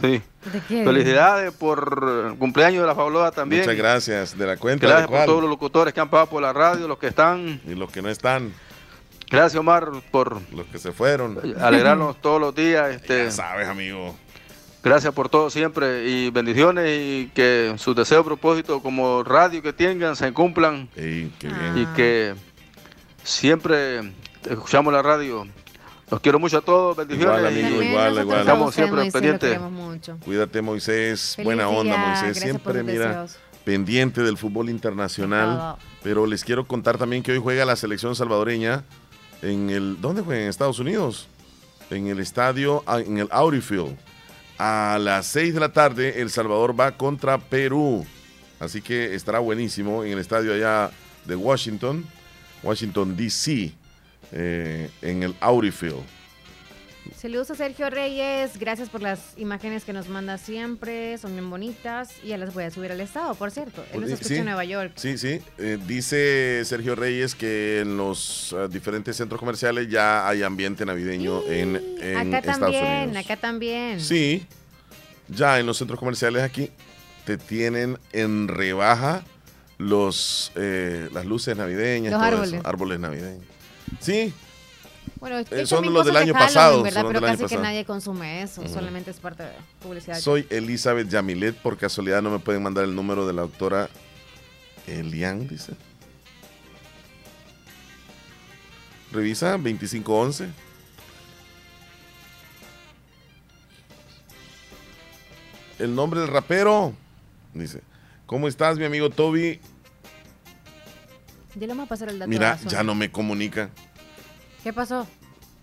[0.00, 0.22] Sí.
[0.68, 3.62] Felicidades por el cumpleaños de la fabulosa también.
[3.62, 4.38] Muchas gracias.
[4.38, 6.98] De la cuenta Gracias por todos los locutores que han pasado por la radio, los
[6.98, 7.60] que están.
[7.66, 8.52] Y los que no están.
[9.32, 11.38] Gracias, Omar, por Los que se fueron.
[11.60, 12.94] alegrarnos todos los días.
[12.94, 14.14] Este, Ya sabes, amigo.
[14.84, 20.16] Gracias por todo siempre y bendiciones y que sus deseos, propósitos como radio que tengan
[20.16, 21.78] se cumplan Ey, qué bien.
[21.78, 22.34] y que
[23.22, 24.12] siempre
[24.48, 25.46] escuchamos la radio.
[26.10, 27.38] Los quiero mucho a todos, bendiciones.
[27.38, 28.40] Igual, amigo, igual, igual.
[28.40, 29.60] Estamos siempre Moisés, pendientes.
[29.60, 30.18] mucho.
[30.24, 31.34] Cuídate, Moisés.
[31.36, 32.22] Feliz Buena onda, Moisés.
[32.24, 33.38] gracias Siempre, mira, deseos.
[33.64, 35.76] pendiente del fútbol internacional.
[36.02, 38.82] Pero les quiero contar también que hoy juega la selección salvadoreña
[39.42, 40.00] en el.
[40.00, 40.42] ¿Dónde juega?
[40.42, 41.28] En Estados Unidos.
[41.90, 43.96] En el estadio, ah, en el Audi Field.
[44.58, 48.06] A las 6 de la tarde, El Salvador va contra Perú.
[48.60, 50.90] Así que estará buenísimo en el estadio allá
[51.24, 52.06] de Washington,
[52.62, 53.74] Washington, D.C.,
[54.30, 56.02] eh, en el Audi Field.
[57.16, 62.10] Saludos a Sergio Reyes, gracias por las imágenes que nos manda siempre, son bien bonitas
[62.22, 63.84] y ya las voy a subir al estado, por cierto.
[63.92, 64.92] Él nos Sí, escucha en Nueva York.
[64.96, 65.40] Sí, sí.
[65.58, 71.42] Eh, dice Sergio Reyes que en los eh, diferentes centros comerciales ya hay ambiente navideño
[71.48, 73.24] en, en acá Estados también, Unidos.
[73.24, 74.00] acá también.
[74.00, 74.46] Sí,
[75.28, 76.70] ya en los centros comerciales aquí
[77.24, 79.22] te tienen en rebaja
[79.78, 82.60] los eh, las luces navideñas, Los todo eso, árboles.
[82.64, 83.44] árboles navideños.
[84.00, 84.32] Sí,
[85.22, 87.04] Bueno, Eh, que son los del año Halloween, pasado, ¿verdad?
[87.06, 87.62] Pero casi que pasado.
[87.62, 90.18] nadie consume eso, solamente es parte de publicidad.
[90.18, 91.54] soy Elizabeth Yamilet.
[91.54, 93.88] Por casualidad no me pueden mandar el número de la doctora
[94.88, 95.74] Elian, dice.
[99.12, 100.48] Revisa 2511.
[105.78, 106.94] El nombre del rapero.
[107.54, 107.82] Dice.
[108.26, 109.60] ¿Cómo estás, mi amigo Toby?
[111.54, 112.28] Ya le vamos a pasar el dato.
[112.28, 113.70] Mira, ya no me comunica.
[114.62, 115.06] ¿Qué pasó?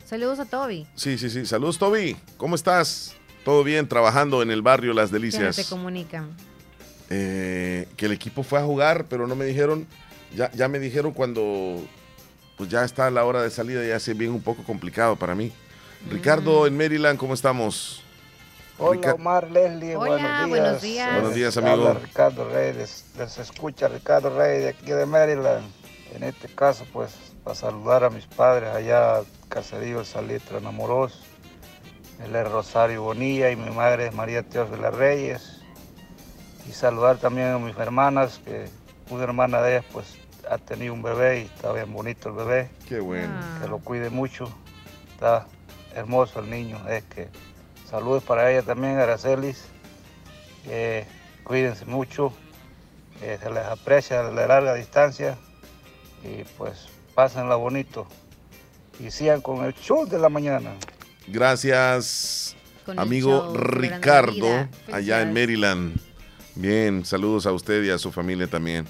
[0.06, 0.88] Saludos a Toby.
[0.96, 1.46] Sí, sí, sí.
[1.46, 2.18] Saludos, Toby.
[2.38, 3.16] ¿Cómo estás?
[3.46, 5.56] Todo bien, trabajando en el barrio Las Delicias.
[5.56, 6.36] te comunican.
[7.12, 9.88] eh, que el equipo fue a jugar, pero no me dijeron,
[10.36, 11.84] ya, ya me dijeron cuando
[12.56, 15.52] pues ya está la hora de salida, ya se bien un poco complicado para mí.
[16.12, 18.04] Ricardo en Maryland, ¿cómo estamos?
[18.78, 20.50] Hola Rica- Omar, Leslie, Hola, buenos días.
[20.50, 21.14] buenos días.
[21.14, 21.94] Buenos días, Habla amigo.
[22.04, 25.66] Ricardo Reyes, les escucha Ricardo Reyes de aquí de Maryland.
[26.14, 27.12] En este caso, pues,
[27.44, 31.22] para saludar a mis padres allá, Caserío Salitre Enamoros.
[32.24, 35.62] Él es Rosario Bonilla y mi madre es María Teófila Reyes.
[36.68, 38.68] Y saludar también a mis hermanas, que
[39.10, 40.18] una hermana de ellas, pues,
[40.50, 42.70] ha tenido un bebé y está bien bonito el bebé.
[42.88, 43.34] Qué bueno.
[43.62, 44.52] Que lo cuide mucho.
[45.14, 45.48] Está
[45.96, 46.78] hermoso el niño.
[46.90, 47.30] Es que
[47.90, 49.66] saludos para ella también, Aracelis.
[50.64, 51.06] Que
[51.44, 52.34] cuídense mucho.
[53.20, 55.38] se les aprecia de larga distancia.
[56.24, 58.08] Y pues pásenla bonito.
[58.98, 60.72] Y sigan con el show de la mañana.
[61.28, 62.56] Gracias,
[62.86, 66.00] Con amigo show, Ricardo, allá en Maryland.
[66.56, 68.86] Bien, saludos a usted y a su familia también.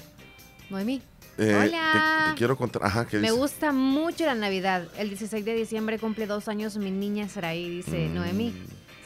[0.70, 1.02] Noemí.
[1.38, 2.24] Eh, Hola.
[2.26, 3.32] Te, te quiero contar, ajá, ¿qué Me dice?
[3.34, 4.86] gusta mucho la Navidad.
[4.96, 8.14] El 16 de diciembre cumple dos años mi niña Saraí, dice Mm.
[8.14, 8.54] Noemí.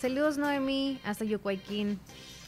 [0.03, 1.99] Saludos, Noemí, hasta Yucuayquín.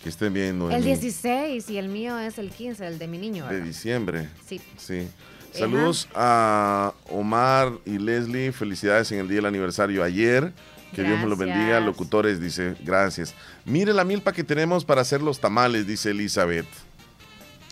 [0.03, 0.75] Que estén bien, Noemí.
[0.75, 3.47] El 16 y el mío es el 15, el de mi niño.
[3.47, 3.67] De ¿verdad?
[3.67, 4.29] diciembre.
[4.47, 4.61] Sí.
[4.77, 5.09] Sí.
[5.59, 8.53] Saludos a Omar y Leslie.
[8.53, 10.53] Felicidades en el día del aniversario ayer.
[10.95, 11.81] Que Dios me los bendiga.
[11.81, 13.35] Locutores, dice, gracias.
[13.65, 16.67] Mire la milpa que tenemos para hacer los tamales, dice Elizabeth.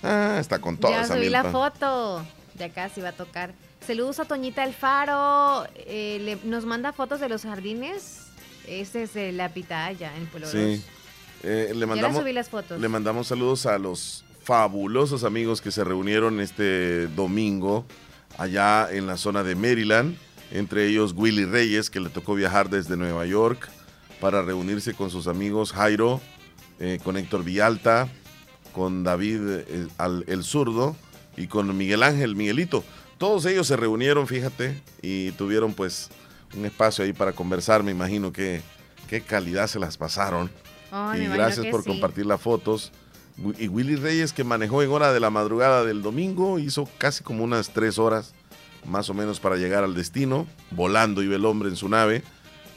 [0.03, 1.43] Ah, está con toda ya esa subí milpa.
[1.45, 2.27] la foto.
[2.59, 3.55] Ya casi va a tocar.
[3.87, 5.67] Saludos a Toñita Alfaro.
[5.77, 8.21] eh, le- nos manda fotos de los jardines.
[8.67, 10.83] Ese es de la pitaya en Pueblo Sí.
[11.43, 12.81] Eh, le Ya mandamos, le subí las fotos.
[12.81, 17.87] le mandamos saludos a los fabulosos amigos que se reunieron este domingo
[18.39, 20.17] allá en la zona de Maryland.
[20.53, 23.69] Entre ellos Willy Reyes, que le tocó viajar desde Nueva York
[24.21, 26.21] para reunirse con sus amigos Jairo,
[26.79, 28.09] eh, con Héctor Villalta,
[28.73, 30.95] con David eh, al- el zurdo
[31.37, 32.85] y con Miguel Ángel, Miguelito.
[33.19, 36.11] Todos ellos se reunieron, fíjate, y tuvieron pues
[36.57, 37.83] un espacio ahí para conversar.
[37.83, 38.61] Me imagino que
[39.09, 40.51] qué calidad se las pasaron.
[41.13, 41.89] Me y gracias por sí.
[41.89, 42.93] compartir las fotos.
[43.59, 47.43] Y Willy Reyes, que manejó en hora de la madrugada del domingo, hizo casi como
[47.43, 48.33] unas tres horas
[48.87, 50.47] más o menos para llegar al destino.
[50.71, 52.23] Volando iba el hombre en su nave.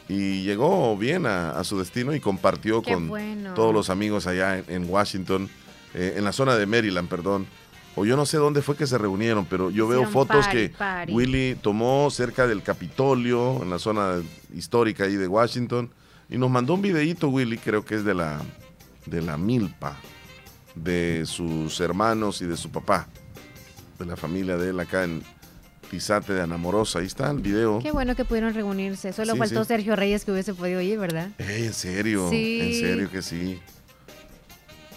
[0.10, 3.53] Y llegó bien a, a su destino y compartió Qué con bueno.
[3.53, 5.49] todos los amigos allá en, en Washington,
[5.93, 7.45] eh, en la zona de Maryland, perdón.
[7.97, 10.70] O yo no sé dónde fue que se reunieron, pero yo veo fotos party, que
[10.70, 11.12] party.
[11.12, 14.22] Willy tomó cerca del Capitolio, en la zona
[14.55, 15.89] histórica ahí de Washington,
[16.30, 18.39] y nos mandó un videíto, Willy, creo que es de la,
[19.08, 19.97] de la milpa,
[20.84, 23.07] de sus hermanos y de su papá,
[23.99, 25.23] de la familia de él acá en
[25.89, 26.99] Pisate de Anamorosa.
[26.99, 27.80] Ahí está el video.
[27.82, 29.13] Qué bueno que pudieron reunirse.
[29.13, 29.67] Solo Sí, faltó sí.
[29.69, 31.30] Sergio Reyes que hubiese podido ir, ¿verdad?
[31.38, 32.59] Ey, en serio, Sí.
[32.61, 33.59] en serio que sí.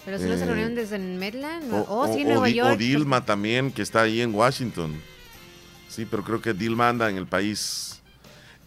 [0.03, 1.71] Pero solo se Eh, reunieron desde Maryland.
[1.73, 2.77] O, oh, sí, o- Nueva o Di- o York.
[2.79, 4.99] Dilma también, que está ahí en Washington.
[5.87, 8.01] Sí, pero creo que Dilma anda en el país.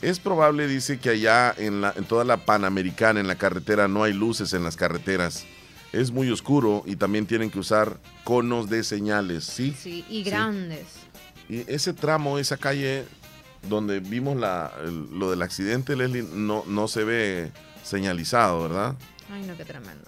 [0.03, 4.05] Es probable, dice, que allá en, la, en toda la Panamericana, en la carretera, no
[4.05, 5.45] hay luces en las carreteras.
[5.95, 9.77] Es muy oscuro y también tienen que usar conos de señales, ¿sí?
[9.81, 10.31] Sí, y Sí.
[10.31, 10.87] grandes.
[11.49, 13.05] Y ese tramo, esa calle
[13.69, 17.53] donde vimos la, el- lo del accidente, Leslie, no, no se ve
[17.85, 18.97] señalizado, ¿verdad?
[19.31, 20.05] Ay, no, qué tremendo.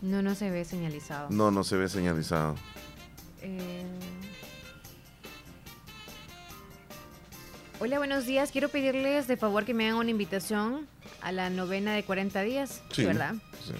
[0.00, 1.28] No, no se ve señalizado.
[1.30, 2.56] No, no se ve señalizado.
[3.42, 3.84] Eh,
[7.80, 8.50] Hola, buenos días.
[8.52, 10.86] Quiero pedirles de favor que me hagan una invitación
[11.20, 13.34] a la novena de 40 días, Sí, ¿verdad?
[13.64, 13.72] sí.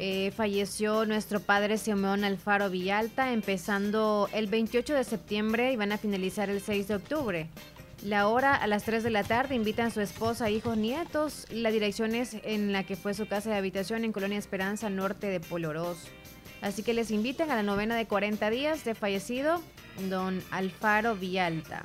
[0.00, 5.98] Eh, falleció nuestro padre Simeón Alfaro Villalta, empezando el 28 de septiembre y van a
[5.98, 7.48] finalizar el 6 de octubre.
[8.04, 11.46] La hora a las 3 de la tarde invitan a su esposa, hijos, nietos.
[11.50, 15.26] La dirección es en la que fue su casa de habitación en Colonia Esperanza, norte
[15.26, 15.98] de Polorós.
[16.60, 19.60] Así que les invitan a la novena de 40 días de fallecido,
[20.08, 21.82] don Alfaro Villalta.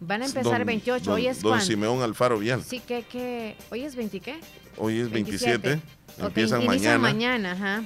[0.00, 1.04] Van a empezar el Don- 28.
[1.04, 1.60] don- Hoy es Don?
[1.60, 2.64] Simeón Alfaro Vial.
[2.64, 4.40] Sí, que, que hoy es 20 qué?
[4.76, 5.58] Hoy es 27.
[5.58, 5.97] 27.
[6.20, 6.98] Ok, Empiezan mañana.
[6.98, 7.82] mañana, ajá.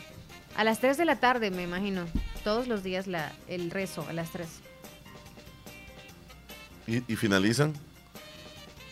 [0.57, 2.05] A las 3 de la tarde, me imagino.
[2.45, 4.49] Todos los días la, el rezo, a las 3.
[6.87, 7.73] ¿Y, y finalizan?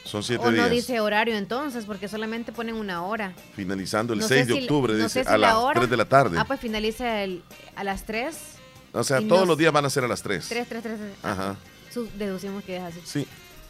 [0.05, 0.71] Son siete O no días.
[0.71, 3.33] dice horario entonces, porque solamente ponen una hora.
[3.55, 5.81] Finalizando el No 6 sé de si- octubre, no dice, si a la las hora-
[5.81, 6.37] 3 de la tarde.
[6.39, 7.43] Ah, pues finaliza el-
[7.77, 8.37] a las 3.
[8.93, 10.49] o sea, todos nos- los días van a ser a las 3.
[10.49, 10.99] 3, 3, 3.
[11.23, 11.57] Ajá.
[12.17, 13.01] deducimos que es así.
[13.05, 13.27] Sí,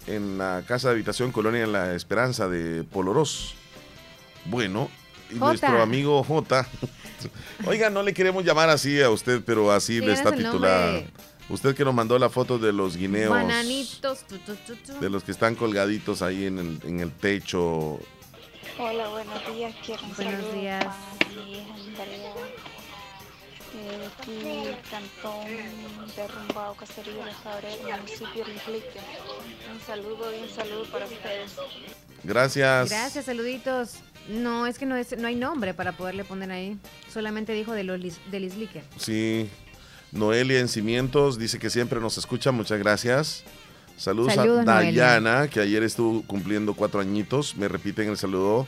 [0.07, 3.55] en la casa de habitación Colonia La Esperanza de Polorós.
[4.47, 4.91] Bueno,
[5.31, 5.47] y Jota.
[5.47, 6.67] nuestro amigo J.
[7.67, 11.09] Oiga, no le queremos llamar así a usted, pero así le está nombre.
[11.49, 14.21] Usted que nos mandó la foto de los guineos, Bananitos.
[14.29, 15.01] tu, tu, tu, tu.
[15.01, 17.99] de los que están colgaditos ahí en el, en el techo.
[18.79, 19.75] Hola, buenos días.
[19.85, 20.85] Quiero un Buenos saludo días.
[20.85, 22.35] para mi hija Andrea,
[23.75, 29.01] eh, aquí Cantón Derrumbado, Caserío de Jabrera, municipio de Iglique.
[29.73, 31.53] Un saludo y un saludo para ustedes.
[32.23, 32.91] Gracias.
[32.91, 33.95] Gracias, saluditos.
[34.31, 36.79] No, es que no, es, no hay nombre para poderle poner ahí.
[37.13, 38.01] Solamente dijo de los
[38.31, 38.51] del.
[38.97, 39.49] Sí.
[40.13, 43.45] Noelia en Cimientos dice que siempre nos escucha, muchas gracias.
[43.97, 45.05] Saludos, Saludos, a Noelia.
[45.05, 47.57] Dayana, que ayer estuvo cumpliendo cuatro añitos.
[47.57, 48.67] Me repiten el saludo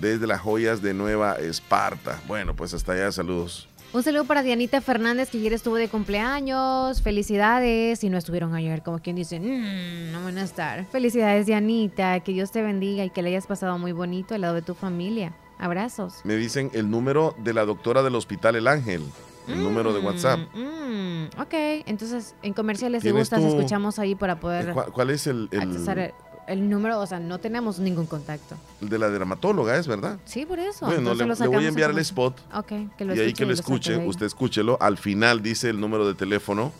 [0.00, 2.20] desde las joyas de Nueva Esparta.
[2.26, 3.68] Bueno, pues hasta allá, saludos.
[3.92, 7.02] Un saludo para Dianita Fernández, que ayer estuvo de cumpleaños.
[7.02, 7.98] Felicidades.
[7.98, 10.86] Si no estuvieron ayer, como quien dice, "Mm, no van a estar.
[10.86, 12.20] Felicidades, Dianita.
[12.20, 14.74] Que Dios te bendiga y que le hayas pasado muy bonito al lado de tu
[14.74, 15.32] familia.
[15.58, 16.20] Abrazos.
[16.24, 19.02] Me dicen el número de la doctora del Hospital El Ángel,
[19.48, 20.38] el número de WhatsApp.
[20.54, 21.52] Mm, ok,
[21.86, 25.60] entonces en comerciales si ¿Tienes gustas, escuchamos ahí para poder ¿Cuál, cuál es el, el-
[25.62, 26.14] accesar
[26.52, 27.00] el, número.
[27.00, 28.56] O sea, no tenemos ningún contacto.
[28.80, 30.18] el de la dermatóloga, es verdad?
[30.24, 30.86] Sí, por eso.
[30.86, 32.40] Bueno, le, voy a enviar el spot.
[32.54, 34.76] Ok, que lo y ahí que lo escuche, usted escúchelo.
[34.80, 36.72] Al final dice el número de teléfono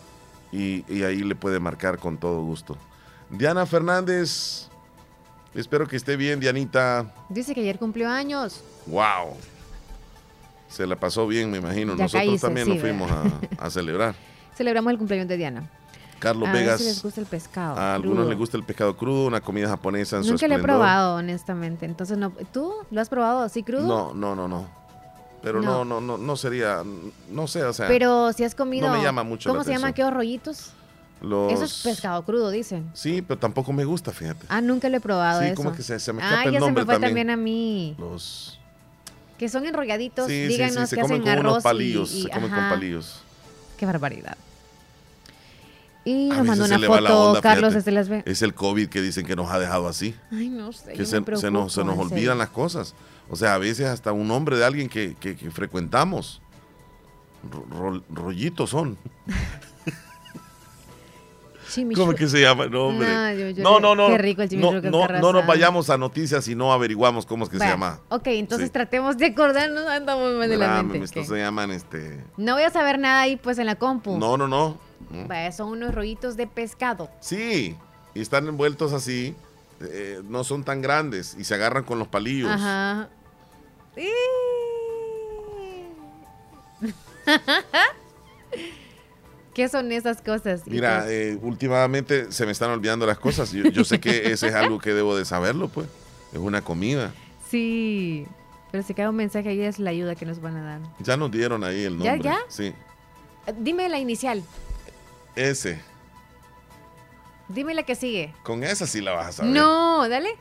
[0.53, 2.77] y, y ahí le puede marcar con todo gusto.
[3.31, 4.69] Diana Fernández,
[5.55, 7.15] espero que esté bien, Dianita.
[7.29, 8.63] Dice que ayer cumplió años.
[8.87, 9.37] ¡Wow!
[10.69, 11.97] Se la pasó bien, me imagino.
[11.97, 13.25] Ya Nosotros también sí, nos fuimos a,
[13.59, 14.15] a celebrar.
[14.57, 15.71] Celebramos el cumpleaños de Diana.
[16.21, 16.79] Carlos a Vegas.
[16.79, 17.77] si les gusta el pescado.
[17.77, 18.29] a algunos crudo.
[18.31, 21.87] les gusta el pescado crudo, una comida japonesa en su Nunca lo he probado, honestamente.
[21.87, 23.87] Entonces, no, ¿tú lo has probado así crudo?
[23.89, 24.69] No, no, no, no.
[25.43, 26.01] Pero no, No.
[26.01, 26.83] no, no, sería,
[27.31, 27.89] no sé, o sea.
[27.89, 28.87] Pero si has comido.
[28.89, 30.73] no me llama mucho ¿Cómo la se llama aquellos rollitos?
[31.23, 31.53] los...
[31.53, 32.91] Eso es pescado crudo, dicen.
[32.95, 34.47] Sí, pero tampoco me gusta, fíjate.
[34.49, 35.41] Ah, nunca lo he probado.
[35.41, 35.55] Sí, eso.
[35.57, 37.27] como que se- se me Ah, escapa el ya nombre se me fue también.
[37.27, 37.95] también a mí.
[37.99, 38.59] Los...
[39.39, 40.27] Que son enrolladitos.
[40.27, 42.29] Sí, sí, díganos sí, se que comen hacen con arroz unos palillos, y, y- se
[42.31, 43.23] comen con palillos.
[43.79, 44.37] Qué barbaridad.
[46.05, 48.25] Y A nos mandó una foto onda, Carlos desde Las Vegas.
[48.27, 50.15] Es el COVID que dicen que nos ha dejado así.
[50.33, 50.93] Ay, no sé.
[50.95, 51.41] que se, nos,
[51.73, 52.95] se nos olvidan las cosas.
[53.29, 56.41] O sea, a veces hasta un nombre de alguien que, que- que frecuentamos.
[57.51, 58.97] Ro- ro- rollitos son.
[61.97, 62.67] ¿Cómo que se llama?
[62.67, 63.09] No, hombre.
[63.09, 64.09] No, yo- yo no, no, no.
[64.09, 67.27] qué rico el no, chimichurri no, carne no nos vayamos a noticias y no averiguamos
[67.27, 68.01] cómo es que se llama.
[68.09, 68.73] Ok, entonces Sí.
[68.73, 69.87] tratemos de acordarnos.
[69.87, 71.05] Andamos mal de la mente.
[71.05, 71.35] estos ok.
[71.35, 72.25] se llaman este.
[72.37, 74.19] No voy a saber nada ahí pues en la compu.
[74.19, 74.79] No, no, no.
[75.11, 75.27] no.
[75.29, 77.11] Vaya, son unos rollitos de pescado.
[77.21, 77.77] Sí,
[78.15, 79.35] y están envueltos así.
[79.83, 82.51] eh, no son tan grandes y se agarran con los palillos.
[82.51, 83.09] Ajá.
[89.55, 90.63] ¿Qué son esas cosas?
[90.67, 91.11] Mira, hijos?
[91.11, 93.51] eh, últimamente se me están olvidando las cosas.
[93.53, 95.89] Yo, yo sé que ese es algo que debo de saberlo, pues.
[96.33, 97.13] Es una comida.
[97.51, 98.27] Sí.
[98.71, 100.81] Pero si queda un mensaje ahí es la ayuda que nos van a dar.
[101.01, 102.31] Ya nos dieron ahí el ¿Ya, nombre.
[102.31, 102.39] ya?
[102.49, 102.73] Sí,
[103.47, 104.43] Eh, Dime la inicial.
[105.35, 105.81] ese.
[107.49, 108.33] Dime la que sigue.
[108.45, 109.53] Con esa sí la vas a saber.
[109.53, 110.37] No, dale.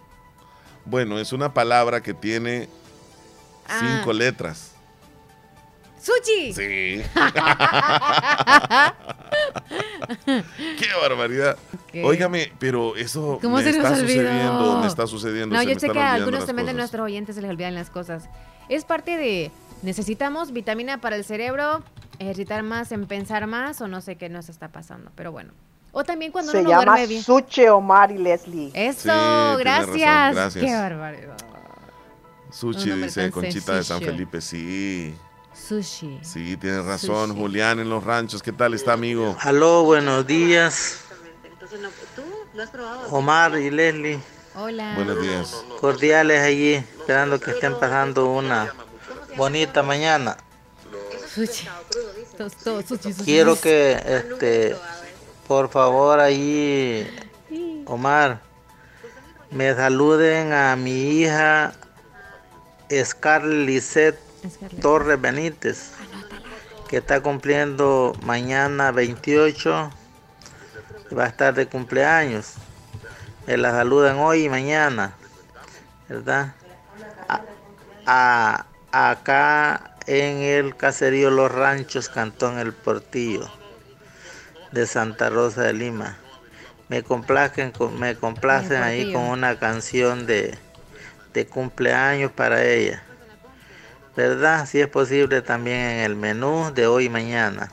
[0.86, 2.70] Bueno, es una palabra que tiene
[3.68, 3.80] Ah.
[3.98, 4.69] cinco letras.
[6.00, 6.54] ¡Sushi!
[6.54, 7.02] Sí.
[10.26, 11.58] ¡Qué barbaridad!
[11.74, 11.96] Ok.
[12.04, 14.08] Óigame, pero eso ¿Cómo me se nos está olvidó?
[14.08, 15.56] sucediendo, me está sucediendo.
[15.56, 16.78] No, se yo me sé que a algunos también de cosas.
[16.78, 18.30] nuestros oyentes se les olvidan las cosas.
[18.70, 21.84] Es parte de necesitamos vitamina para el cerebro,
[22.20, 25.52] ejercitar más en pensar más o no sé qué nos está pasando, pero bueno.
[25.92, 27.24] O también cuando Se uno llama duerme bien.
[27.24, 28.72] Suche Omar y Leslie.
[28.76, 29.02] Eso,
[29.58, 30.36] Sí, gracias.
[30.36, 30.64] gracias.
[30.66, 31.38] Qué barbaridad.
[32.52, 34.12] Sushi, dice Conchita de San sencillo.
[34.12, 35.16] Felipe, sí.
[35.70, 36.20] Sushi.
[36.24, 38.42] Sí, tienes razón, Julián en los ranchos.
[38.42, 39.38] ¿Qué tal está, amigo?
[39.42, 41.02] Aló, buenos días.
[43.12, 44.20] Omar y Leslie.
[44.56, 44.96] Hola.
[44.96, 45.64] Buenos días.
[45.80, 48.74] Cordiales allí, esperando que estén pasando una
[49.38, 50.38] bonita mañana.
[51.36, 51.68] Sushi.
[53.24, 54.76] Quiero que, este,
[55.48, 57.06] por favor, allí,
[57.86, 58.42] Omar,
[59.52, 61.74] me saluden a mi hija
[62.92, 64.29] Scarlett Lisette
[64.82, 65.92] Torres Benítez,
[66.88, 69.92] que está cumpliendo mañana 28,
[71.18, 72.54] va a estar de cumpleaños.
[73.48, 75.14] Me la saludan hoy y mañana,
[76.08, 76.54] ¿verdad?
[77.28, 77.42] A-
[78.92, 83.50] a- acá en el caserío Los Ranchos, Cantón El Portillo,
[84.72, 86.18] de Santa Rosa de Lima.
[86.88, 90.58] Me complacen, me complacen ahí con una canción de,
[91.34, 93.04] de cumpleaños para ella.
[94.16, 94.68] ¿Verdad?
[94.68, 97.72] Si es posible también en el menú de hoy y mañana.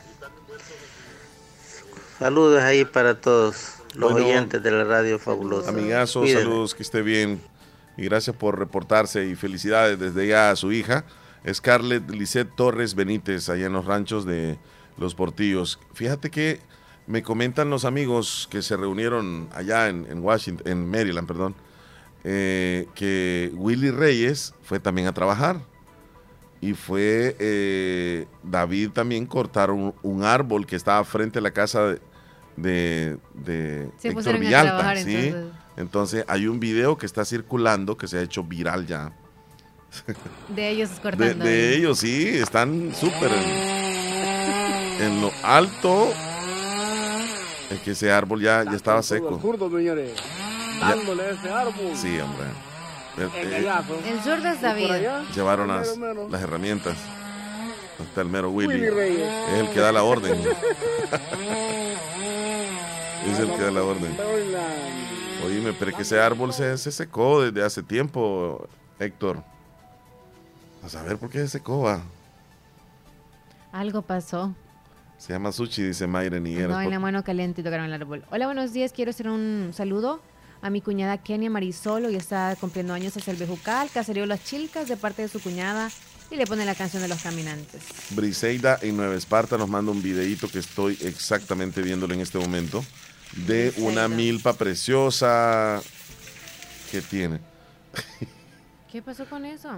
[2.18, 5.70] Saludos ahí para todos los Bueno, oyentes de la radio fabulosa.
[5.70, 7.40] Amigazo, saludos, que esté bien.
[7.96, 11.04] Y gracias por reportarse y felicidades desde ya a su hija,
[11.50, 14.58] Scarlett Lisette Torres Benítez, allá en los ranchos de
[14.98, 15.78] Los Portillos.
[15.94, 16.60] Fíjate que
[17.06, 21.54] me comentan los amigos que se reunieron allá en, en Washington, en Maryland, perdón,
[22.24, 25.60] eh, que Willy Reyes fue también a trabajar.
[26.66, 31.82] Y fue eh, David también cortar un, un árbol que estaba frente a la casa
[31.86, 32.00] de,
[32.56, 34.68] de, de Se Héctor Villalta.
[34.70, 35.14] trabajar, ¿sí?
[35.16, 35.52] entonces.
[35.76, 39.12] Entonces hay un video que está circulando que se ha hecho viral ya.
[40.48, 41.44] De ellos cortando.
[41.44, 46.08] de ellos, sí, están súper en, en lo alto.
[47.70, 49.38] Es que ese árbol ya, ya estaba seco.
[49.70, 50.12] Señores.
[50.80, 51.92] Ya- Dándole a ese árbol.
[51.94, 52.46] Sí, hombre.
[53.16, 53.30] El.
[53.34, 53.64] El Y
[54.60, 54.90] David.
[54.90, 56.96] allá, llevaron las, las herramientas.
[57.98, 58.74] Hasta el mero Willy.
[58.74, 59.28] Willy Reyes.
[59.52, 60.38] Es el que da la orden.
[63.26, 64.14] es el que da la orden.
[65.46, 69.42] Oíme, pero que ese árbol se, se secó desde hace tiempo, Héctor.
[70.84, 72.02] A saber por qué se secó, va.
[73.72, 74.54] Algo pasó.
[75.16, 76.70] Se llama Sushi, dice Mayra Nigueras.
[76.70, 78.24] No, en la mano caliente y tocaron el árbol.
[78.30, 78.92] Hola, buenos días.
[78.92, 80.20] Quiero hacer un saludo
[80.62, 82.06] a mi cuñada Kenia Marisol.
[82.06, 85.90] Hoy está cumpliendo años hacia el Bejucal, Caserío Las Chilcas, de parte de su cuñada.
[86.30, 87.84] Y le pone la canción de los caminantes.
[88.10, 92.84] Briseida en Nueva Esparta nos manda un videíto que estoy exactamente viéndolo en este momento
[93.46, 95.80] de una milpa preciosa
[96.90, 97.38] que tiene.
[98.90, 99.70] ¿Qué pasó con eso?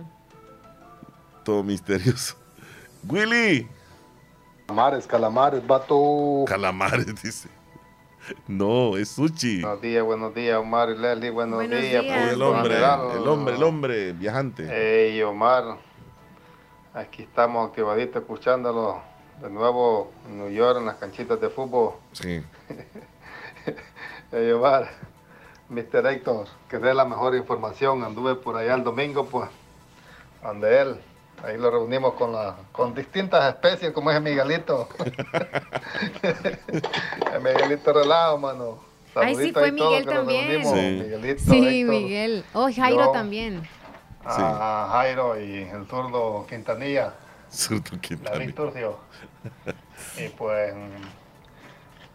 [1.44, 2.36] Todo misterioso.
[3.06, 3.68] Willy.
[4.66, 6.44] Calamares, calamares, vato.
[6.46, 7.48] Calamares, dice.
[8.46, 9.62] No, es sushi.
[9.62, 12.02] Buenos días, buenos días, Omar y Leslie, buenos, Buenos días.
[12.02, 12.32] días.
[12.32, 14.66] el hombre, el hombre, el hombre, viajante.
[14.70, 15.78] Hey, Omar,
[16.94, 19.00] aquí estamos activaditos escuchándolo
[19.40, 21.94] de nuevo en New York en las canchitas de fútbol.
[22.12, 22.42] Sí.
[24.30, 24.90] Hey, Omar,
[25.70, 26.06] Mr.
[26.06, 28.04] Héctor, que dé la mejor información.
[28.04, 29.48] Anduve por allá el domingo, pues,
[30.42, 31.00] donde él.
[31.44, 34.88] Ahí lo reunimos con, la, con distintas especies, como es el Miguelito.
[37.32, 38.78] el Miguelito relajo, mano.
[39.14, 40.48] Ay, sí, Saludito fue Miguel que nos también.
[40.48, 40.72] reunimos.
[40.74, 40.80] Sí.
[41.02, 42.44] Miguelito, Sí, Héctor, Miguel.
[42.54, 43.68] Oh, Jairo yo, también.
[44.24, 47.14] A Jairo y el zurdo Quintanilla.
[47.50, 48.54] Zurdo David Quintanilla.
[48.54, 48.98] Turcio.
[50.18, 50.74] Y pues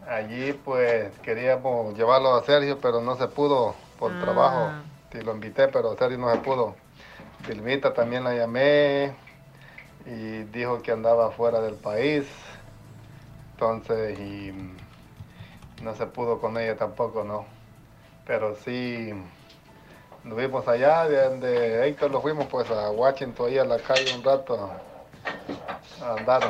[0.08, 4.20] allí pues queríamos llevarlo a Sergio, pero no se pudo por Ah.
[4.22, 4.70] trabajo.
[5.12, 6.76] Sí, lo invité, pero Sergio no se pudo.
[7.46, 9.14] Vilmita también la llamé
[10.06, 12.26] y dijo que andaba fuera del país.
[13.52, 14.18] Entonces,
[15.82, 17.44] no se pudo con ella tampoco, ¿no?
[18.26, 19.12] Pero sí,
[20.24, 24.24] Estuvimos allá, de donde Héctor lo fuimos pues a Washington, ahí a la calle un
[24.24, 24.70] rato,
[26.00, 26.40] a andar,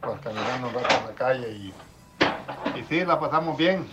[0.00, 1.74] pues caminando un rato en la calle y,
[2.80, 3.86] y sí, la pasamos bien.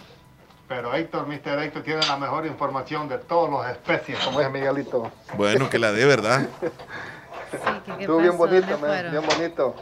[0.68, 1.60] Pero Héctor, Mr.
[1.60, 5.12] Héctor, tiene la mejor información de todas las especies, como es Miguelito.
[5.38, 6.48] Bueno, que la dé, ¿verdad?
[8.00, 9.76] Estuvo bien bonito, man, bien bonito.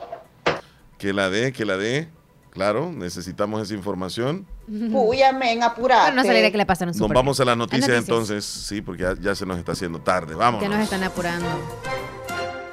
[0.97, 2.09] Que la dé, que la dé.
[2.51, 4.45] Claro, necesitamos esa información.
[4.67, 6.11] Uy, amén, apurate.
[6.11, 7.97] Bueno, no se le que le pasaron Nos vamos a noticias, noticias.
[7.97, 10.35] entonces, sí, porque ya, ya se nos está haciendo tarde.
[10.35, 10.61] Vamos.
[10.61, 11.47] Ya nos están apurando.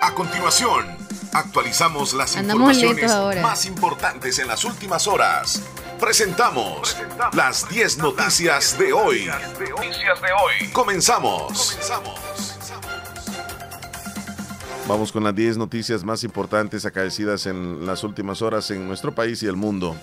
[0.01, 0.85] A continuación,
[1.33, 5.63] actualizamos las Andamos informaciones más importantes en las últimas horas.
[6.01, 6.97] Presentamos
[7.35, 9.29] las 10 noticias de hoy.
[10.73, 11.79] Comenzamos.
[14.89, 19.43] Vamos con las 10 noticias más importantes acaecidas en las últimas horas en nuestro país
[19.43, 19.95] y el mundo.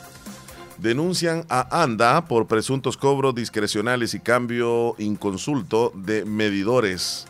[0.78, 7.26] Denuncian a ANDA por presuntos cobros discrecionales y cambio inconsulto de medidores.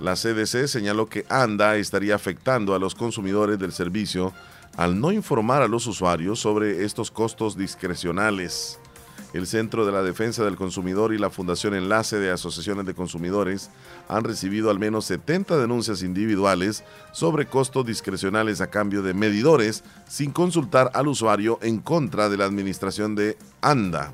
[0.00, 4.32] La CDC señaló que ANDA estaría afectando a los consumidores del servicio
[4.76, 8.78] al no informar a los usuarios sobre estos costos discrecionales.
[9.32, 13.70] El Centro de la Defensa del Consumidor y la Fundación Enlace de Asociaciones de Consumidores
[14.08, 20.32] han recibido al menos 70 denuncias individuales sobre costos discrecionales a cambio de medidores sin
[20.32, 24.12] consultar al usuario en contra de la administración de ANDA.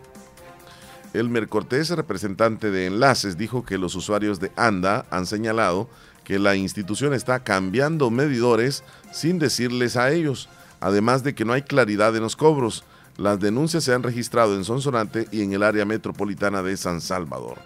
[1.15, 5.89] Elmer Cortés, representante de Enlaces, dijo que los usuarios de ANDA han señalado
[6.27, 10.49] que la institución está cambiando medidores sin decirles a ellos,
[10.81, 12.83] además de que no hay claridad en los cobros.
[13.16, 17.59] Las denuncias se han registrado en Sonsonate y en el área metropolitana de San Salvador.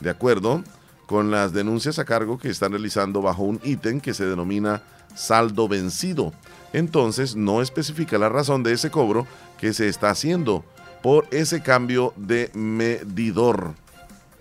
[0.00, 0.64] De acuerdo
[1.06, 4.82] con las denuncias a cargo que están realizando bajo un ítem que se denomina
[5.14, 6.32] saldo vencido.
[6.72, 9.24] Entonces no especifica la razón de ese cobro
[9.56, 10.64] que se está haciendo
[11.00, 13.74] por ese cambio de medidor.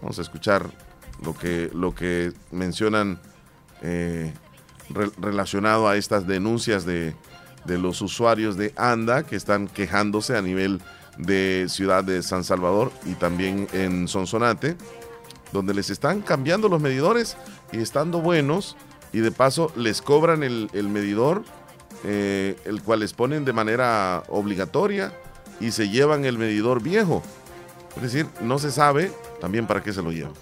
[0.02, 0.72] Vamos a escuchar
[1.24, 3.20] lo que, lo que mencionan
[3.82, 4.34] eh,
[4.90, 7.16] re- relacionado a estas denuncias de,
[7.66, 10.82] de los usuarios de ANDA que están quejándose a nivel
[11.18, 14.78] de ciudad de San Salvador y también en Sonsonate,
[15.52, 17.36] donde les están cambiando los medidores
[17.72, 18.78] y estando buenos
[19.12, 21.44] y de paso les cobran el, el medidor,
[22.06, 25.12] eh, el cual les ponen de manera obligatoria
[25.60, 27.22] y se llevan el medidor viejo.
[27.98, 29.12] Es decir, no se sabe
[29.42, 30.34] también para qué se lo llevan.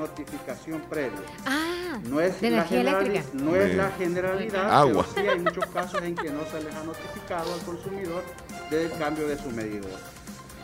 [0.00, 1.20] Notificación previa.
[1.46, 3.22] Ah, no es, de la, eléctrica.
[3.34, 5.04] no es la generalidad, agua.
[5.14, 8.22] pero sí hay muchos casos en que no se les ha notificado al consumidor
[8.70, 9.98] del cambio de su medidor.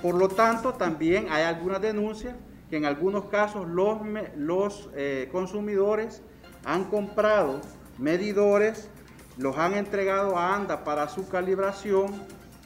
[0.03, 2.35] Por lo tanto, también hay algunas denuncias
[2.71, 3.99] que en algunos casos los,
[4.37, 6.23] los eh, consumidores
[6.65, 7.61] han comprado
[7.99, 8.89] medidores,
[9.37, 12.13] los han entregado a ANDA para su calibración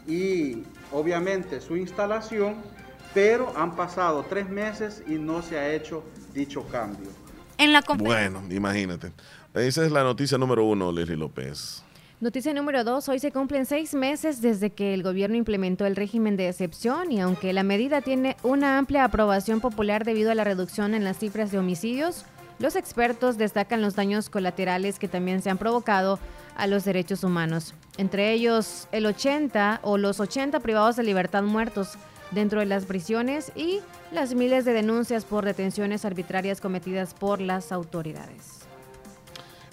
[0.07, 2.57] y obviamente su instalación,
[3.13, 6.03] pero han pasado tres meses y no se ha hecho
[6.33, 7.09] dicho cambio.
[7.59, 9.13] En la Bueno, imagínate.
[9.55, 11.83] Esa es la noticia número uno, Leslie López.
[12.21, 16.37] Noticia número dos, hoy se cumplen seis meses desde que el gobierno implementó el régimen
[16.37, 20.95] de excepción y aunque la medida tiene una amplia aprobación popular debido a la reducción
[20.95, 22.27] en las cifras de homicidios,
[22.59, 26.19] los expertos destacan los daños colaterales que también se han provocado
[26.59, 27.73] a los derechos humanos.
[27.97, 31.97] Entre ellos, el 80 o los 80 privados de libertad muertos
[32.31, 33.81] dentro de las prisiones y
[34.13, 38.61] las miles de denuncias por detenciones arbitrarias cometidas por las autoridades.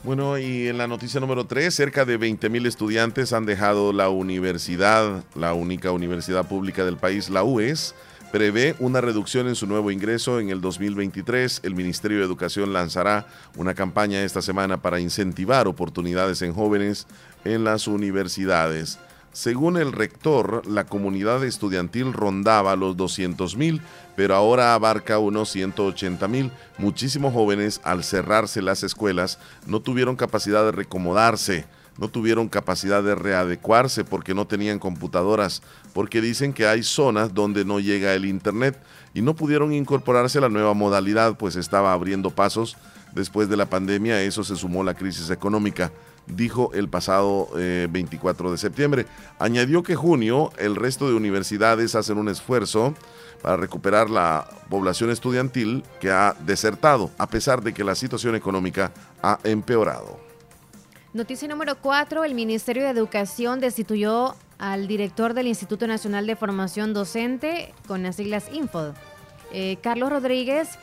[0.04, 4.10] Bueno, y en la noticia número 3, cerca de 20 mil estudiantes han dejado la
[4.10, 7.96] universidad, la única universidad pública del país, la UES.
[8.32, 11.62] Prevé una reducción en su nuevo ingreso en el 2023.
[11.64, 17.08] El Ministerio de Educación lanzará una campaña esta semana para incentivar oportunidades en jóvenes
[17.46, 19.00] en las universidades.
[19.38, 23.84] Según el rector, la comunidad estudiantil rondaba los 200 mil,
[24.16, 26.52] pero ahora abarca unos 180 mil.
[26.80, 31.66] Muchísimos jóvenes, al cerrarse las escuelas, no tuvieron capacidad de recomodarse,
[32.00, 35.62] no tuvieron capacidad de readecuarse porque no tenían computadoras,
[35.94, 38.82] porque dicen que hay zonas donde no llega el Internet
[39.14, 42.76] y no pudieron incorporarse a la nueva modalidad, pues estaba abriendo pasos.
[43.14, 45.92] Después de la pandemia, eso se sumó la crisis económica
[46.28, 49.06] dijo el pasado eh, 24 de septiembre.
[49.40, 52.94] Añadió que junio el resto de universidades hacen un esfuerzo
[53.42, 58.92] para recuperar la población estudiantil que ha desertado, a pesar de que la situación económica
[59.22, 60.20] ha empeorado.
[61.14, 62.24] Noticia número 4.
[62.24, 68.18] El Ministerio de Educación destituyó al director del Instituto Nacional de Formación Docente, con las
[68.18, 68.94] siglas Info,
[69.52, 70.78] eh, Carlos Rodríguez,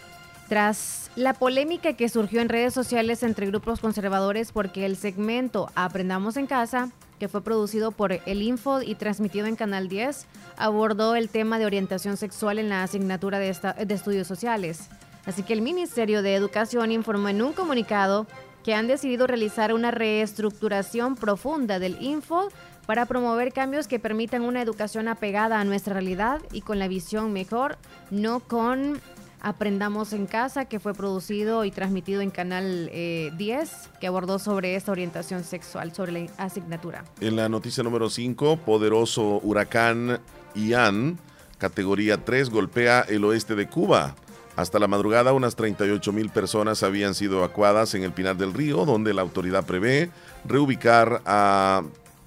[0.48, 6.36] tras la polémica que surgió en redes sociales entre grupos conservadores porque el segmento Aprendamos
[6.36, 10.26] en Casa, que fue producido por el Info y transmitido en Canal 10,
[10.56, 14.88] abordó el tema de orientación sexual en la asignatura de, esta- estudios sociales.
[15.24, 18.26] Así que el Ministerio de Educación informó en un comunicado
[18.64, 22.48] que han decidido realizar una reestructuración profunda del Info
[22.86, 27.32] para promover cambios que permitan una educación apegada a nuestra realidad y con la visión
[27.32, 27.78] mejor,
[28.10, 29.00] no con
[29.44, 34.74] Aprendamos en Casa, que fue producido y transmitido en Canal eh, 10, que abordó sobre
[34.74, 37.04] esta orientación sexual, sobre la asignatura.
[37.20, 40.18] En la noticia número 5, poderoso huracán
[40.54, 41.18] Ian,
[41.58, 44.14] categoría 3, golpea el oeste de Cuba.
[44.56, 48.86] Hasta la madrugada, unas 38 mil personas habían sido evacuadas en el Pinar del Río,
[48.86, 50.08] donde la autoridad prevé
[50.46, 51.82] reubicar a,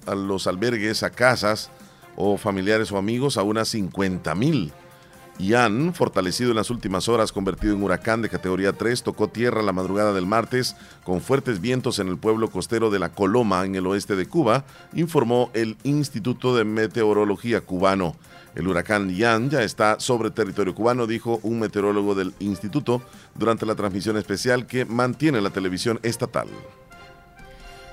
[0.06, 1.68] a los albergues, a casas
[2.14, 4.72] o familiares o amigos a unas 50 mil.
[5.38, 9.72] Ian, fortalecido en las últimas horas, convertido en huracán de categoría 3, tocó tierra la
[9.72, 10.74] madrugada del martes
[11.04, 14.64] con fuertes vientos en el pueblo costero de La Coloma, en el oeste de Cuba,
[14.94, 18.16] informó el Instituto de Meteorología cubano.
[18.56, 23.02] El huracán Ian ya está sobre territorio cubano, dijo un meteorólogo del instituto
[23.36, 26.48] durante la transmisión especial que mantiene la televisión estatal.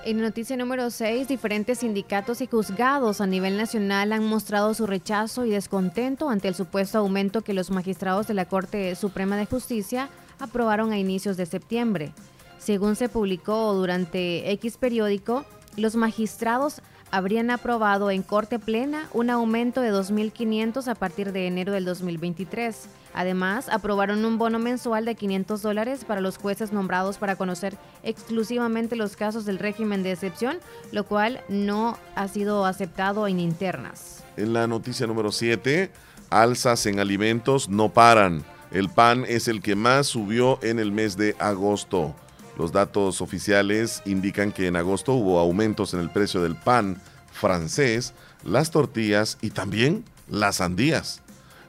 [0.06, 5.46] En noticia número 6, diferentes sindicatos y juzgados a nivel nacional han mostrado su rechazo
[5.46, 10.10] y descontento ante el supuesto aumento que los magistrados de la Corte Suprema de Justicia
[10.38, 12.12] aprobaron a inicios de septiembre.
[12.60, 15.44] Según se publicó durante X periódico,
[15.76, 21.72] los magistrados habrían aprobado en Corte Plena un aumento de 2.500 a partir de enero
[21.72, 22.88] del 2023.
[23.14, 28.96] Además, aprobaron un bono mensual de 500 dólares para los jueces nombrados para conocer exclusivamente
[28.96, 30.58] los casos del régimen de excepción,
[30.92, 34.24] lo cual no ha sido aceptado en internas.
[34.36, 35.92] En la noticia número 7,
[36.30, 38.44] alzas en alimentos no paran.
[38.72, 42.14] El pan es el que más subió en el mes de agosto.
[42.58, 47.02] Los datos oficiales indican que en agosto hubo aumentos en el precio del pan
[47.32, 51.22] francés, las tortillas y también las sandías.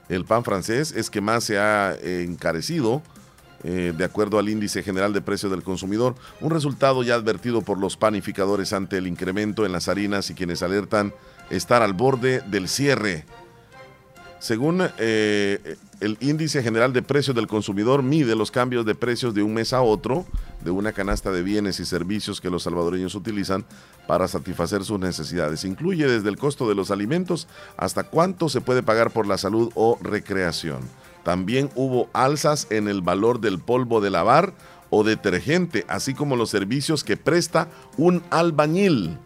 [0.09, 3.01] El pan francés es que más se ha eh, encarecido
[3.63, 7.79] eh, de acuerdo al índice general de precios del consumidor, un resultado ya advertido por
[7.79, 11.13] los panificadores ante el incremento en las harinas y quienes alertan
[11.49, 13.25] estar al borde del cierre.
[14.39, 19.41] Según eh, el índice general de precios del consumidor mide los cambios de precios de
[19.41, 20.25] un mes a otro
[20.63, 23.65] de una canasta de bienes y servicios que los salvadoreños utilizan
[24.07, 25.63] para satisfacer sus necesidades.
[25.63, 29.71] Incluye desde el costo de los alimentos hasta cuánto se puede pagar por la salud
[29.73, 30.81] o recreación.
[31.23, 34.53] También hubo alzas en el valor del polvo de lavar
[34.89, 39.17] o detergente, así como los servicios que presta un albañil.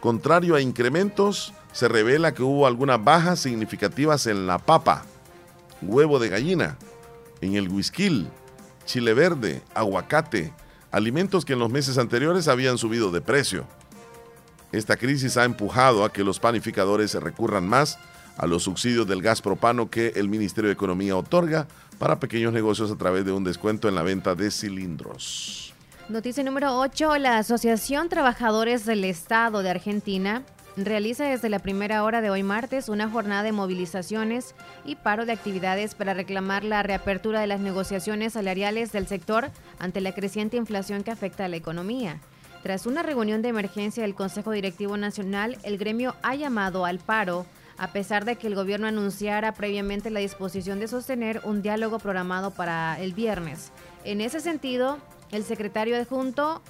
[0.00, 5.04] Contrario a incrementos, se revela que hubo algunas bajas significativas en la papa,
[5.82, 6.78] huevo de gallina,
[7.42, 8.26] en el whisky,
[8.86, 10.54] chile verde, aguacate,
[10.90, 13.66] alimentos que en los meses anteriores habían subido de precio.
[14.72, 17.98] Esta crisis ha empujado a que los panificadores se recurran más
[18.38, 21.68] a los subsidios del gas propano que el Ministerio de Economía otorga
[21.98, 25.74] para pequeños negocios a través de un descuento en la venta de cilindros.
[26.08, 27.18] Noticia número 8.
[27.18, 30.42] La Asociación Trabajadores del Estado de Argentina
[30.76, 34.54] realiza desde la primera hora de hoy martes una jornada de movilizaciones
[34.84, 40.00] y paro de actividades para reclamar la reapertura de las negociaciones salariales del sector ante
[40.00, 42.20] la creciente inflación que afecta a la economía.
[42.62, 47.46] Tras una reunión de emergencia del Consejo Directivo Nacional, el gremio ha llamado al paro
[47.78, 52.50] a pesar de que el gobierno anunciara previamente la disposición de sostener un diálogo programado
[52.50, 53.70] para el viernes.
[54.04, 54.98] En ese sentido,
[55.30, 56.62] el secretario adjunto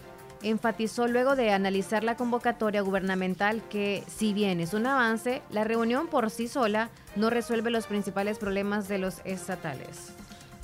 [0.50, 6.06] enfatizó luego de analizar la convocatoria gubernamental que, si bien es un avance, la reunión
[6.06, 10.12] por sí sola no resuelve los principales problemas de los estatales.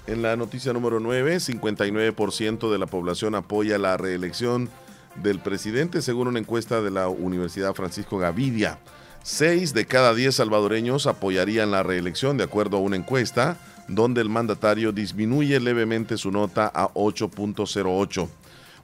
[0.06, 4.68] En la noticia número 9, 59% de la población apoya la reelección
[5.16, 8.78] del presidente, según una encuesta de la Universidad Francisco Gavidia.
[9.22, 13.56] Seis de cada diez salvadoreños apoyarían la reelección, de acuerdo a una encuesta,
[13.86, 18.28] donde el mandatario disminuye levemente su nota a 8.08.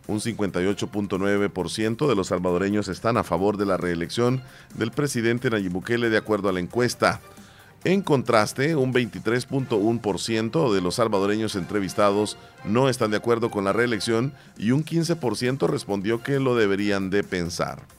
[0.08, 4.42] Un 58.9% de los salvadoreños están a favor de la reelección
[4.74, 7.20] del presidente Nayib Bukele, de acuerdo a la encuesta.
[7.84, 14.32] En contraste, un 23.1% de los salvadoreños entrevistados no están de acuerdo con la reelección
[14.56, 17.97] y un 15% respondió que lo deberían de pensar.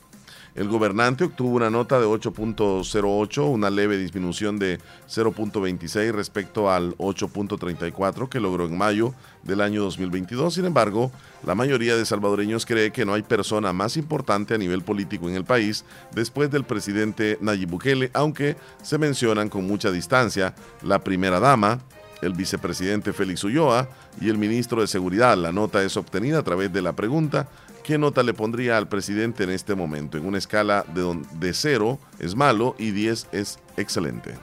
[0.55, 8.27] El gobernante obtuvo una nota de 8.08, una leve disminución de 0.26 respecto al 8.34
[8.29, 10.55] que logró en mayo del año 2022.
[10.55, 11.11] Sin embargo,
[11.45, 15.35] la mayoría de salvadoreños cree que no hay persona más importante a nivel político en
[15.35, 21.39] el país después del presidente Nayib Bukele, aunque se mencionan con mucha distancia la primera
[21.39, 21.79] dama,
[22.21, 23.87] el vicepresidente Félix Ulloa
[24.19, 25.37] y el ministro de Seguridad.
[25.37, 27.47] La nota es obtenida a través de la pregunta
[27.89, 30.19] ¿Qué nota le pondría al presidente en este momento?
[30.19, 34.35] En una escala de, de 0 es malo y 10 es excelente.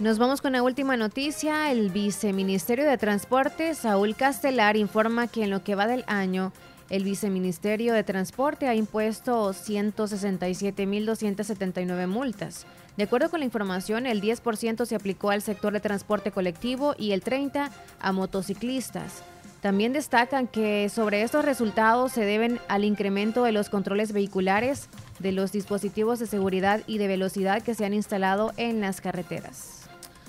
[0.00, 1.70] Nos vamos con la última noticia.
[1.70, 6.52] El viceministerio de Transporte, Saúl Castelar, informa que en lo que va del año,
[6.90, 12.66] el viceministerio de Transporte ha impuesto 167.279 multas.
[12.96, 17.12] De acuerdo con la información, el 10% se aplicó al sector de transporte colectivo y
[17.12, 17.70] el 30%
[18.00, 19.22] a motociclistas.
[19.60, 25.32] También destacan que sobre estos resultados se deben al incremento de los controles vehiculares, de
[25.32, 29.78] los dispositivos de seguridad y de velocidad que se han instalado en las carreteras.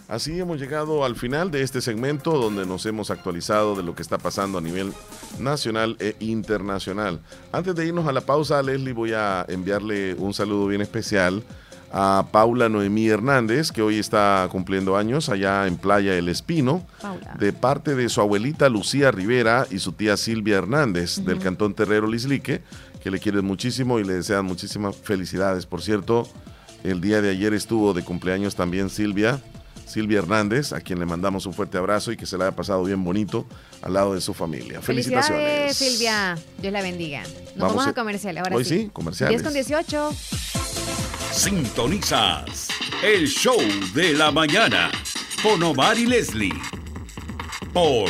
[0.08, 4.02] Así hemos llegado al final de este segmento donde nos hemos actualizado de lo que
[4.02, 4.92] está pasando a nivel
[5.38, 7.20] nacional e internacional.
[7.52, 11.44] Antes de irnos a la pausa, Leslie, voy a enviarle un saludo bien especial
[11.92, 17.36] a Paula Noemí Hernández, que hoy está cumpliendo años allá en Playa El Espino, Paula.
[17.40, 21.40] de parte de su abuelita Lucía Rivera y su tía Silvia Hernández, del.
[21.40, 22.62] Cantón Terrero Lislique,
[23.02, 25.66] que le quieren muchísimo y le desean muchísimas felicidades.
[25.66, 26.28] Por cierto,
[26.84, 29.42] el día de ayer estuvo de cumpleaños también Silvia.
[29.90, 32.84] Silvia Hernández, a quien le mandamos un fuerte abrazo y que se la haya pasado
[32.84, 33.46] bien bonito
[33.82, 34.82] al lado de su familia.
[34.82, 35.76] Felicitaciones.
[35.76, 36.38] Silvia.
[36.60, 37.22] Dios la bendiga.
[37.24, 38.82] Nos Vamos vamos, a- a comercial ahora Hoy sí.
[38.84, 39.42] sí, comerciales.
[39.42, 40.16] 10 con 18.
[41.32, 42.68] Sintonizas
[43.04, 43.58] el show
[43.94, 44.92] de la mañana
[45.42, 46.54] con Omar y Leslie
[47.74, 48.10] por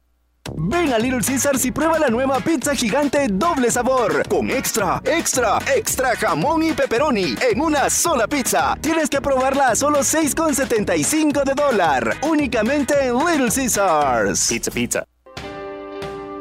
[0.57, 5.59] Ven a Little Caesars y prueba la nueva pizza gigante doble sabor con extra, extra,
[5.75, 8.75] extra jamón y pepperoni en una sola pizza.
[8.81, 12.17] Tienes que probarla a solo 6,75 de dólar.
[12.23, 14.47] Únicamente en Little Caesars.
[14.49, 15.05] Pizza, pizza.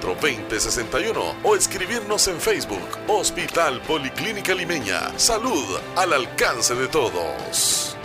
[0.00, 5.18] 2061 o escribirnos en Facebook Hospital Policlínica Limeña.
[5.18, 7.96] Salud al alcance de todos.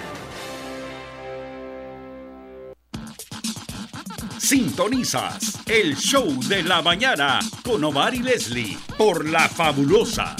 [4.37, 10.35] Sintonizas el show de la mañana con Omar y Leslie por La Fabulosa.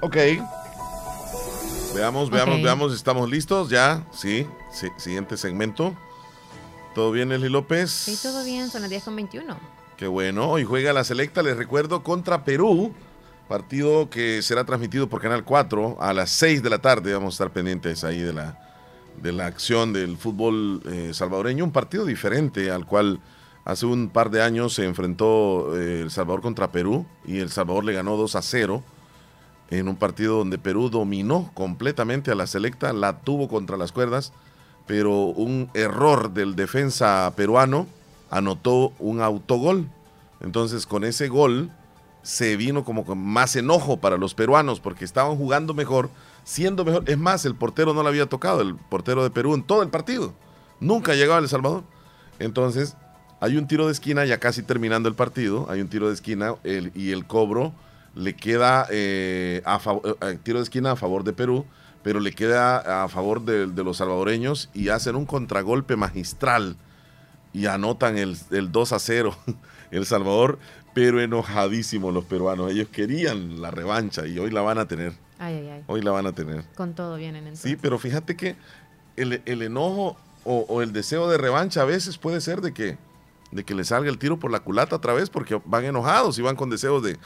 [0.00, 0.16] Ok.
[1.94, 2.94] Veamos, veamos, veamos.
[2.94, 3.70] ¿Estamos listos?
[3.70, 4.04] ¿Ya?
[4.12, 4.46] Sí.
[4.72, 4.88] sí.
[4.96, 5.96] Siguiente segmento.
[6.94, 7.90] ¿Todo bien, Leslie López?
[7.90, 9.79] Sí, todo bien, son las 10 con 21.
[10.00, 10.48] Qué bueno.
[10.48, 12.94] Hoy juega la selecta, les recuerdo, contra Perú.
[13.50, 17.12] Partido que será transmitido por Canal 4 a las 6 de la tarde.
[17.12, 18.58] Vamos a estar pendientes ahí de la,
[19.20, 21.66] de la acción del fútbol eh, salvadoreño.
[21.66, 23.20] Un partido diferente al cual
[23.66, 27.84] hace un par de años se enfrentó eh, El Salvador contra Perú y El Salvador
[27.84, 28.82] le ganó 2 a 0
[29.68, 34.32] en un partido donde Perú dominó completamente a la selecta, la tuvo contra las cuerdas,
[34.86, 37.99] pero un error del defensa peruano
[38.30, 39.88] anotó un autogol.
[40.40, 41.70] Entonces con ese gol
[42.22, 46.10] se vino como con más enojo para los peruanos porque estaban jugando mejor,
[46.44, 47.04] siendo mejor.
[47.06, 49.88] Es más, el portero no le había tocado, el portero de Perú en todo el
[49.88, 50.32] partido.
[50.80, 51.84] Nunca llegaba a El Salvador.
[52.38, 52.96] Entonces
[53.40, 56.54] hay un tiro de esquina ya casi terminando el partido, hay un tiro de esquina
[56.64, 57.72] y el cobro
[58.14, 61.64] le queda eh, a favor, eh, tiro de esquina a favor de Perú,
[62.02, 66.76] pero le queda a favor de, de los salvadoreños y hacen un contragolpe magistral
[67.52, 69.36] y anotan el, el 2 a 0.
[69.90, 70.60] El Salvador,
[70.94, 72.70] pero enojadísimos los peruanos.
[72.70, 75.14] Ellos querían la revancha y hoy la van a tener.
[75.40, 75.84] Ay, ay, ay.
[75.88, 76.62] Hoy la van a tener.
[76.76, 77.68] Con todo vienen entonces.
[77.68, 78.54] Sí, pero fíjate que
[79.16, 82.98] el, el enojo o, o el deseo de revancha a veces puede ser de que,
[83.50, 86.42] de que le salga el tiro por la culata otra vez porque van enojados y
[86.42, 87.18] van con deseos de,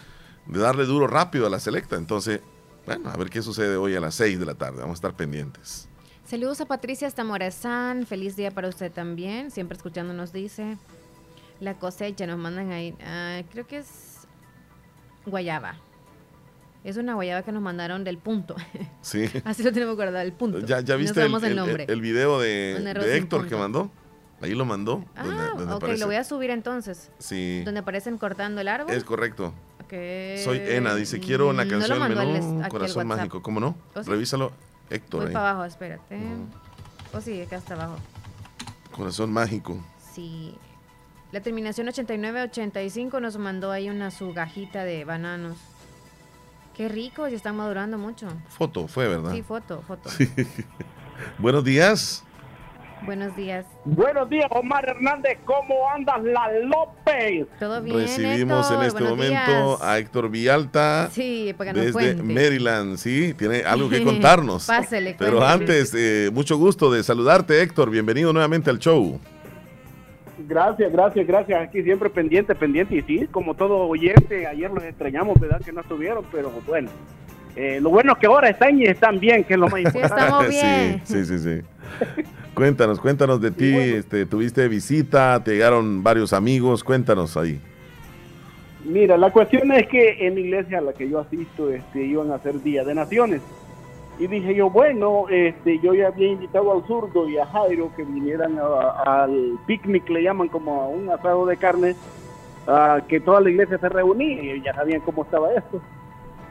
[0.47, 1.97] de darle duro rápido a la selecta.
[1.97, 2.41] Entonces,
[2.87, 4.81] bueno, a ver qué sucede hoy a las 6 de la tarde.
[4.81, 5.87] Vamos a estar pendientes.
[6.27, 8.07] Saludos a Patricia hasta Morazán.
[8.07, 9.51] Feliz día para usted también.
[9.51, 10.77] Siempre escuchándonos dice.
[11.61, 12.95] La cosecha nos mandan ahí.
[13.05, 14.27] ah, creo que es
[15.27, 15.77] guayaba.
[16.83, 18.57] Es una guayaba que nos mandaron del punto.
[19.03, 19.29] Sí.
[19.45, 20.61] Así lo tenemos guardado, el punto.
[20.61, 21.85] ¿Ya, ya viste el, nombre.
[21.87, 23.91] el video de, Héctor que mandó?
[24.41, 25.05] Ahí lo mandó.
[25.15, 26.01] Ah, donde ok, aparece.
[26.01, 27.11] lo voy a subir entonces.
[27.19, 28.91] Sí, Donde aparecen cortando el árbol.
[28.95, 29.53] es correcto.
[29.85, 29.93] Ok.
[30.43, 33.07] Soy Ena, dice, quiero una Mm, no canción menú, Corazón.
[33.07, 33.43] Mágico.
[33.43, 33.77] ¿Cómo no?
[33.95, 34.09] ¿Oh, sí?
[34.11, 34.53] Revísalo,
[34.90, 35.20] Héctor.
[35.20, 35.35] Voy ahí.
[35.35, 36.19] para abajo, espérate.
[37.12, 37.97] O sí, acá está abajo.
[38.93, 39.78] Corazón Mágico.
[40.12, 40.56] Sí.
[41.32, 45.59] La terminación 8985 nos mandó ahí una su gajita de bananos.
[46.77, 48.28] Qué rico, ya está madurando mucho.
[48.48, 49.32] Foto, fue, ¿verdad?
[49.32, 50.11] Sí, foto, foto.
[51.39, 52.24] Buenos días.
[53.06, 53.66] Buenos días.
[53.85, 55.39] Buenos días, Omar Hernández.
[55.44, 57.47] ¿Cómo andas, la López?
[57.59, 58.85] ¿Todo bien, Recibimos en Héctor?
[58.86, 59.82] este Buenos momento días.
[59.82, 61.09] a Héctor Villalta.
[61.12, 62.22] Sí, para que nos Desde cuente.
[62.35, 64.66] Maryland, sí, tiene algo que contarnos.
[64.66, 67.90] Pásele, Pero antes, eh, mucho gusto de saludarte, Héctor.
[67.90, 69.20] Bienvenido nuevamente al show.
[70.48, 71.60] Gracias, gracias, gracias.
[71.68, 72.97] Aquí siempre pendiente, pendiente.
[72.97, 75.60] Y sí, como todo oyente, ayer los extrañamos, ¿verdad?
[75.62, 76.89] Que no estuvieron, pero bueno.
[77.55, 81.01] Eh, lo bueno es que ahora están y están bien, que es lo más importante.
[81.05, 81.60] Sí, sí, sí, sí.
[82.55, 83.74] cuéntanos, cuéntanos de ti.
[83.76, 86.82] este, tuviste visita, te llegaron varios amigos.
[86.85, 87.60] Cuéntanos ahí.
[88.85, 92.31] Mira, la cuestión es que en la iglesia a la que yo asisto este, iban
[92.31, 93.40] a hacer Día de Naciones.
[94.18, 98.05] Y dije yo, bueno, este, yo ya había invitado al zurdo y a Jairo que
[98.05, 101.97] vinieran a- al picnic, le llaman como a un asado de carne,
[102.68, 105.81] ah, que toda la iglesia se reunía y ya sabían cómo estaba esto.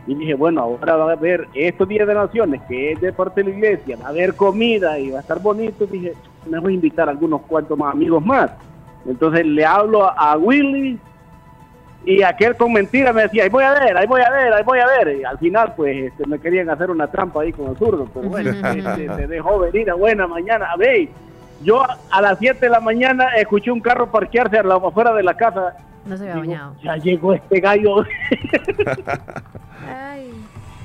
[0.05, 3.41] Y dije, bueno, ahora va a haber estos días de naciones, que es de parte
[3.41, 5.85] de la iglesia, va a haber comida y va a estar bonito.
[5.85, 6.13] Dije,
[6.45, 8.51] me voy a invitar a algunos cuantos más amigos más.
[9.05, 10.99] Entonces le hablo a, Willy
[12.05, 14.63] y aquel con mentira me decía, ahí voy a ver, ahí voy a ver, ahí
[14.63, 15.19] voy a ver.
[15.19, 18.07] Y al final, pues, este, me querían hacer una trampa ahí con el zurdo.
[18.13, 20.65] Pero bueno, este, se dejó venir a buena mañana.
[20.71, 21.07] A ver,
[21.63, 21.81] yo
[22.11, 25.35] a, las 7 de la mañana escuché un carro parquearse a la- afuera de la
[25.35, 25.75] casa.
[26.05, 26.75] No se había bañado.
[26.83, 28.03] Ya llegó este gallo.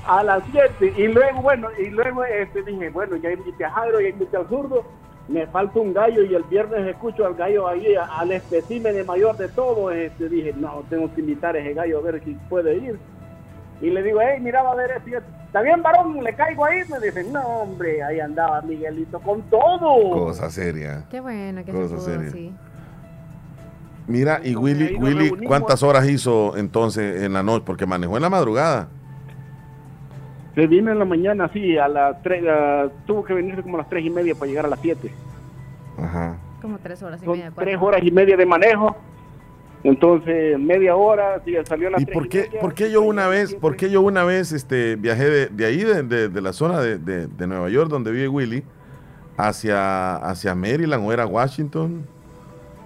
[0.07, 4.01] a las 7 y luego bueno y luego este dije bueno ya invité a Jairo
[4.01, 4.83] ya invité al zurdo
[5.27, 9.49] me falta un gallo y el viernes escucho al gallo ahí al especímen mayor de
[9.49, 12.99] todo este dije no tengo que invitar a ese gallo a ver si puede ir
[13.81, 15.29] y le digo hey mira va a ver esto y esto.
[15.45, 20.11] está bien varón le caigo ahí me dicen no hombre ahí andaba Miguelito con todo
[20.11, 21.05] Cosa seria.
[21.09, 22.27] Qué bueno que se Cosa pudo seria.
[22.29, 22.53] así.
[24.07, 25.29] Mira, y Willy, Willy.
[25.45, 27.63] ¿cuántas horas hizo entonces en la noche?
[27.65, 28.87] Porque manejó en la madrugada.
[30.55, 32.43] se vino en la mañana sí a las 3
[33.05, 35.11] tuvo que venirse como a las tres y media para llegar a las 7
[35.99, 36.37] Ajá.
[36.61, 37.51] Como tres horas y son media.
[37.53, 37.63] cuatro.
[37.71, 38.95] tres horas y media de manejo.
[39.83, 42.59] Entonces, media hora, sí, salió a las ¿Y por qué, media.
[42.59, 45.83] por qué yo una vez, por qué yo una vez este, viajé de, de ahí,
[45.83, 48.63] de, de- de la zona de, de- de Nueva York, donde vive Willy,
[49.37, 52.05] hacia, hacia Maryland o era Washington?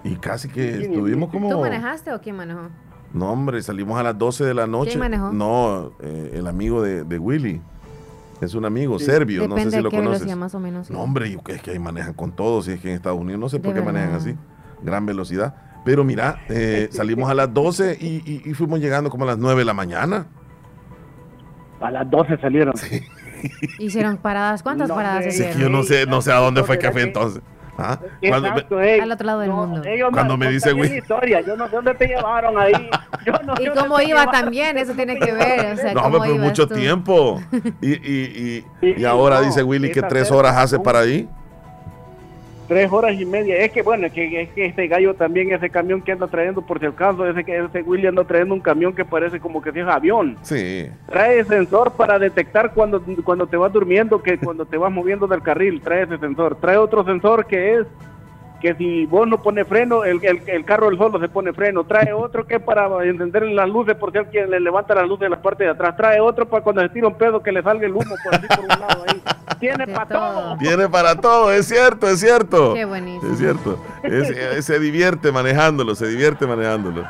[0.04, 1.48] Y casi que estuvimos como...
[1.48, 2.68] ¿Tú manejaste o quién manejó?
[3.12, 4.98] No, hombre, salimos a las 12 de la noche.
[4.98, 5.32] manejó?
[5.32, 7.60] No, eh, el amigo de, de Willy.
[8.40, 9.06] Es un amigo Sí.
[9.06, 10.20] serbio, no sé si de lo qué conoces.
[10.20, 10.92] velocidad más o menos, sí.
[10.92, 13.40] No, hombre, yo, es que ahí manejan con todo, si es que en Estados Unidos
[13.40, 14.34] no sé por qué manejan así,
[14.82, 15.54] gran velocidad.
[15.84, 19.38] Pero mira, eh, salimos a las 12 y, y- y fuimos llegando como a las
[19.38, 20.26] 9 de la mañana.
[21.80, 22.74] A las 12 salieron.
[23.78, 24.62] Hicieron paradas.
[24.62, 25.56] ¿Cuántas No paradas sé, Sí, hicieron?
[25.56, 27.42] que yo no sé, no sé a dónde fue el café entonces.
[27.76, 27.98] ¿Ah?
[28.22, 29.00] Me-.
[29.00, 29.82] Al otro lado del mundo.
[30.12, 30.96] Cuando me dice, güey.
[30.98, 32.72] historia, yo no sé dónde te llevaron ahí.
[33.26, 34.32] Yo no sé ¿Y cómo iba llevaron.
[34.32, 34.76] también?
[34.76, 35.72] Eso tiene que ver.
[35.72, 36.74] O sea, no, ¿cómo ibas mucho tú?
[36.74, 37.40] tiempo.
[37.80, 41.26] Y, y, y, y Sí, ahora no, dice Willy que tres horas hace para ahí.
[42.66, 43.56] Tres horas y media.
[43.58, 46.62] Es que bueno, es que, es que este gallo también, ese camión que anda trayendo,
[46.62, 49.72] por si acaso, ese, que ese Willy anda trayendo un camión que parece como que
[49.72, 50.36] si es avión.
[50.42, 50.88] Sí.
[51.06, 55.42] Trae sensor para detectar cuando, cuando te vas durmiendo, que cuando te vas moviendo del
[55.42, 56.56] carril, trae ese sensor.
[56.56, 57.86] Trae otro sensor que es
[58.64, 61.84] que si vos no pones freno, el, el, el carro del solo se pone freno.
[61.84, 65.20] Trae otro que es para encender las luces por si alguien le levanta las luces
[65.24, 65.94] de la parte de atrás.
[65.98, 68.46] Trae otro para cuando se tira un pedo que le salga el humo por así
[68.46, 69.22] por un lado ahí.
[69.60, 70.56] Tiene para todo.
[70.56, 72.72] Tiene para todo, es cierto, es cierto.
[72.72, 73.30] Qué buenísimo.
[73.34, 73.78] Es cierto.
[74.02, 77.04] Es- eh, se divierte manejándolo, se divierte manejándolo.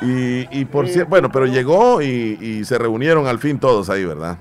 [0.00, 3.90] Y, y por Sí, cierto, bueno, pero llegó y, y se reunieron al fin todos
[3.90, 4.38] ahí, ¿verdad?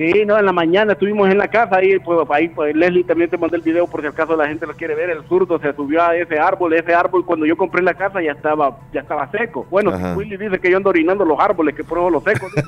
[0.00, 3.28] Sí, no, en la mañana estuvimos en la casa ahí, pues ahí pues, Leslie también
[3.28, 5.10] te mandé el video por si acaso la gente lo quiere ver.
[5.10, 8.32] El zurdo se subió a ese árbol, ese árbol cuando yo compré la casa ya
[8.32, 9.66] estaba ya estaba seco.
[9.68, 10.16] Bueno, Ajá.
[10.16, 12.50] Willy dice que yo ando orinando los árboles, que pruebo los secos.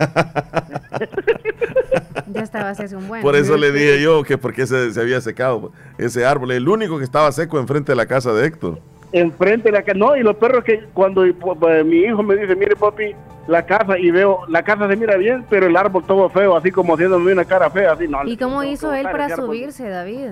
[2.28, 3.20] Ya estaba hace un buen.
[3.20, 6.52] Por eso le dije yo que porque se, se había secado ese árbol.
[6.52, 8.78] El único que estaba seco enfrente de la casa de Héctor.
[9.12, 11.22] Enfrente de la casa, no, y los perros que cuando
[11.58, 13.14] pues, mi hijo me dice, mire papi,
[13.46, 16.70] la casa, y veo, la casa se mira bien, pero el árbol todo feo, así
[16.70, 18.24] como haciéndome una cara fea, así, no.
[18.26, 20.30] ¿Y cómo no, hizo no, él para subirse, David?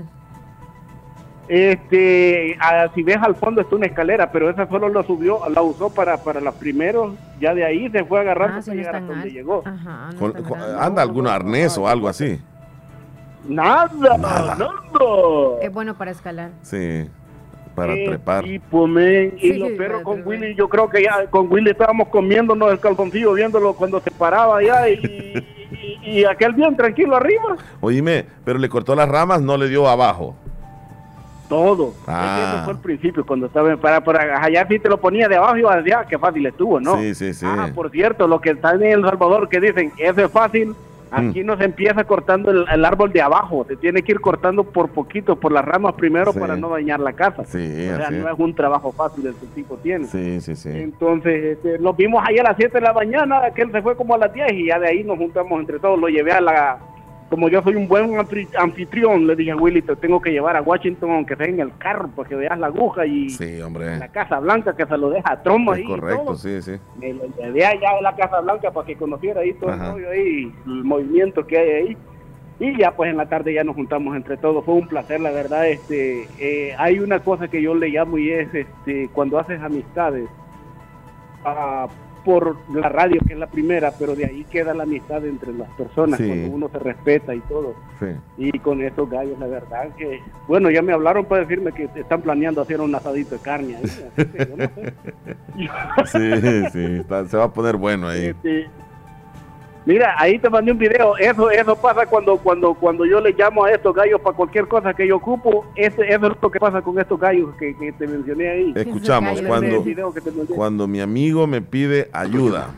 [1.48, 5.62] Este, ah, si ves al fondo está una escalera, pero esa solo la subió, la
[5.62, 8.86] usó para, para los primeros, ya de ahí se fue agarrando Ah, hasta sí, no
[8.86, 9.62] hasta donde llegó.
[9.66, 12.40] Ajá, Con- con- anda algún arnés o algo así.
[13.48, 14.56] Nada, nada.
[15.60, 16.50] Es bueno para escalar.
[16.62, 17.08] Sí,
[17.80, 18.46] para Eh, trepar.
[18.46, 20.26] Y, pues, y Sí, los sí, perros con.
[20.26, 24.58] Willy, yo creo que ya con Willy estábamos comiéndonos el calzoncillo, viéndolo cuando se paraba
[24.58, 24.94] allá y,
[26.04, 27.56] y, y aquel bien tranquilo arriba.
[27.80, 30.34] Oíme, pero le cortó las ramas, no le dio abajo.
[31.48, 31.94] Todo.
[32.06, 32.54] Ah.
[32.54, 35.56] eso fue al principio, cuando estaba para, para allá sí te lo ponía de abajo
[35.56, 36.96] y iba allá, qué fácil estuvo, ¿no?
[36.98, 37.44] Sí, sí, sí.
[37.48, 40.76] Ah, por cierto, lo que están en El Salvador que dicen, eso es fácil,
[41.10, 44.64] aquí no se empieza cortando el, el árbol de abajo, se tiene que ir cortando
[44.64, 46.38] por poquito, por las ramas primero Sí.
[46.38, 47.44] para no dañar la casa.
[47.44, 48.38] Sí, o sea, no es.
[48.38, 50.06] un trabajo fácil el que el tipo tiene.
[50.06, 50.70] Sí, sí, sí.
[50.72, 54.14] Entonces, este, nos vimos ahí a las 7 de la mañana, aquel se fue como
[54.14, 56.78] a las 10 y ya de ahí nos juntamos entre todos, lo llevé a la...
[57.30, 58.10] Como yo soy un buen
[58.58, 61.70] anfitrión, le dije a Willy, te tengo que llevar a Washington, aunque sea en el
[61.78, 63.98] carro, para que veas la aguja y Sí, hombre.
[63.98, 65.82] la Casa Blanca, que se lo deja a Trump ahí.
[65.82, 66.34] y correcto, todo.
[66.34, 66.72] sí, sí.
[66.98, 69.86] Me lo llevé allá a la Casa Blanca para que conociera ahí todo Ajá.
[69.86, 71.96] el rollo ahí, el movimiento que hay ahí.
[72.58, 74.64] Y ya pues en la tarde ya nos juntamos entre todos.
[74.64, 75.66] Fue un placer, la verdad.
[75.68, 80.28] Este, eh, hay una cosa que yo le llamo y es este, cuando haces amistades
[81.44, 81.86] ah,
[82.24, 85.68] por la radio, que es la primera, pero de ahí queda la amistad entre las
[85.70, 86.26] personas, Sí.
[86.26, 87.74] cuando uno se respeta y todo.
[87.98, 88.06] Sí.
[88.38, 92.22] Y con estos gallos, la verdad que, bueno, ya me hablaron para decirme que están
[92.22, 93.84] planeando hacer un asadito de carne ahí.
[93.84, 94.94] así que yo no sé.
[96.06, 98.26] Sí, sí, está- se va a poner bueno ahí.
[98.26, 98.66] Este,
[99.86, 101.16] mira, ahí te mandé un video.
[101.16, 104.94] Eso eso pasa cuando cuando cuando yo le llamo a estos gallos para cualquier cosa
[104.94, 105.66] que yo ocupo.
[105.74, 108.72] Ese, eso es lo que pasa con estos gallos que, que te mencioné ahí.
[108.76, 109.84] Escuchamos, cuando,
[110.48, 112.68] cuando mi amigo me pide ayuda.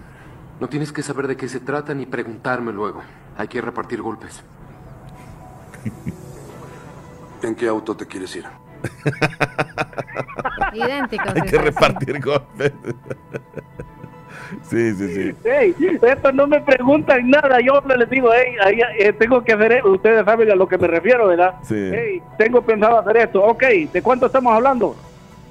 [0.60, 3.02] No tienes que saber de qué se trata ni preguntarme luego.
[3.36, 4.44] Hay que repartir golpes.
[7.42, 8.44] ¿En qué auto te quieres ir?
[10.72, 11.34] Idénticos.
[11.34, 12.72] Hay que repartir golpes.
[14.62, 15.34] Sí, sí, sí.
[15.44, 17.58] Ey, estos no me preguntan nada.
[17.60, 19.90] Yo les digo, hey, ahí, eh, tengo que hacer esto.
[19.92, 21.54] Ustedes saben a lo que me refiero, ¿verdad?
[21.62, 21.74] Sí.
[21.92, 23.42] Hey, tengo pensado hacer esto.
[23.42, 24.94] Ok, ¿de cuánto estamos hablando?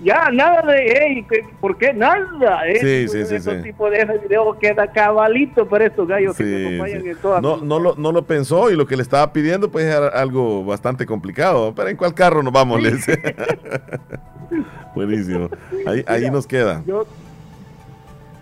[0.03, 1.93] Ya, nada de, hey, ¿qué- ¿por qué?
[1.93, 2.61] Nada.
[2.73, 3.61] Sí, Eh, sí, sí, Estos sí.
[3.61, 7.09] tipos de ese video queda cabalito para estos gallos que Sí, me acompañan sí.
[7.09, 9.85] en todas No, no, lo, no lo pensó y lo que le estaba pidiendo pues
[9.85, 11.73] era algo bastante complicado.
[11.75, 12.81] Pero ¿en cuál carro nos vamos?
[12.81, 13.35] Le dice.
[14.95, 15.49] Buenísimo.
[15.85, 16.81] Ahí, ahí nos queda.
[16.85, 17.05] yo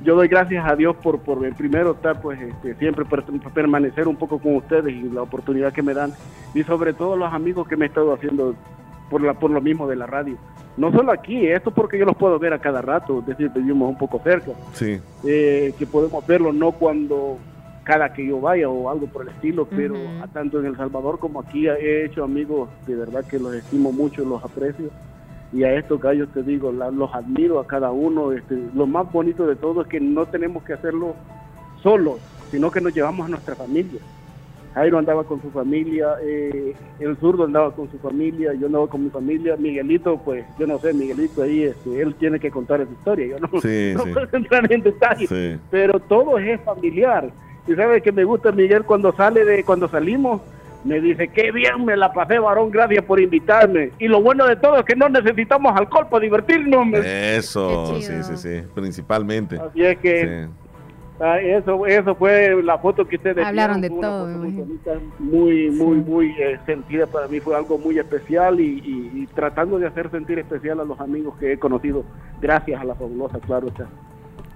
[0.04, 3.24] yo doy gracias a Dios por por el primero estar pues este, siempre per-
[3.54, 6.14] permanecer un poco con ustedes y la oportunidad que me dan.
[6.54, 8.56] Y sobre todo los amigos que me he estado haciendo
[9.10, 10.38] por la por lo mismo de la radio.
[10.78, 13.90] No solo aquí esto porque yo los puedo ver a cada rato es decir vivimos
[13.90, 14.52] un poco cerca.
[14.74, 15.00] Sí.
[15.26, 17.38] eh, que podemos verlo no cuando
[17.84, 19.96] cada que yo vaya o algo por el estilo, pero
[20.32, 24.24] tanto en El Salvador como aquí he hecho amigos de verdad que los estimo mucho,
[24.24, 24.90] los aprecio
[25.52, 28.32] y a estos gallos te digo, la- los admiro a cada uno.
[28.32, 31.16] Este, lo más bonito de todo es que no tenemos que hacerlo
[31.82, 32.18] solos,
[32.52, 34.00] sino que nos llevamos a nuestra familia.
[34.76, 39.04] Jairo andaba con su familia, eh, el zurdo andaba con su familia, yo andaba con
[39.04, 42.92] mi familia, Miguelito, pues yo no sé, Miguelito ahí, este, él tiene que contar esa
[42.92, 44.12] historia, yo no, Sí, no sí.
[44.14, 45.60] puedo entrar en detalle, Sí.
[45.72, 47.32] pero todo es familiar.
[47.68, 50.42] Y sabe que me gusta Miguel cuando sale de, cuando salimos,
[50.84, 53.92] me dice, qué bien me la pasé, varón, gracias por invitarme.
[54.00, 56.88] Y lo bueno de todo es que no necesitamos alcohol para divertirnos.
[57.06, 58.62] Eso, sí, sí, sí.
[58.74, 59.58] Principalmente.
[59.60, 60.54] Así es que Sí.
[61.20, 65.98] ah, eso, eso fue la foto que ustedes Hablaron vieron, de todo, bonita, muy, muy,
[65.98, 70.10] muy eh, sentida para mí, fue algo muy especial y, y- y tratando de hacer
[70.12, 72.06] sentir especial a los amigos que he conocido,
[72.42, 73.86] gracias a la fabulosa, claro está.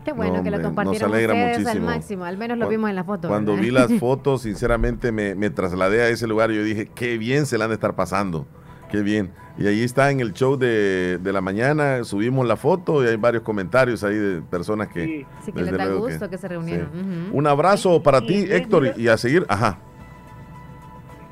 [0.04, 1.86] Qué bueno No, que lo hombre, nos compartieron alegra ustedes al muchísimo.
[1.86, 2.26] máximo.
[2.26, 3.28] Al menos lo Cu- vimos en la foto.
[3.28, 3.64] Cuando ¿verdad?
[3.66, 7.46] vi las fotos, sinceramente me, me trasladé a ese lugar y yo dije, qué bien
[7.46, 8.46] se la han de estar pasando.
[8.92, 9.32] Qué bien.
[9.58, 13.16] Y ahí está en el show de, de la mañana, subimos la foto y hay
[13.18, 15.26] varios comentarios ahí de personas que...
[15.46, 16.88] Sí, que les desde da luego gusto que, se reunieron.
[16.90, 17.38] Ujú.
[17.38, 19.46] Un abrazo para ti, Héctor, y a seguir.
[19.48, 19.78] Ajá.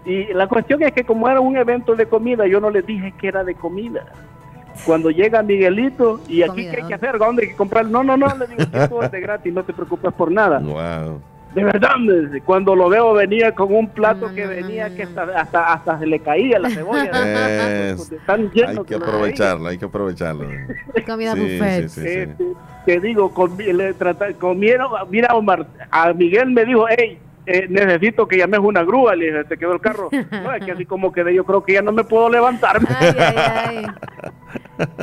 [0.05, 3.13] Y la cuestión es que como era un evento de comida, yo no les dije
[3.19, 4.05] que era de comida.
[4.85, 7.85] Cuando llega Miguelito, y aquí qué hay que hacer, ¿dónde hay que comprar?
[7.85, 10.59] No, no, no, le digo que todo es de gratis, no te preocupes por nada.
[10.59, 11.21] Wow.
[11.53, 11.95] De verdad,
[12.45, 16.19] cuando lo veo venía con un plato que venía que hasta, hasta, hasta se le
[16.19, 17.91] caía la cebolla.
[17.91, 20.47] Es- Están llenos hay que aprovecharlo, hay que aprovecharlo.
[21.05, 21.89] Comida Sí, buffet.
[21.89, 22.07] sí, sí, sí.
[22.07, 22.35] Eh,
[22.85, 23.95] te, te digo, le
[24.39, 29.25] comieron, mira Omar, a Miguel me dijo, hey, eh, necesito que llames una grúa, le
[29.25, 30.09] dije, te quedó el carro.
[30.31, 32.87] No, es que así como quedé, yo creo que ya no me puedo levantarme.
[32.97, 33.85] Ay, ay, ay.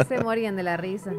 [0.08, 1.12] Se morían de la risa.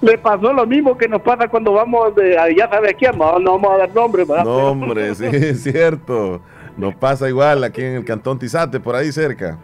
[0.00, 3.38] Le pasó lo mismo que nos pasa cuando vamos de, a- ya sabes quién, no,
[3.38, 4.44] no vamos a dar nombre, ¿verdad?
[4.44, 6.40] No, hombre, sí, es cierto.
[6.76, 9.58] Nos pasa igual aquí en el Cantón Tizate, por ahí cerca.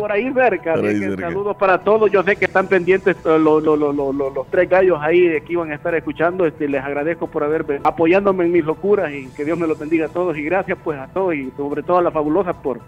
[0.00, 0.74] por ahí cerca.
[0.74, 1.28] Por así ahí que cerca.
[1.28, 2.10] Saludos para todos.
[2.10, 5.20] Yo sé que están pendientes eh, lo- lo- lo- lo- lo- los tres gallos ahí
[5.28, 6.44] de que iban a estar escuchando.
[6.44, 10.06] Este, les agradezco por haber apoyándome en mis locuras y que Dios me los bendiga
[10.06, 10.36] a todos.
[10.36, 12.80] Y gracias pues a todos y sobre todo a la fabulosa por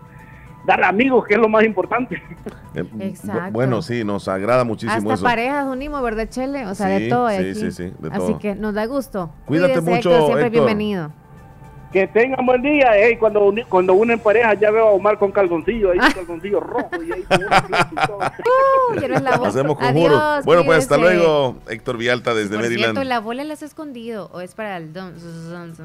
[0.66, 2.23] dar amigos, que es lo más importante.
[2.74, 3.53] Eh, Exacto.
[3.53, 5.23] Bueno, sí, nos agrada muchísimo Hasta eso.
[5.24, 6.66] parejas unimos, ¿verdad, Chele?
[6.66, 7.55] O sea, Sí, de todo sí, aquí.
[7.55, 8.39] sí, sí, de Así todo.
[8.39, 9.31] que nos da gusto.
[9.47, 10.51] Cuídate Cuídese, mucho, Héctor, siempre Héctor.
[10.66, 11.11] bienvenido.
[11.94, 12.96] Que tengan buen día.
[12.98, 16.90] Ey, cuando, uni- cuando unen pareja ya veo a Omar con calzoncillo, ahí calzoncillo rojo
[17.00, 19.04] y ahí y.
[19.04, 19.48] Uh, la voz.
[19.48, 20.20] Hacemos conjuros.
[20.20, 22.94] Adiós, Bueno, pues hasta luego, Héctor Vialta desde Por Maryland.
[22.94, 25.14] cierto, ¿la bola la has escondido o es para el don?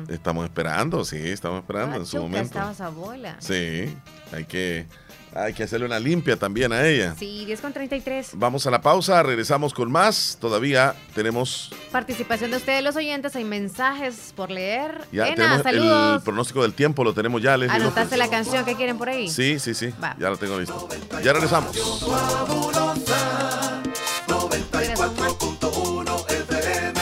[0.10, 2.46] Estamos esperando, sí, estamos esperando en su Chuca, momento.
[2.48, 3.36] estaba esa bola.
[3.38, 3.96] Sí,
[4.34, 4.88] hay que,
[5.36, 7.16] hay que hacerle una limpia también a ella.
[7.18, 8.32] Sí, 10 con 33.
[8.34, 10.38] Vamos a la pausa, regresamos con más.
[10.42, 13.36] Todavía tenemos Participación de ustedes, los oyentes.
[13.36, 15.02] Hay mensajes por leer.
[15.12, 16.24] ya Ena, tenemos el saludos.
[16.24, 19.30] pronóstico del tiempo, lo tenemos ya, Leslie Anotaste la canción que quieren por ahí.
[19.30, 20.16] Sí, sí, sí, Va.
[20.20, 20.88] ya lo tengo listo.
[21.24, 21.76] Ya regresamos.
[24.90, 27.00] 94.1 FM.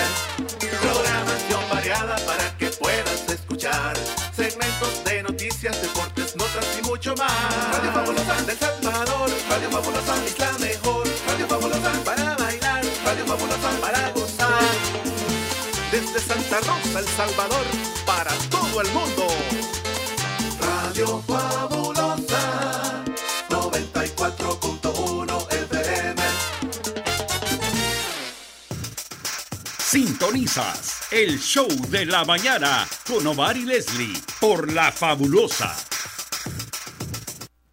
[0.82, 3.96] Programación variada para que puedas escuchar.
[4.36, 6.27] Segmentos de noticias, deportes,
[6.78, 7.32] y mucho más.
[7.74, 9.30] Radio Fabulosa del Salvador.
[9.50, 11.08] Radio Fabulosa es la mejor.
[11.28, 12.84] Radio Fabulosa para bailar.
[13.06, 14.64] Radio Fabulosa para gozar.
[15.92, 17.66] Desde Santa Rosa, El Salvador,
[18.06, 19.28] para todo el mundo.
[20.60, 23.04] Radio Fabulosa
[23.50, 26.22] 94.1 FM.
[29.78, 35.87] Sintonizas el show de la mañana con Omar y Leslie por La Fabulosa.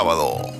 [0.00, 0.59] sábado.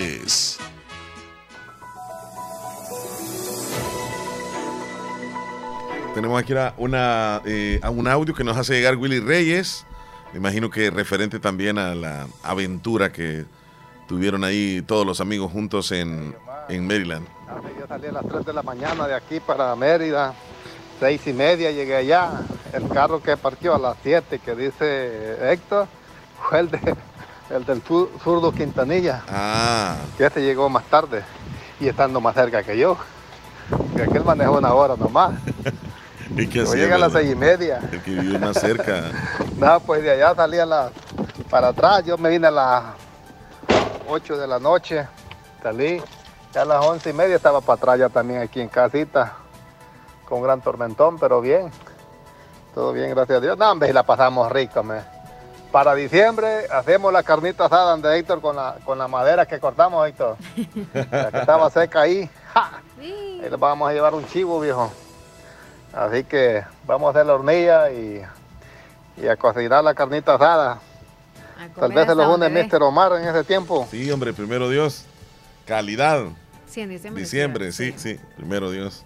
[6.13, 9.85] Tenemos aquí una, una, eh, a un audio que nos hace llegar Willy Reyes.
[10.33, 13.45] Me imagino que referente también a la aventura que
[14.07, 16.35] tuvieron ahí todos los amigos juntos en,
[16.67, 17.25] en Maryland.
[17.79, 20.33] Yo salí a las 3 de la mañana de aquí para Mérida,
[20.99, 22.41] seis y media llegué allá.
[22.73, 25.87] El carro que partió a las 7, que dice Héctor,
[26.39, 26.95] fue el, de,
[27.53, 29.23] el del zurdo Quintanilla.
[29.29, 29.95] Ah.
[30.17, 31.23] Que este llegó más tarde
[31.79, 32.97] y estando más cerca que yo.
[33.95, 35.33] Que aquel manejó una hora nomás.
[36.35, 37.81] ¿Y qué hacía, llegué a las seis y media.
[37.91, 39.03] El que vivió más cerca.
[39.57, 40.91] No, pues de allá salí a las,
[41.51, 42.83] para atrás, yo me vine a las
[44.07, 45.07] 8 de la noche,
[45.61, 46.01] salí,
[46.51, 49.33] ya a las once y media estaba para atrás ya también aquí en casita,
[50.27, 51.69] con un gran tormentón, pero bien,
[52.73, 53.55] todo bien, gracias a Dios.
[53.55, 55.20] No, hombre, y la pasamos rico, me.
[55.71, 60.05] Para diciembre hacemos la carnita asada de Héctor con la, con la madera que cortamos,
[60.07, 60.35] Héctor.
[61.11, 62.29] La que estaba seca ahí.
[62.53, 62.81] ¡ja!
[62.99, 64.91] Ahí le vamos a llevar un chivo, viejo.
[65.93, 68.21] Así que vamos a hacer la hornilla y,
[69.17, 70.79] y a cocinar la carnita asada.
[71.79, 72.83] Tal vez se los une Mr.
[72.83, 73.87] Omar en ese tiempo.
[73.89, 75.05] Sí, hombre, primero Dios.
[75.65, 76.23] Calidad.
[76.67, 77.23] Sí, en diciembre.
[77.23, 79.05] Diciembre, sí, sí, primero Dios.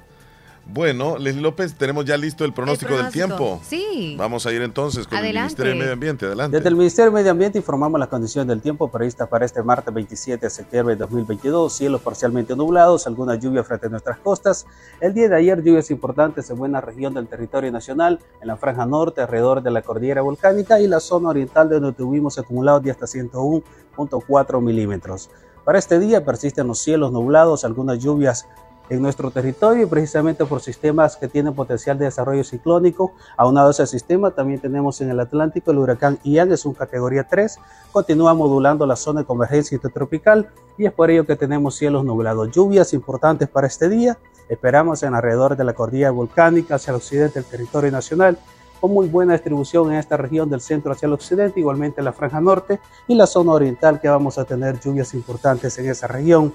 [0.68, 3.28] Bueno, Leslie López, tenemos ya listo el pronóstico, del pronóstico.
[3.28, 3.62] tiempo.
[3.64, 4.16] Sí.
[4.18, 5.38] Vamos a ir entonces con Adelante.
[5.38, 6.26] el Ministerio del Medio Ambiente.
[6.26, 6.58] Adelante.
[6.58, 9.94] Desde el Ministerio del Medio Ambiente informamos las condiciones del tiempo previstas para este martes
[9.94, 11.72] 27 de septiembre de 2022.
[11.72, 14.66] Cielos parcialmente nublados, alguna lluvia frente a nuestras costas.
[15.00, 18.86] El día de ayer lluvias importantes en buena región del territorio nacional, en la franja
[18.88, 23.06] norte, alrededor de la cordillera volcánica y la zona oriental donde tuvimos acumulados de hasta
[23.06, 25.30] 101.4 milímetros.
[25.64, 28.48] Para este día persisten los cielos nublados, algunas lluvias
[28.90, 33.14] en nuestro territorio y precisamente por sistemas que tienen potencial de desarrollo ciclónico.
[33.38, 37.28] Aunado a ese sistema, también tenemos en el Atlántico el huracán Ian, es un categoría
[37.28, 37.60] 3,
[37.92, 42.52] continúa modulando la zona de convergencia intertropical y es por ello que tenemos cielos nublados.
[42.52, 44.18] Lluvias importantes para este día,
[44.50, 48.38] esperamos en alrededor de la cordillera volcánica hacia el occidente del territorio nacional
[48.80, 52.14] con muy buena distribución en esta región del centro hacia el occidente, igualmente en la
[52.14, 56.54] franja norte y la zona oriental que vamos a tener lluvias importantes en esa región.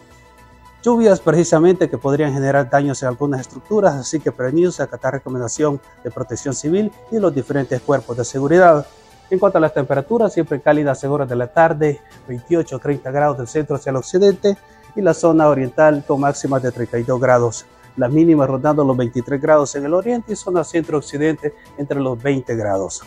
[0.82, 5.78] Lluvias precisamente que podrían generar daños en algunas estructuras, así que prevenidos a acatar recomendación
[6.02, 8.86] de protección civil y los diferentes cuerpos de seguridad.
[9.28, 13.10] En cuanto a las temperaturas, siempre cálidas en horas de la tarde, 28 o 30
[13.10, 14.56] grados del centro hacia el occidente
[14.96, 17.66] y la zona oriental con máximas de 32 grados.
[17.98, 22.56] Las mínimas rondando los 23 grados en el oriente y zona centro-occidente entre los 20
[22.56, 23.02] grados.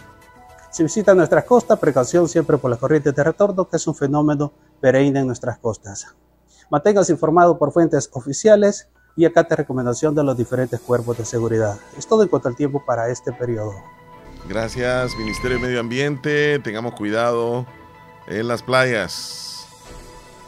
[0.70, 4.54] Si visitan nuestras costas, precaución siempre por las corrientes de retorno, que es un fenómeno
[4.80, 6.16] perenne en nuestras costas.
[6.74, 11.78] Manténgase informado por fuentes oficiales y acate recomendación de los diferentes cuerpos de seguridad.
[12.00, 13.76] Es todo en cuanto al tiempo para este periodo.
[14.50, 16.58] Gracias, Ministerio de Medio Ambiente.
[16.64, 17.68] Tengamos cuidado
[18.26, 19.68] en las playas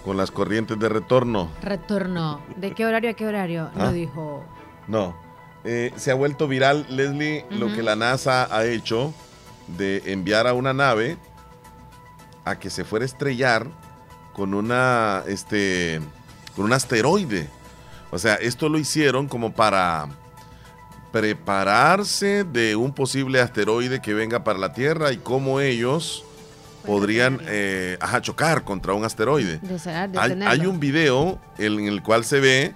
[0.04, 1.48] con las corrientes de retorno.
[1.62, 2.42] Retorno.
[2.56, 3.70] ¿De qué horario a qué horario?
[3.76, 3.86] Ah.
[3.86, 4.44] Lo dijo.
[4.88, 5.16] No.
[5.64, 9.14] Eh, se ha vuelto viral, Leslie, lo que la NASA ha hecho
[9.78, 11.20] de enviar a una nave
[12.46, 13.68] a que se fuera a estrellar
[14.36, 16.02] con una este
[16.56, 17.48] con un asteroide.
[18.12, 20.08] O sea, esto lo hicieron como para
[21.12, 26.24] prepararse de un posible asteroide que venga para la Tierra y cómo ellos
[26.86, 29.60] podrían eh, ajá, chocar contra un asteroide.
[30.20, 30.32] Hay,
[30.68, 32.76] un video en el cual se ve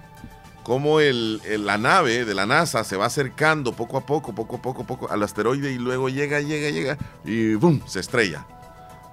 [0.62, 4.56] cómo el, el- la nave de la NASA se va acercando poco a poco, poco
[4.56, 7.82] a poco, poco al asteroide y luego llega, llega, llega y ¡boom!
[7.86, 8.46] se estrella.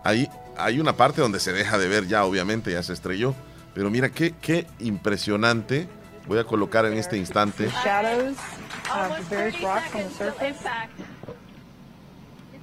[0.08, 3.36] Ahí hay una parte donde se deja de ver ya, obviamente, ya se estrelló.
[3.74, 5.90] Pero mira qué, qué impresionante.
[6.28, 7.70] Voy a colocar en este instante.
[7.70, 8.38] surface.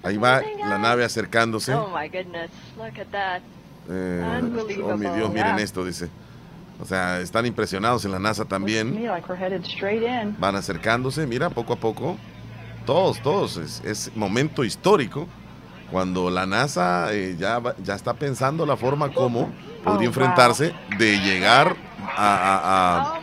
[0.02, 1.74] Ahí va la nave acercándose.
[1.74, 3.42] Oh my goodness, look at that.
[3.90, 4.94] Eh, Unbelievable.
[4.94, 6.08] oh mi Dios, miren esto, dice.
[6.80, 8.94] O sea, están impresionados en la NASA también.
[8.94, 10.34] Me like we're headed straight in.
[10.40, 12.16] Van acercándose, mira, poco a poco.
[12.86, 13.58] Todos, todos.
[13.58, 15.28] Es, es momento histórico
[15.90, 19.52] cuando la NASA eh, ya, ya está pensando la forma como
[19.84, 21.76] podría enfrentarse de llegar
[22.16, 23.18] a, a-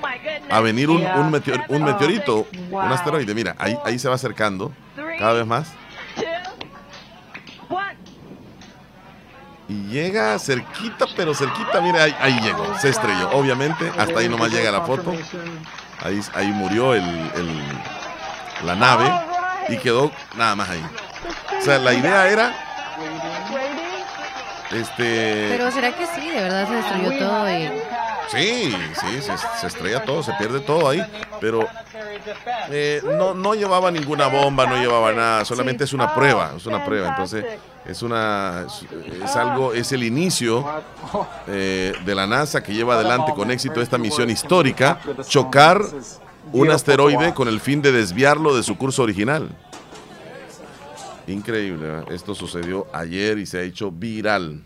[0.51, 3.33] a- a venir un, un meteor- un meteorito, un asteroide.
[3.33, 4.71] Mira, ahí, ahí se va acercando
[5.19, 5.71] cada vez más.
[9.67, 13.29] Y llega cerquita, pero cerquita, mira, ahí, ahí llegó, se estrelló.
[13.31, 15.13] Obviamente, hasta ahí nomás llega la foto.
[16.03, 17.63] Ahí, ahí murió el, el-
[18.65, 19.09] la nave
[19.69, 20.83] y quedó nada más ahí.
[21.57, 22.53] O sea, la idea era,
[24.71, 27.67] este, Pero será que sí, de verdad se destruyó todo y
[28.29, 31.03] sí, sí, se, se estrella todo, se pierde todo ahí,
[31.41, 31.67] pero
[32.69, 36.85] eh, no, no llevaba ninguna bomba, no llevaba nada, solamente es una prueba, es una
[36.85, 37.45] prueba, entonces
[37.85, 38.85] es una, es,
[39.21, 40.65] es algo, es el inicio
[41.47, 45.81] eh, de la NASA que lleva adelante con éxito esta misión histórica, chocar
[46.53, 49.49] un asteroide con el fin de desviarlo de su curso original.
[51.31, 54.63] Increíble, esto sucedió ayer y se ha hecho viral.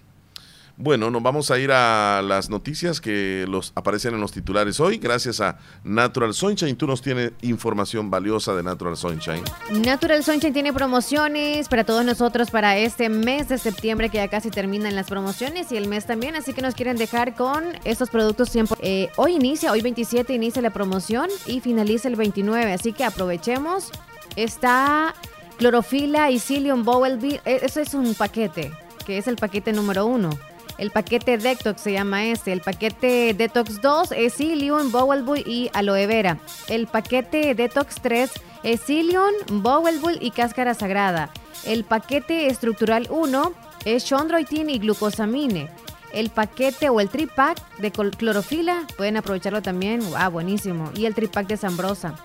[0.77, 4.97] Bueno, nos vamos a ir a las noticias que los aparecen en los titulares hoy.
[4.97, 6.75] Gracias a Natural Sunshine.
[6.75, 9.43] Tú nos tienes información valiosa de Natural Sunshine.
[9.71, 14.49] Natural Sunshine tiene promociones para todos nosotros para este mes de septiembre que ya casi
[14.49, 18.53] terminan las promociones y el mes también, así que nos quieren dejar con estos productos
[18.53, 18.75] 100%.
[18.81, 23.91] Eh, hoy inicia, hoy 27 inicia la promoción y finaliza el 29, así que aprovechemos.
[24.35, 25.15] Está
[25.55, 28.71] clorofila y psyllium bowelby, eh, eso es un paquete,
[29.05, 30.29] que es el paquete número uno.
[30.77, 32.51] El paquete Detox se llama este.
[32.51, 36.37] El paquete Detox 2 es Psyllium, Bowelbull y aloe vera.
[36.67, 38.29] El paquete Detox 3
[38.63, 39.31] es Psyllium,
[39.63, 41.29] Bowelbull y cáscara sagrada.
[41.65, 43.53] El paquete estructural 1
[43.85, 45.69] es chondroitin y glucosamine.
[46.11, 50.01] El paquete o el tripack de clorofila pueden aprovecharlo también.
[50.11, 50.31] ¡Wow!
[50.31, 50.91] Buenísimo.
[50.95, 52.15] Y el tripack de Zambrosa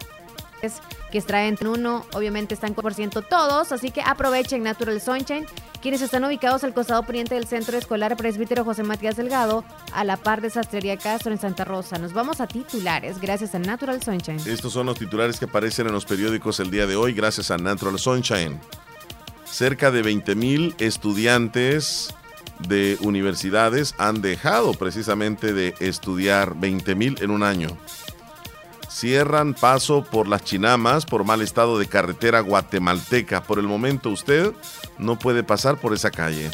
[1.10, 5.46] que extraen uno, obviamente están por ciento todos, así que aprovechen Natural Sunshine,
[5.80, 10.16] quienes están ubicados al costado poniente del Centro Escolar Presbítero José Matías Delgado, a la
[10.16, 11.98] par de Sastrería Castro en Santa Rosa.
[11.98, 14.40] Nos vamos a titulares gracias a Natural Sunshine.
[14.46, 17.56] Estos son los titulares que aparecen en los periódicos el día de hoy gracias a
[17.56, 18.60] Natural Sunshine.
[19.44, 22.14] Cerca de 20 mil estudiantes
[22.68, 27.76] de universidades han dejado precisamente de estudiar 20 mil en un año.
[28.90, 33.42] Cierran paso por las chinamas por mal estado de carretera guatemalteca.
[33.42, 34.52] Por el momento usted
[34.98, 36.50] no puede pasar por esa calle.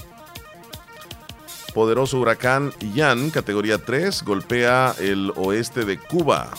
[1.72, 6.50] Poderoso huracán Ian, categoría 3, golpea el oeste de Cuba.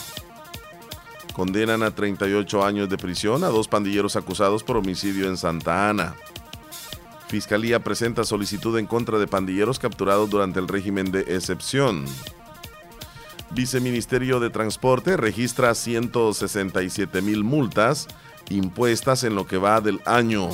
[1.33, 6.15] Condenan a 38 años de prisión a dos pandilleros acusados por homicidio en Santa Ana.
[7.27, 12.05] Fiscalía presenta solicitud en contra de pandilleros capturados durante el régimen de excepción.
[13.51, 18.07] Viceministerio de Transporte registra 167 mil multas
[18.49, 20.49] impuestas en lo que va del año.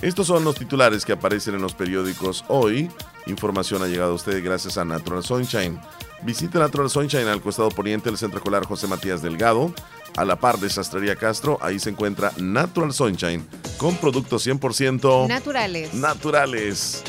[0.00, 2.90] Estos son los titulares que aparecen en los periódicos hoy.
[3.26, 5.80] Información ha llegado a ustedes gracias a Natural Sunshine.
[6.22, 9.72] Visite Natural Sunshine al costado poniente del Centro Escolar José Matías Delgado.
[10.16, 13.46] A la par de Sastrería Castro, ahí se encuentra Natural Sunshine
[13.78, 15.94] con productos 100% Naturales.
[15.94, 17.02] naturales.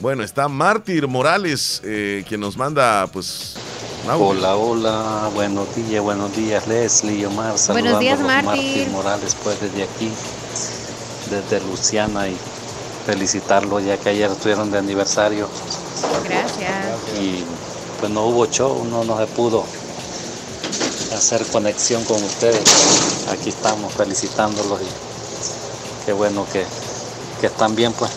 [0.00, 3.56] Bueno, está Mártir Morales, eh, quien nos manda, pues.
[4.08, 8.88] Hola, hola, buenos días, buenos días, Leslie, Omar, Buenos días, Mártir.
[8.90, 10.12] Morales, pues desde aquí,
[11.28, 12.36] desde Luciana y
[13.04, 15.48] felicitarlos ya que ayer estuvieron de aniversario
[16.22, 16.70] Gracias.
[17.20, 17.42] y
[17.98, 19.64] pues no hubo show, no, no se pudo
[21.12, 22.62] hacer conexión con ustedes.
[23.32, 26.64] Aquí estamos felicitándolos y qué bueno que,
[27.40, 28.12] que están bien pues.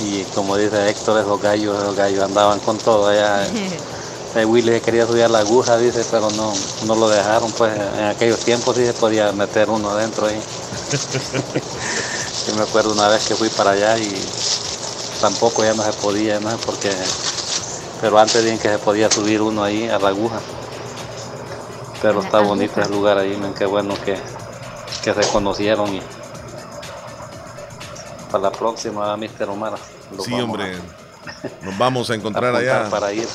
[0.00, 3.44] Y como dice Héctor, esos gallos, esos gallos andaban con todo allá.
[4.34, 6.52] Eh, Willy se quería subir a la aguja, dice, pero no,
[6.86, 10.40] no lo dejaron, pues en aquellos tiempos sí se podía meter uno adentro ahí.
[12.46, 14.14] Yo me acuerdo una vez que fui para allá y
[15.20, 16.90] tampoco ya no se podía, no sé por qué,
[18.00, 20.40] pero antes bien que se podía subir uno ahí a la aguja.
[22.00, 24.16] Pero está bonito el lugar ahí, men, qué bueno que,
[25.02, 26.02] que se conocieron y
[28.30, 29.48] para la próxima, Mr.
[29.48, 29.72] Omar.
[30.24, 30.76] Sí, hombre.
[30.76, 32.88] a- Nos vamos a encontrar allá.
[32.90, 33.26] Para ir.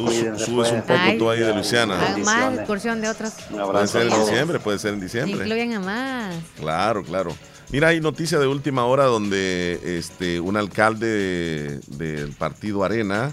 [0.00, 0.98] Tú Cuídense, subes un pues.
[1.00, 1.96] poco tú ahí de Luciana.
[2.24, 3.34] más excursión de otras.
[3.50, 5.40] Puede ser en diciembre, puede ser en diciembre.
[5.42, 6.34] Incluyen a más.
[6.58, 7.34] Claro, claro.
[7.70, 13.32] Mira, hay noticia de última hora donde este, un alcalde de- del partido Arena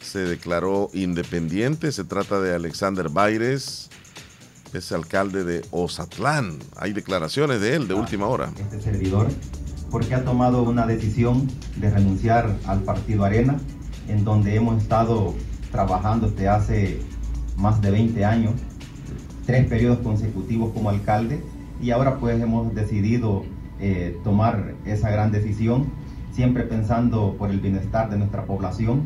[0.00, 1.90] se declaró independiente.
[1.92, 3.90] Se trata de Alexander Baires,
[4.72, 6.58] es alcalde de Ozatlán.
[6.76, 8.50] Hay declaraciones de él de última hora.
[8.58, 9.28] este servidor
[9.90, 13.56] porque ha tomado una decisión de renunciar al partido Arena,
[14.08, 15.34] en donde hemos estado
[15.74, 17.00] trabajando desde hace
[17.56, 18.52] más de 20 años,
[19.44, 21.42] tres periodos consecutivos como alcalde
[21.82, 23.44] y ahora pues hemos decidido
[23.80, 25.86] eh, tomar esa gran decisión,
[26.32, 29.02] siempre pensando por el bienestar de nuestra población.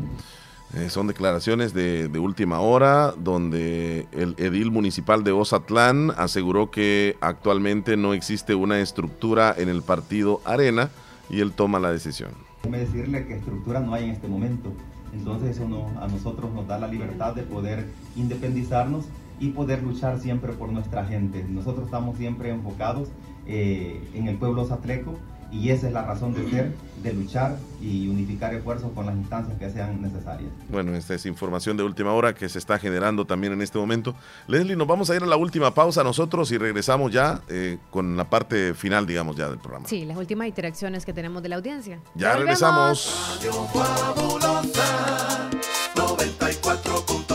[0.75, 7.17] Eh, son declaraciones de, de, última hora donde el edil municipal de Ozatlán aseguró que
[7.19, 10.91] actualmente no existe una estructura en el partido Arena
[11.31, 12.29] y él toma la decisión.
[12.61, 14.71] Déjeme decirle que estructura no hay en este momento.
[15.13, 15.65] Entonces eso
[15.99, 19.05] a nosotros nos da la libertad de poder independizarnos
[19.39, 21.45] y poder luchar siempre por nuestra gente.
[21.47, 23.09] Nosotros estamos siempre enfocados
[23.47, 25.15] eh, en el pueblo zatleco
[25.51, 26.71] y esa es la razón de ser,
[27.01, 30.51] de luchar y unificar esfuerzos con las instancias que sean necesarias.
[30.69, 34.15] Bueno, esta es información de última hora que se está generando también en este momento.
[34.47, 38.17] Leslie, nos vamos a ir a la última pausa nosotros y regresamos ya eh, con
[38.17, 39.87] la parte final, digamos, ya del programa.
[39.87, 41.99] Sí, las últimas interacciones que tenemos de la audiencia.
[42.15, 43.39] Ya, regresamos.
[43.41, 45.49] Radio Fabulosa
[45.95, 47.28] 94.1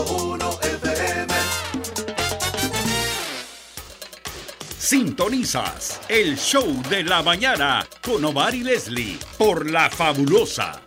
[4.85, 10.79] Sintonizas el show de la mañana con Omar y Leslie por La Fabulosa.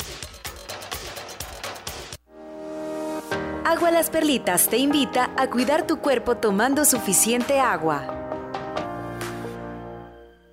[3.65, 8.18] Agua Las Perlitas te invita a cuidar tu cuerpo tomando suficiente agua.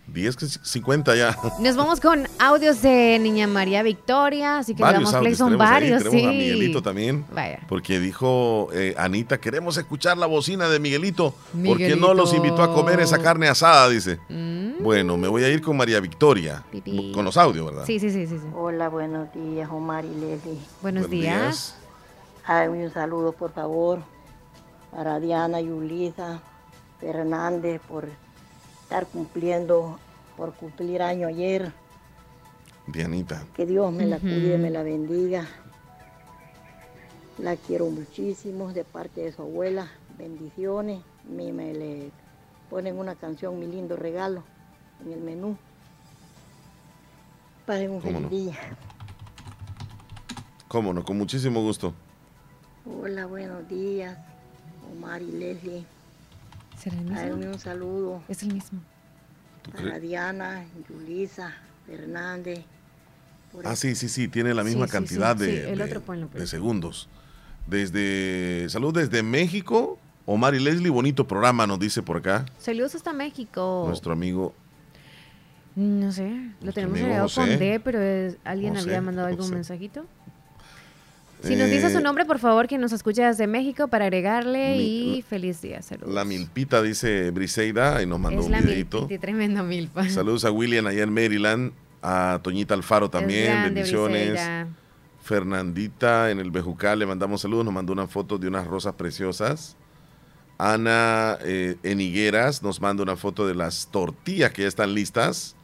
[0.08, 1.38] 10 con 50 ya.
[1.60, 5.38] Nos vamos con audios de Niña María Victoria, así que le varios damos play, audios
[5.38, 5.58] son ahí.
[5.58, 6.28] varios, Tenemos sí.
[6.28, 7.26] a Miguelito también.
[7.34, 7.60] Vaya.
[7.70, 11.32] Porque dijo eh, Anita, queremos escuchar la bocina de Miguelito.
[11.32, 12.08] ¿Por qué Miguelito.
[12.08, 13.90] no los invitó a comer esa carne asada?
[13.90, 14.20] Dice.
[14.30, 14.84] Mm.
[14.84, 16.64] Bueno, me voy a ir con María Victoria.
[16.70, 17.12] Pipí.
[17.14, 17.86] Con los audios, ¿verdad?
[17.86, 18.38] Sí, sí, sí, sí.
[18.38, 18.48] sí.
[18.54, 20.60] Hola, buenos días, Omar y Leslie.
[20.82, 21.76] Buenos Buenos días.
[22.48, 24.00] un saludo, por favor,
[24.92, 26.42] para Diana y Ulisa
[27.00, 28.08] Fernández por
[28.94, 29.98] estar cumpliendo,
[30.38, 31.74] por cumplir año ayer.
[32.86, 33.44] Dianita.
[33.56, 35.48] Que Dios me la cuide, me la bendiga.
[37.40, 39.88] La quiero muchísimo de parte de su abuela.
[40.16, 41.02] Bendiciones.
[41.28, 42.12] Me, me le
[42.70, 44.44] ponen una canción, mi lindo regalo,
[45.04, 45.58] en el menú.
[47.66, 48.30] Pasen un ¿Cómo feliz no?
[48.30, 48.60] día.
[50.68, 51.96] Cómo no, con muchísimo gusto.
[52.86, 54.20] Hola, buenos días,
[54.92, 55.86] Omar y Leslie.
[56.84, 56.98] ¿Será
[57.28, 58.80] el un saludo Es el mismo.
[59.72, 60.00] para?
[60.00, 61.54] Diana, Yulisa,
[61.88, 62.60] Fernández.
[63.52, 65.84] por Ah, sí, sí, sí, tiene la misma sí, cantidad sí, de, sí, el de-
[65.86, 66.50] otro ponlo, por de favor.
[66.50, 67.08] segundos.
[67.68, 73.14] Desde, salud desde México, Omar y Leslie, bonito programa, nos dice por acá Saludos hasta
[73.14, 73.86] México.
[73.88, 74.54] nuestro amigo.
[75.76, 77.48] No sé, lo tenemos agregado con.
[77.58, 79.56] D, pero es- alguien José, había mandado algún José.
[79.56, 80.06] mensajito.
[81.44, 84.76] Si nos dice Eh, su nombre, por favor, que nos escuche desde México para agregarle
[84.78, 85.82] Mi- y feliz día.
[85.82, 86.14] Saludos.
[86.14, 89.08] La milpita, dice Briseida, y nos mandó es un la videito.
[89.20, 90.08] tremendo milpa.
[90.10, 91.72] Saludos a William allá en Maryland,
[92.02, 94.30] a Toñita Alfaro también, grande, bendiciones.
[94.32, 94.68] Briseida.
[95.22, 99.76] Fernandita en el Bejucal, le mandamos saludos, nos mandó una foto de unas rosas preciosas.
[100.58, 105.56] Ana eh, en Higueras nos manda una foto de las tortillas que ya están listas.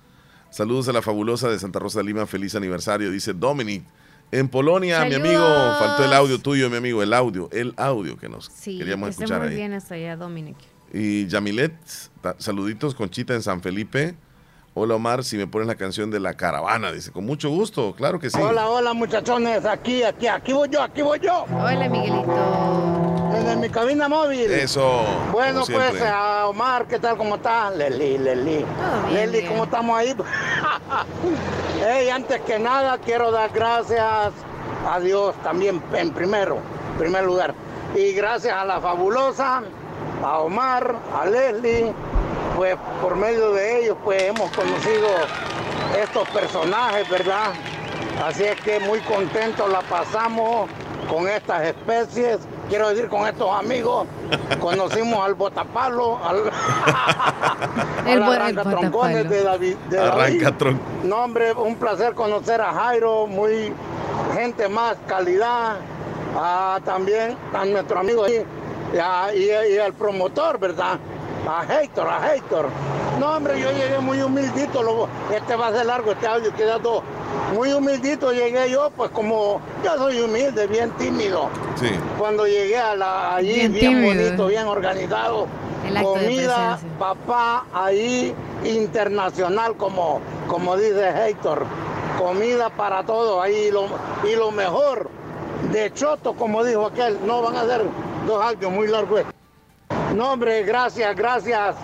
[0.50, 3.84] Saludos a la fabulosa de Santa Rosa de Lima, feliz aniversario, dice Dominic
[4.32, 5.44] En Polonia, mi amigo,
[5.80, 9.12] faltó el audio tuyo, mi amigo, el audio, el audio que nos Sí, queríamos que
[9.24, 9.56] escuchar muy ahí.
[9.56, 10.56] bien hasta allá, Dominic.
[10.94, 11.74] Y Yamilet,
[12.38, 14.16] saluditos, Conchita en San Felipe.
[14.76, 18.20] Hola Omar, si me pones la canción de la caravana, dice, con mucho gusto, claro
[18.20, 18.38] que sí.
[18.40, 21.46] Hola, hola muchachones, aquí, aquí, aquí voy yo, aquí voy yo.
[21.52, 23.19] Hola Miguelito.
[23.50, 24.52] Desde mi cabina móvil.
[24.52, 25.04] Eso.
[25.32, 27.18] Bueno, como pues a Omar, ¿qué tal?
[27.18, 27.72] ¿Cómo está?
[27.72, 28.64] Leli, Leli.
[29.10, 29.48] bien, Leli.
[29.48, 30.16] ¿cómo estamos ahí?
[31.82, 34.34] Hey, antes que nada, quiero dar gracias
[34.88, 36.58] a Dios también en primero,
[36.92, 37.56] en primer lugar.
[37.96, 39.64] Y gracias a la fabulosa,
[40.24, 41.92] a Omar, a Leslie,
[42.56, 45.08] pues por medio de ellos pues hemos conocido
[45.98, 47.54] estos personajes, ¿verdad?
[48.24, 50.70] Así es que muy contentos la pasamos
[51.10, 52.38] con estas especies,
[52.70, 54.06] quiero decir con estos amigos.
[54.60, 56.38] Conocimos al botapalo, al,
[58.08, 59.24] El al el botapalo.
[59.30, 59.76] de David.
[59.90, 60.00] de.
[60.00, 60.54] Arranca
[61.04, 63.74] No, hombre, un placer conocer a Jairo, muy
[64.36, 65.78] gente más calidad.
[66.86, 68.46] También a nuestro amigo ahí,
[68.94, 71.00] y, a- y- y al promotor, ¿verdad?
[71.52, 72.68] A Héctor, a Héctor.
[73.20, 74.84] No, hombre, yo llegué muy humildito.
[74.84, 77.02] lo- este va a ser largo, este audio queda todo.
[77.56, 81.50] Muy humildito llegué yo, pues como yo soy humilde, bien tímido.
[81.76, 81.90] Sí.
[82.20, 85.48] Cuando llegué a la, allí, Bien bonito, bien organizado.
[85.88, 91.66] El acto de Comida, papá, ahí internacional, como, como dice Héctor.
[92.20, 93.86] Comida para todos, ahí lo,
[94.30, 95.10] y lo mejor
[95.72, 97.82] de Choto, como dijo aquel, no van a ser
[98.28, 99.22] dos audios muy largos.
[100.16, 101.76] No, hombre, gracias, gracias,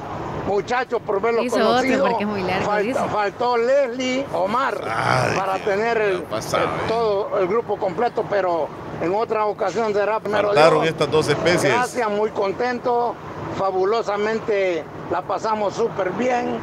[0.48, 2.08] muchachos, por verlo Hizo otro conocido.
[2.08, 3.00] porque es muy largo, Falta- dice.
[3.12, 6.84] faltó Leslie, Omar, Ay, para tener el, pasado, el- eh.
[6.88, 8.68] todo el grupo completo, pero
[9.02, 10.92] en otra ocasión será primero Faltaron Dios.
[10.94, 11.74] estas dos especies.
[11.74, 13.16] Gracias, muy contento,
[13.58, 16.58] fabulosamente la pasamos súper bien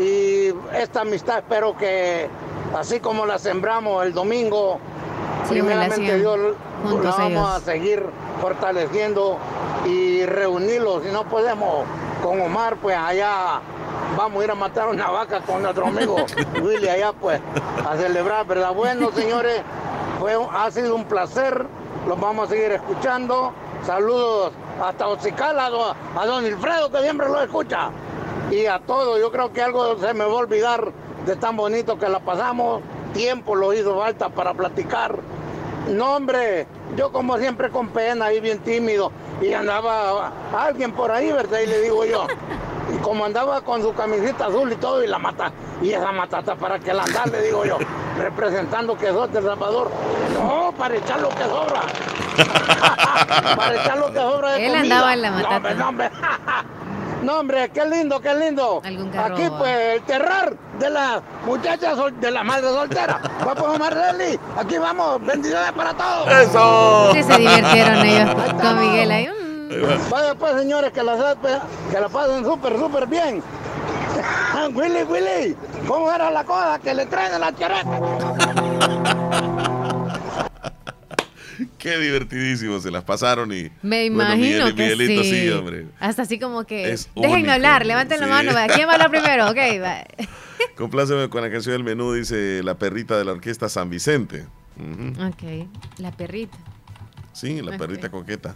[0.00, 2.28] y esta amistad espero que
[2.78, 4.78] así como la sembramos el domingo,
[5.48, 7.48] Sí, primeramente Dios la vamos ellos.
[7.48, 8.04] a seguir
[8.40, 9.38] fortaleciendo
[9.86, 11.02] y reunirlos.
[11.04, 11.84] Si no podemos
[12.22, 13.60] con Omar, pues allá
[14.16, 16.16] vamos a ir a matar una vaca con nuestro amigo
[16.62, 17.40] Willy allá, pues
[17.88, 18.72] a celebrar, ¿verdad?
[18.74, 19.62] Bueno, señores,
[20.20, 21.66] fue, ha sido un placer.
[22.06, 23.52] Los vamos a seguir escuchando.
[23.86, 24.52] Saludos
[24.82, 27.90] hasta Ocicala, a don- a don Wilfredo, que siempre lo escucha.
[28.50, 30.92] Y a todos, yo creo que algo se me va a olvidar
[31.26, 32.82] de tan bonito que la pasamos.
[33.14, 35.16] Tiempo lo hizo falta para platicar.
[35.88, 39.10] No, hombre, yo como siempre con pena y bien tímido.
[39.40, 41.58] Y andaba alguien por ahí, ¿verdad?
[41.60, 42.26] Y le digo yo.
[42.94, 45.50] Y como andaba con su camiseta azul y todo, y la mata,
[45.80, 47.78] y esa matata para que la andar, le digo yo,
[48.18, 49.90] representando que sos de Salvador.
[50.34, 51.80] No, para echar lo que sobra.
[53.56, 54.94] para echar lo que sobra de Él comida.
[54.94, 55.56] andaba en la No, matata.
[55.56, 56.10] hombre, no, hombre.
[57.22, 58.82] No, hombre, qué lindo, qué lindo.
[59.12, 63.20] carro Aquí, pues, el terror de la muchacha, sol- de la madre soltera.
[63.46, 64.38] Va por Omar Leslie.
[64.58, 65.24] Aquí vamos.
[65.24, 66.28] Bendiciones para todos.
[66.32, 67.10] ¡Eso!
[67.14, 69.28] Sí, se divirtieron ellos con Miguel ahí.
[69.28, 70.10] mm.
[70.10, 71.36] Vaya, pues, señores, que la,
[71.90, 73.42] que la pasen súper, súper bien.
[74.74, 77.88] Willy, Willy, ¿cómo era la cosa que le traen a la chareta?
[81.82, 83.64] Qué divertidísimo, se las pasaron y...
[83.82, 85.48] Me bueno, imagino Miguel y que Miguelito, sí.
[85.50, 85.86] hombre.
[85.98, 86.92] Hasta así como que...
[86.92, 87.50] Es Déjenme único.
[87.52, 88.30] hablar, levanten la Sí.
[88.30, 88.54] mano.
[88.54, 88.68] va.
[88.68, 89.50] ¿Quién va a hablar primero?
[89.50, 90.04] Ok, va.
[90.76, 94.46] Compláceme con la canción del menú, dice la perrita de la orquesta San Vicente.
[94.76, 95.26] Ujú.
[95.26, 95.68] Ok,
[95.98, 96.56] la perrita.
[97.32, 98.54] Sí, la perrita coqueta.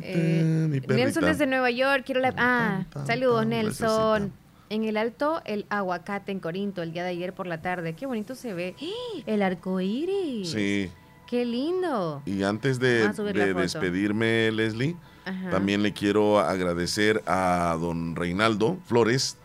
[0.00, 0.94] Eh, Mi perrita.
[1.04, 2.32] Nelson desde Nueva York, quiero la...
[2.36, 4.22] Ah, saludos Nelson.
[4.22, 4.38] necesita.
[4.70, 7.94] En el alto, el aguacate en Corinto, el día de ayer por la tarde.
[7.94, 8.74] Qué bonito se ve.
[8.80, 9.22] ¡Ah!
[9.26, 10.50] El arco iris.
[10.52, 10.88] Sí.
[11.32, 12.20] Qué lindo.
[12.26, 15.48] Y antes de, de despedirme, Leslie, Ajá.
[15.48, 19.38] también le quiero agradecer a don Reinaldo Flores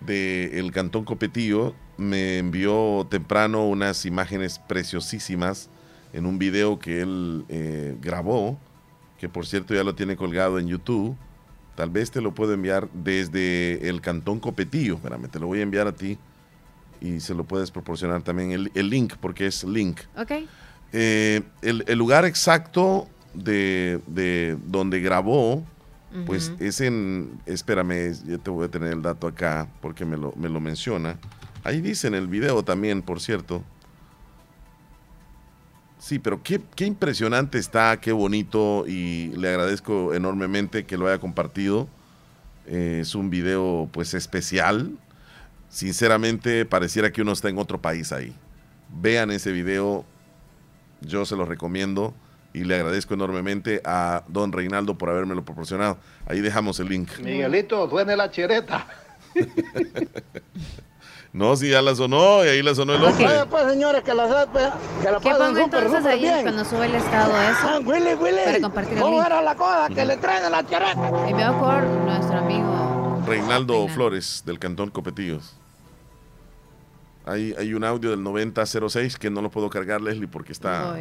[0.00, 1.76] del Cantón Copetillo.
[1.96, 5.70] Me envió temprano unas imágenes preciosísimas
[6.12, 8.58] en un video que él eh, grabó,
[9.20, 11.16] que por cierto ya lo tiene colgado en YouTube.
[11.76, 14.96] Tal vez te lo puedo enviar desde el Cantón Copetillo.
[14.96, 16.18] Espérame, te lo voy a enviar a ti
[17.00, 20.00] y se lo puedes proporcionar también el, el link, porque es link.
[20.16, 20.32] Ok.
[20.92, 25.64] Eh, el, el lugar exacto de, de donde grabó,
[26.24, 30.32] pues es en, espérame, yo te voy a tener el dato acá porque me lo,
[30.36, 31.18] me lo menciona.
[31.64, 33.62] Ahí dice en el video también, por cierto.
[35.98, 41.18] Sí, pero qué, qué impresionante está, qué bonito y le agradezco enormemente que lo haya
[41.18, 41.88] compartido.
[42.66, 44.96] Eh, es un video pues especial.
[45.68, 48.32] Sinceramente pareciera que uno está en otro país ahí.
[49.00, 50.06] Vean ese video,
[51.00, 52.14] yo se lo recomiendo
[52.52, 55.98] y le agradezco enormemente a don Reinaldo por habérmelo proporcionado.
[56.26, 57.18] Ahí dejamos el link.
[57.22, 58.86] Miguelito, suene la chereta.
[61.32, 63.26] No, si ya la sonó, y ahí la sonó el hombre.
[63.26, 64.66] Oye, pues, señores, que la, pues,
[65.02, 66.42] que la ¿Qué pongo entonces ahí bien.
[66.42, 67.58] cuando sube el estado eso?
[67.62, 68.38] Ah, Willy, Willy.
[68.44, 69.88] Para compartir ¿Cómo era la cosa?
[69.94, 71.28] Que le traen a la charreta.
[71.28, 73.22] Enviado por nuestro amigo.
[73.26, 75.54] Reinaldo Flores, del Cantón Copetillos.
[77.28, 80.98] Hay, hay un audio del 9006 que no lo puedo cargar, Leslie, porque está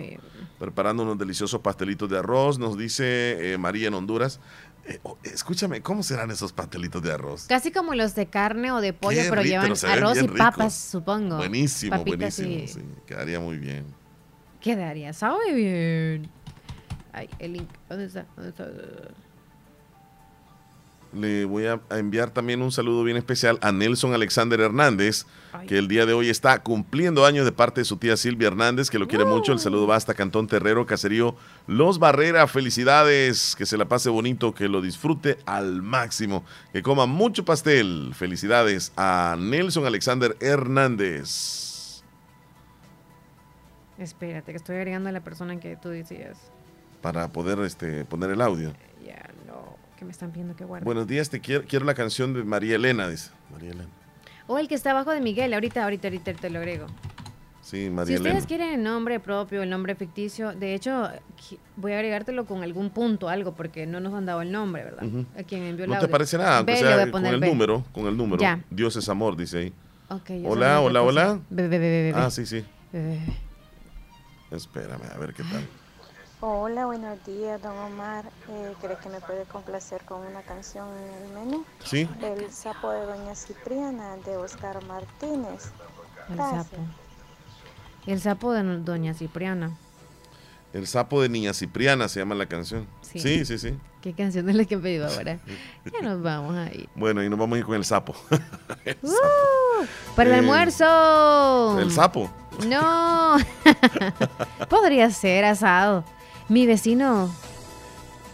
[0.59, 2.59] preparando unos deliciosos pastelitos de arroz.
[2.59, 4.39] Nos dice eh, María en Honduras.
[4.85, 7.45] Eh, oh, escúchame, ¿cómo serán esos pastelitos de arroz?
[7.47, 10.73] Casi como los de carne o de pollo, Qué pero rico, llevan arroz y papas,
[10.75, 11.37] supongo.
[11.37, 12.63] Buenísimo, Papitas buenísimo.
[12.63, 13.85] y- sí, quedaría muy bien.
[14.61, 16.29] Quedaría, sabe bien.
[17.13, 17.69] Ay, el link.
[17.89, 18.25] ¿Dónde está?
[18.35, 18.65] ¿Dónde está?
[21.13, 25.25] Le voy a enviar también un saludo bien especial a Nelson Alexander Hernández,
[25.67, 28.89] que el día de hoy está cumpliendo años de parte de su tía Silvia Hernández,
[28.89, 29.53] que lo quiere mucho.
[29.53, 31.35] El saludo va hasta Cantón Terrero, Caserío
[31.65, 32.47] Los Barrera.
[32.47, 36.43] Felicidades, que se la pase bonito, que lo disfrute al máximo,
[36.73, 38.11] que coma mucho pastel.
[38.13, 42.03] Felicidades a Nelson Alexander Hernández.
[43.97, 46.37] Espérate, que estoy agregando a la persona que tú decías.
[47.01, 48.73] Para poder este, poner el audio.
[49.03, 49.86] Ya, no.
[49.97, 50.85] Que me están pidiendo que guarde.
[50.85, 53.31] Buenos días, te quiero, quiero la canción de María Elena, dice.
[53.51, 53.89] María Elena.
[54.45, 55.53] O el que está abajo de Miguel.
[55.53, 56.85] Ahorita, ahorita, ahorita te lo agrego.
[57.61, 58.47] Sí, Si María ustedes Elena.
[58.47, 61.09] quieren el nombre propio, el nombre ficticio, de hecho,
[61.75, 65.03] voy a agregártelo con algún punto, algo, porque no nos han dado el nombre, ¿verdad?
[65.37, 67.47] A quien envió el No te parece nada, aunque sea con el B.
[67.47, 68.39] número, con el número.
[68.41, 68.63] Ya.
[68.69, 69.73] Dios es amor, dice ahí.
[70.09, 71.39] Ok, ya hola, hola, hola.
[71.49, 72.13] Ve, ve, ve.
[72.15, 72.63] Ah, sí, sí.
[74.51, 75.67] Espérame, a ver qué tal.
[76.39, 78.25] Hola, buenos días, don Omar.
[78.49, 81.65] Eh, ¿Crees que me puede complacer con una canción en el menú?
[81.83, 82.07] Sí.
[82.21, 85.71] El sapo de Doña Cipriana, de Oscar Martínez.
[86.29, 86.77] El sapo.
[88.05, 89.71] El sapo de Doña Cipriana.
[90.73, 92.85] El sapo de Niña Cipriana se llama la canción.
[93.01, 93.19] Sí.
[93.19, 93.75] Sí, sí, sí.
[94.01, 95.39] ¿Qué canción es la que he pedido ahora?
[95.91, 96.87] Ya nos vamos ahí.
[96.93, 98.13] Bueno, y nos vamos a ir con el sapo.
[98.85, 99.85] El ¡Uh!
[100.15, 101.79] ¡Para el Eh, almuerzo!
[101.79, 102.29] El sapo.
[102.67, 103.37] No.
[104.69, 106.03] Podría ser asado.
[106.49, 107.29] Mi vecino.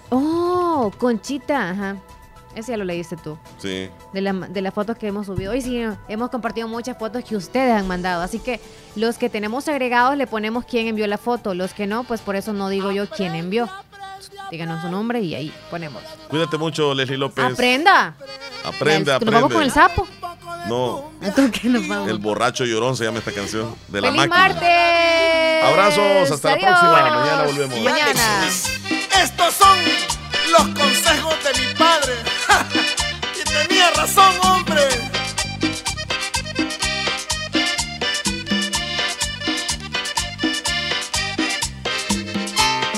[0.09, 1.69] Oh, Conchita.
[1.71, 1.97] Ajá.
[2.55, 3.37] Ese ya lo leíste tú.
[3.57, 3.89] Sí.
[4.13, 5.53] De, la- de las fotos que hemos subido.
[5.53, 8.21] Hoy sí, hemos compartido muchas fotos que ustedes han mandado.
[8.21, 8.59] Así que
[8.95, 11.55] los que tenemos agregados le ponemos quién envió la foto.
[11.55, 13.67] Los que no, pues por eso no digo yo quién envió.
[14.51, 16.03] Díganos su nombre y ahí ponemos.
[16.29, 17.43] Cuídate mucho, Leslie López.
[17.43, 18.15] ¡Aprenda!
[18.63, 19.31] Aprende, Ya, aprende.
[19.31, 20.07] Nos vamos con el sapo.
[20.67, 21.11] No,
[22.07, 23.75] el borracho llorón se llama esta canción.
[23.89, 24.37] De la ¡Feliz máquina.
[24.37, 25.63] martes!
[25.65, 26.91] Abrazos, hasta la próxima.
[26.91, 27.79] Mañana volvemos.
[27.79, 28.47] Mañana.
[29.21, 29.77] Estos son
[30.51, 32.13] los consejos de mi padre.
[33.39, 34.81] y tenía razón, hombre.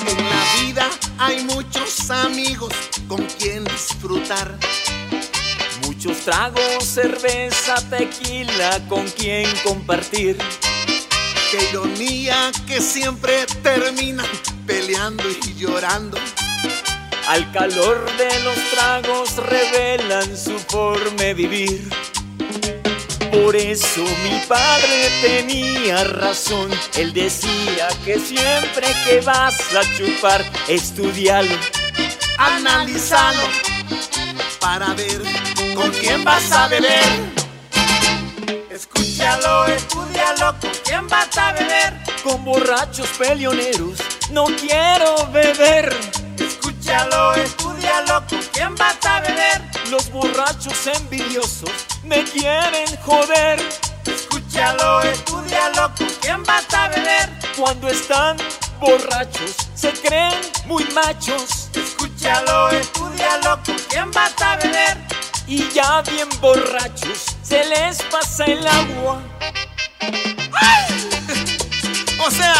[0.07, 2.73] En la vida hay muchos amigos
[3.07, 4.57] con quien disfrutar.
[6.06, 10.38] Muchos tragos, cerveza, tequila, con quien compartir.
[11.49, 14.27] Qué ironía que siempre terminan
[14.68, 16.19] peleando y llorando.
[17.27, 21.90] Al calor de los tragos revelan su forma de vivir.
[23.32, 26.69] Por eso mi padre tenía razón.
[26.98, 31.57] Él decía que siempre que vas a chupar, estudialo.
[32.38, 33.49] Analizalo
[34.60, 35.35] para ver
[35.76, 37.03] con quién vas a beber.
[38.69, 41.93] Escúchalo, estudialo, ¿con quién vas a beber?
[42.23, 43.99] Con borrachos peleoneros,
[44.31, 45.95] no quiero beber.
[46.39, 49.61] Escúchalo, estudialo, ¿con quién vas a beber?
[49.89, 51.72] Los borrachos envidiosos
[52.03, 53.60] me quieren joder.
[54.06, 57.30] Escúchalo, estudialo, ¿con quién vas a beber?
[57.57, 58.38] Cuando están
[58.80, 60.34] borrachos, se creen
[60.65, 61.69] muy machos.
[61.73, 65.24] Escúchalo, estudialo, ¿con quién vas a beber?
[65.47, 69.22] Y ya bien borrachos, se les pasa el agua.
[72.26, 72.55] O sea,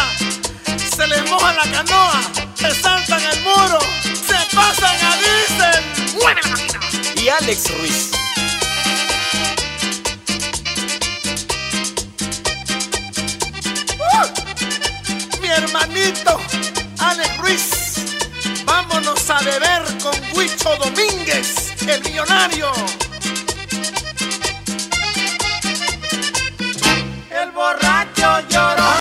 [0.94, 2.20] se les moja la canoa,
[2.54, 6.14] se saltan el muro, se pasan a diésel.
[6.14, 6.80] ¡Mueve la máquina!
[7.16, 8.10] Y Alex Ruiz.
[13.98, 15.40] ¡Uh!
[15.40, 16.40] Mi hermanito,
[16.98, 17.85] Alex Ruiz.
[18.66, 22.70] Vámonos a beber con Huicho Domínguez, el millonario.
[27.30, 28.65] El borracho yo.